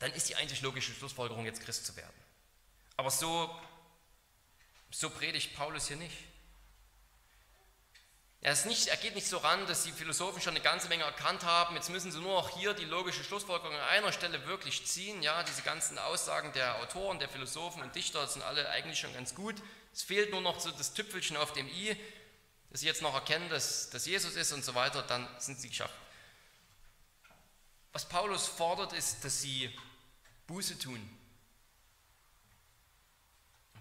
dann 0.00 0.12
ist 0.12 0.28
die 0.28 0.34
einzig 0.34 0.60
logische 0.60 0.92
Schlussfolgerung, 0.92 1.46
jetzt 1.46 1.62
Christ 1.62 1.86
zu 1.86 1.94
werden. 1.96 2.12
Aber 2.96 3.12
so, 3.12 3.48
so 4.90 5.08
predigt 5.08 5.54
Paulus 5.54 5.86
hier 5.86 5.96
nicht. 5.96 6.16
Er, 8.44 8.54
nicht, 8.66 8.88
er 8.88 8.98
geht 8.98 9.14
nicht 9.14 9.26
so 9.26 9.38
ran, 9.38 9.66
dass 9.66 9.84
die 9.84 9.92
Philosophen 9.92 10.38
schon 10.42 10.54
eine 10.54 10.62
ganze 10.62 10.88
Menge 10.88 11.04
erkannt 11.04 11.44
haben. 11.44 11.76
Jetzt 11.76 11.88
müssen 11.88 12.12
sie 12.12 12.20
nur 12.20 12.34
noch 12.34 12.50
hier 12.50 12.74
die 12.74 12.84
logische 12.84 13.24
Schlussfolgerung 13.24 13.74
an 13.74 13.88
einer 13.88 14.12
Stelle 14.12 14.46
wirklich 14.46 14.84
ziehen. 14.84 15.22
Ja, 15.22 15.42
diese 15.44 15.62
ganzen 15.62 15.98
Aussagen 15.98 16.52
der 16.52 16.78
Autoren, 16.82 17.18
der 17.18 17.30
Philosophen 17.30 17.80
und 17.82 17.94
Dichter 17.94 18.26
sind 18.26 18.42
alle 18.42 18.68
eigentlich 18.68 18.98
schon 18.98 19.14
ganz 19.14 19.34
gut. 19.34 19.54
Es 19.94 20.02
fehlt 20.02 20.30
nur 20.30 20.42
noch 20.42 20.60
so 20.60 20.70
das 20.70 20.92
Tüpfelchen 20.92 21.38
auf 21.38 21.54
dem 21.54 21.66
i, 21.66 21.96
dass 22.68 22.80
sie 22.80 22.86
jetzt 22.86 23.00
noch 23.00 23.14
erkennen, 23.14 23.48
dass, 23.48 23.88
dass 23.88 24.04
Jesus 24.04 24.36
ist 24.36 24.52
und 24.52 24.62
so 24.62 24.74
weiter. 24.74 25.00
Dann 25.00 25.26
sind 25.38 25.58
sie 25.58 25.70
geschafft. 25.70 25.94
Was 27.94 28.06
Paulus 28.06 28.46
fordert, 28.46 28.92
ist, 28.92 29.24
dass 29.24 29.40
sie 29.40 29.74
Buße 30.48 30.78
tun. 30.78 31.00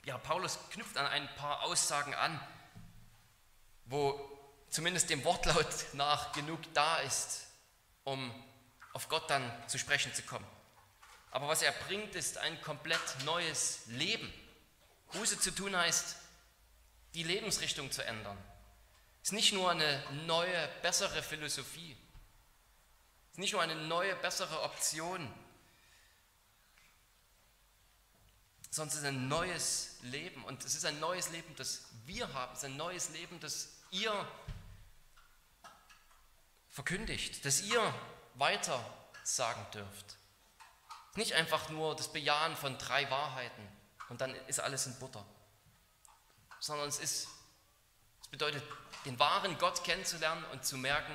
Ja, 0.05 0.17
Paulus 0.17 0.57
knüpft 0.71 0.95
an 0.95 1.07
ein 1.07 1.27
paar 1.35 1.63
Aussagen 1.63 2.13
an, 2.13 2.39
wo 3.87 4.29
zumindest 4.73 5.09
dem 5.11 5.23
Wortlaut 5.23 5.93
nach 5.93 6.31
genug 6.31 6.59
da 6.73 6.97
ist, 6.97 7.45
um 8.03 8.33
auf 8.93 9.07
Gott 9.07 9.29
dann 9.29 9.51
zu 9.67 9.77
sprechen 9.77 10.13
zu 10.15 10.23
kommen. 10.23 10.47
Aber 11.29 11.47
was 11.47 11.61
er 11.61 11.71
bringt, 11.71 12.15
ist 12.15 12.39
ein 12.39 12.59
komplett 12.61 13.23
neues 13.23 13.81
Leben. 13.87 14.31
Buße 15.11 15.39
zu 15.39 15.51
tun 15.51 15.75
heißt, 15.77 16.15
die 17.13 17.21
Lebensrichtung 17.21 17.91
zu 17.91 18.03
ändern. 18.03 18.37
Es 19.21 19.29
ist 19.29 19.33
nicht 19.33 19.53
nur 19.53 19.69
eine 19.69 20.03
neue, 20.25 20.67
bessere 20.81 21.21
Philosophie. 21.21 21.95
Es 23.27 23.33
ist 23.33 23.39
nicht 23.39 23.53
nur 23.53 23.61
eine 23.61 23.75
neue, 23.75 24.15
bessere 24.17 24.63
Option, 24.63 25.31
sondern 28.71 28.95
es 28.95 29.03
ist 29.03 29.07
ein 29.07 29.27
neues 29.27 29.97
Leben. 30.01 30.43
Und 30.45 30.65
es 30.65 30.73
ist 30.73 30.85
ein 30.85 30.99
neues 30.99 31.29
Leben, 31.29 31.55
das 31.57 31.85
wir 32.05 32.33
haben. 32.33 32.53
Es 32.53 32.59
ist 32.59 32.65
ein 32.65 32.77
neues 32.77 33.09
Leben, 33.09 33.39
das 33.39 33.69
ihr 33.91 34.27
verkündigt, 36.73 37.45
dass 37.45 37.61
ihr 37.61 37.93
weiter 38.33 38.83
sagen 39.23 39.65
dürft. 39.73 40.17
Nicht 41.15 41.33
einfach 41.33 41.69
nur 41.69 41.95
das 41.95 42.11
Bejahen 42.11 42.57
von 42.57 42.77
drei 42.79 43.09
Wahrheiten 43.11 43.67
und 44.09 44.19
dann 44.19 44.33
ist 44.47 44.59
alles 44.59 44.87
in 44.87 44.97
Butter, 44.97 45.23
sondern 46.59 46.89
es, 46.89 46.99
ist, 46.99 47.27
es 48.23 48.27
bedeutet, 48.29 48.63
den 49.05 49.19
wahren 49.19 49.57
Gott 49.59 49.83
kennenzulernen 49.83 50.43
und 50.45 50.65
zu 50.65 50.77
merken, 50.77 51.13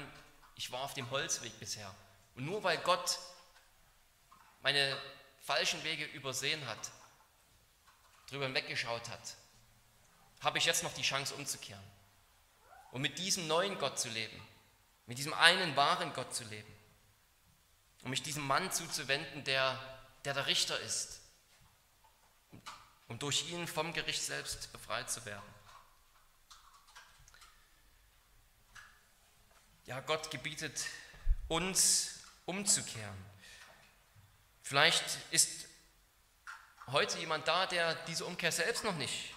ich 0.55 0.71
war 0.71 0.83
auf 0.83 0.95
dem 0.95 1.11
Holzweg 1.11 1.59
bisher. 1.59 1.93
Und 2.37 2.45
nur 2.45 2.63
weil 2.63 2.79
Gott 2.79 3.19
meine 4.61 4.97
falschen 5.41 5.83
Wege 5.83 6.05
übersehen 6.05 6.65
hat, 6.67 6.93
drüber 8.29 8.45
hinweggeschaut 8.45 9.09
hat, 9.09 9.35
habe 10.41 10.59
ich 10.59 10.67
jetzt 10.67 10.85
noch 10.85 10.95
die 10.95 11.03
Chance 11.03 11.35
umzukehren 11.35 11.83
und 12.93 13.03
mit 13.03 13.19
diesem 13.19 13.49
neuen 13.49 13.77
Gott 13.79 13.99
zu 13.99 14.09
leben 14.09 14.41
mit 15.09 15.19
diesem 15.19 15.35
einen 15.35 15.75
wahren 15.75 16.13
Gott 16.13 16.33
zu 16.33 16.45
leben, 16.45 16.73
um 18.05 18.11
mich 18.11 18.23
diesem 18.23 18.47
Mann 18.47 18.71
zuzuwenden, 18.71 19.43
der 19.43 19.99
der, 20.25 20.35
der 20.35 20.47
Richter 20.47 20.79
ist, 20.81 21.21
um 23.09 23.19
durch 23.19 23.49
ihn 23.51 23.67
vom 23.67 23.95
Gericht 23.95 24.23
selbst 24.23 24.71
befreit 24.73 25.11
zu 25.11 25.25
werden. 25.25 25.55
Ja, 29.87 30.01
Gott 30.01 30.31
gebietet 30.31 30.85
uns 31.49 32.21
umzukehren. 32.45 33.17
Vielleicht 34.63 35.03
ist 35.31 35.65
heute 36.89 37.19
jemand 37.19 37.49
da, 37.49 37.65
der 37.65 37.95
diese 38.05 38.27
Umkehr 38.27 38.53
selbst 38.53 38.85
noch 38.85 38.97
nicht 38.97 39.35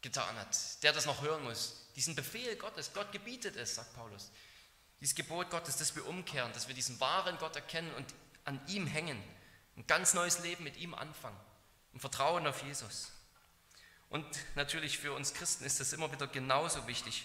getan 0.00 0.34
hat, 0.38 0.82
der 0.82 0.94
das 0.94 1.04
noch 1.04 1.20
hören 1.20 1.44
muss. 1.44 1.90
Diesen 1.94 2.14
Befehl 2.14 2.56
Gottes, 2.56 2.94
Gott 2.94 3.12
gebietet 3.12 3.56
es, 3.56 3.74
sagt 3.74 3.92
Paulus. 3.94 4.30
Dieses 5.00 5.14
Gebot 5.14 5.50
Gottes, 5.50 5.76
dass 5.78 5.96
wir 5.96 6.06
umkehren, 6.06 6.52
dass 6.52 6.68
wir 6.68 6.74
diesen 6.74 7.00
wahren 7.00 7.38
Gott 7.38 7.56
erkennen 7.56 7.92
und 7.94 8.06
an 8.44 8.60
ihm 8.66 8.86
hängen, 8.86 9.22
ein 9.76 9.86
ganz 9.86 10.14
neues 10.14 10.40
Leben 10.40 10.64
mit 10.64 10.76
ihm 10.76 10.94
anfangen, 10.94 11.38
im 11.94 12.00
Vertrauen 12.00 12.46
auf 12.46 12.62
Jesus. 12.62 13.12
Und 14.10 14.26
natürlich 14.56 14.98
für 14.98 15.12
uns 15.12 15.32
Christen 15.32 15.64
ist 15.64 15.80
das 15.80 15.92
immer 15.92 16.12
wieder 16.12 16.26
genauso 16.26 16.86
wichtig, 16.86 17.24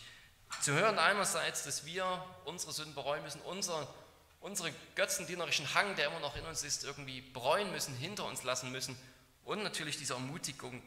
zu 0.62 0.74
hören 0.74 1.00
einerseits, 1.00 1.64
dass 1.64 1.86
wir 1.86 2.24
unsere 2.46 2.72
Sünden 2.72 2.94
bereuen 2.94 3.24
müssen, 3.24 3.42
unser, 3.42 3.94
unsere 4.40 4.72
götzendienerischen 4.96 5.74
Hang, 5.74 5.96
der 5.96 6.08
immer 6.08 6.20
noch 6.20 6.36
in 6.36 6.46
uns 6.46 6.64
ist, 6.64 6.84
irgendwie 6.84 7.22
bereuen 7.22 7.72
müssen, 7.72 7.96
hinter 7.96 8.26
uns 8.26 8.44
lassen 8.44 8.72
müssen. 8.72 8.98
Und 9.44 9.64
natürlich 9.64 9.98
diese 9.98 10.14
Ermutigung, 10.14 10.82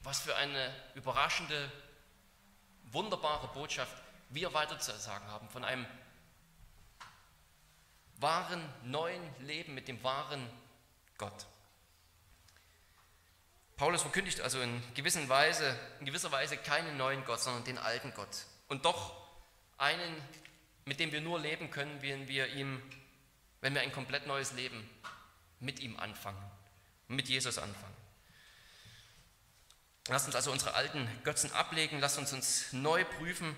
was 0.00 0.20
für 0.20 0.36
eine 0.36 0.74
überraschende, 0.94 1.70
wunderbare 2.84 3.48
Botschaft 3.48 3.92
wir 4.30 4.52
weiterzusagen 4.54 5.26
haben, 5.28 5.48
von 5.48 5.64
einem 5.64 5.86
wahren 8.18 8.62
neuen 8.84 9.22
Leben 9.40 9.74
mit 9.74 9.88
dem 9.88 10.02
wahren 10.02 10.48
Gott. 11.16 11.46
Paulus 13.76 14.02
verkündigt 14.02 14.40
also 14.40 14.60
in, 14.60 14.82
gewissen 14.94 15.28
Weise, 15.28 15.78
in 16.00 16.06
gewisser 16.06 16.32
Weise 16.32 16.56
keinen 16.56 16.96
neuen 16.96 17.24
Gott, 17.24 17.40
sondern 17.40 17.64
den 17.64 17.78
alten 17.78 18.12
Gott. 18.14 18.44
Und 18.66 18.84
doch 18.84 19.14
einen, 19.78 20.16
mit 20.84 20.98
dem 20.98 21.12
wir 21.12 21.20
nur 21.20 21.38
leben 21.38 21.70
können, 21.70 22.02
wenn 22.02 22.26
wir, 22.26 22.48
ihm, 22.48 22.82
wenn 23.60 23.74
wir 23.74 23.82
ein 23.82 23.92
komplett 23.92 24.26
neues 24.26 24.52
Leben 24.52 24.88
mit 25.60 25.78
ihm 25.78 25.96
anfangen, 25.96 26.42
mit 27.06 27.28
Jesus 27.28 27.58
anfangen. 27.58 27.96
Lasst 30.08 30.26
uns 30.26 30.34
also 30.34 30.50
unsere 30.50 30.74
alten 30.74 31.08
Götzen 31.22 31.52
ablegen, 31.52 32.00
lasst 32.00 32.18
uns 32.18 32.32
uns 32.32 32.72
neu 32.72 33.04
prüfen 33.04 33.54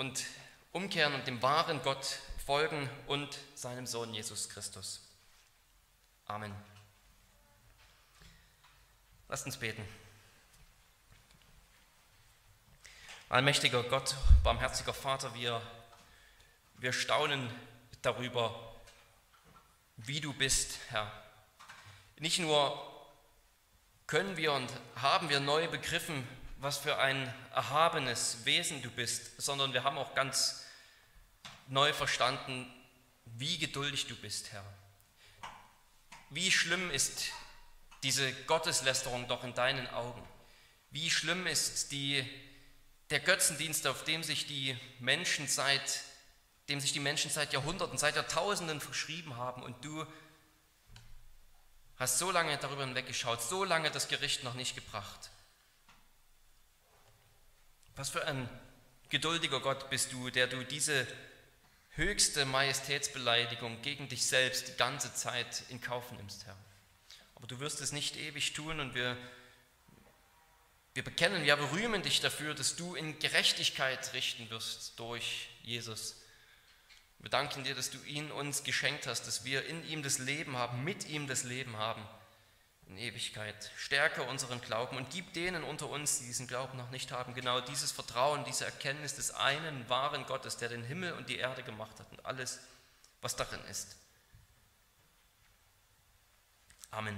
und 0.00 0.24
umkehren 0.72 1.12
und 1.12 1.26
dem 1.26 1.42
wahren 1.42 1.82
Gott 1.82 2.20
folgen 2.46 2.88
und 3.06 3.38
seinem 3.54 3.86
Sohn 3.86 4.14
Jesus 4.14 4.48
Christus. 4.48 5.06
Amen. 6.26 6.54
Lasst 9.28 9.44
uns 9.44 9.58
beten. 9.58 9.86
Allmächtiger 13.28 13.82
Gott, 13.82 14.16
barmherziger 14.42 14.94
Vater, 14.94 15.34
wir, 15.34 15.60
wir 16.78 16.94
staunen 16.94 17.50
darüber, 18.00 18.74
wie 19.98 20.22
du 20.22 20.32
bist, 20.32 20.78
Herr. 20.88 21.12
Nicht 22.18 22.38
nur 22.38 23.10
können 24.06 24.38
wir 24.38 24.54
und 24.54 24.72
haben 24.96 25.28
wir 25.28 25.40
neu 25.40 25.68
begriffen, 25.68 26.26
was 26.60 26.78
für 26.78 26.98
ein 26.98 27.32
erhabenes 27.54 28.44
Wesen 28.44 28.82
du 28.82 28.90
bist, 28.90 29.40
sondern 29.40 29.72
wir 29.72 29.82
haben 29.82 29.98
auch 29.98 30.14
ganz 30.14 30.64
neu 31.68 31.92
verstanden, 31.92 32.72
wie 33.24 33.58
geduldig 33.58 34.06
du 34.06 34.14
bist, 34.14 34.52
Herr. 34.52 34.64
Wie 36.30 36.50
schlimm 36.50 36.90
ist 36.90 37.30
diese 38.02 38.32
Gotteslästerung 38.44 39.26
doch 39.26 39.42
in 39.42 39.54
deinen 39.54 39.88
Augen? 39.88 40.22
Wie 40.90 41.10
schlimm 41.10 41.46
ist 41.46 41.92
die, 41.92 42.24
der 43.10 43.20
Götzendienst, 43.20 43.86
auf 43.86 44.04
dem 44.04 44.22
sich 44.22 44.46
die 44.46 44.78
Menschen 45.00 45.48
seit 45.48 46.04
dem 46.70 46.80
sich 46.80 46.92
die 46.92 47.00
Menschen 47.00 47.30
seit 47.30 47.52
Jahrhunderten, 47.52 47.98
seit 47.98 48.14
Jahrtausenden 48.14 48.80
verschrieben 48.80 49.36
haben 49.36 49.62
und 49.62 49.84
du 49.84 50.06
hast 51.96 52.18
so 52.18 52.30
lange 52.30 52.56
darüber 52.58 52.84
hinweggeschaut, 52.84 53.42
so 53.42 53.64
lange 53.64 53.90
das 53.90 54.06
Gericht 54.06 54.44
noch 54.44 54.54
nicht 54.54 54.76
gebracht. 54.76 55.30
Was 58.00 58.08
für 58.08 58.26
ein 58.26 58.48
geduldiger 59.10 59.60
Gott 59.60 59.90
bist 59.90 60.14
du, 60.14 60.30
der 60.30 60.46
du 60.46 60.64
diese 60.64 61.06
höchste 61.96 62.46
Majestätsbeleidigung 62.46 63.82
gegen 63.82 64.08
dich 64.08 64.24
selbst 64.24 64.68
die 64.68 64.76
ganze 64.78 65.12
Zeit 65.12 65.64
in 65.68 65.82
Kauf 65.82 66.10
nimmst, 66.12 66.46
Herr. 66.46 66.56
Aber 67.34 67.46
du 67.46 67.60
wirst 67.60 67.82
es 67.82 67.92
nicht 67.92 68.16
ewig 68.16 68.54
tun 68.54 68.80
und 68.80 68.94
wir, 68.94 69.18
wir 70.94 71.04
bekennen, 71.04 71.44
wir 71.44 71.56
berühmen 71.56 72.00
dich 72.00 72.22
dafür, 72.22 72.54
dass 72.54 72.74
du 72.74 72.94
in 72.94 73.18
Gerechtigkeit 73.18 74.14
richten 74.14 74.48
wirst 74.48 74.98
durch 74.98 75.50
Jesus. 75.62 76.16
Wir 77.18 77.28
danken 77.28 77.64
dir, 77.64 77.74
dass 77.74 77.90
du 77.90 78.02
ihn 78.04 78.30
uns 78.30 78.64
geschenkt 78.64 79.06
hast, 79.06 79.26
dass 79.26 79.44
wir 79.44 79.66
in 79.66 79.86
ihm 79.86 80.02
das 80.02 80.16
Leben 80.16 80.56
haben, 80.56 80.84
mit 80.84 81.06
ihm 81.06 81.26
das 81.26 81.44
Leben 81.44 81.76
haben 81.76 82.02
in 82.90 82.98
Ewigkeit. 82.98 83.70
Stärke 83.76 84.22
unseren 84.24 84.60
Glauben 84.60 84.96
und 84.96 85.10
gib 85.10 85.32
denen 85.32 85.62
unter 85.62 85.88
uns, 85.88 86.18
die 86.18 86.26
diesen 86.26 86.46
Glauben 86.46 86.76
noch 86.76 86.90
nicht 86.90 87.12
haben, 87.12 87.34
genau 87.34 87.60
dieses 87.60 87.92
Vertrauen, 87.92 88.44
diese 88.44 88.64
Erkenntnis 88.64 89.14
des 89.14 89.32
einen 89.32 89.88
wahren 89.88 90.26
Gottes, 90.26 90.56
der 90.56 90.68
den 90.68 90.82
Himmel 90.82 91.12
und 91.12 91.28
die 91.28 91.38
Erde 91.38 91.62
gemacht 91.62 91.98
hat 92.00 92.10
und 92.10 92.26
alles, 92.26 92.60
was 93.22 93.36
darin 93.36 93.60
ist. 93.70 93.96
Amen. 96.90 97.16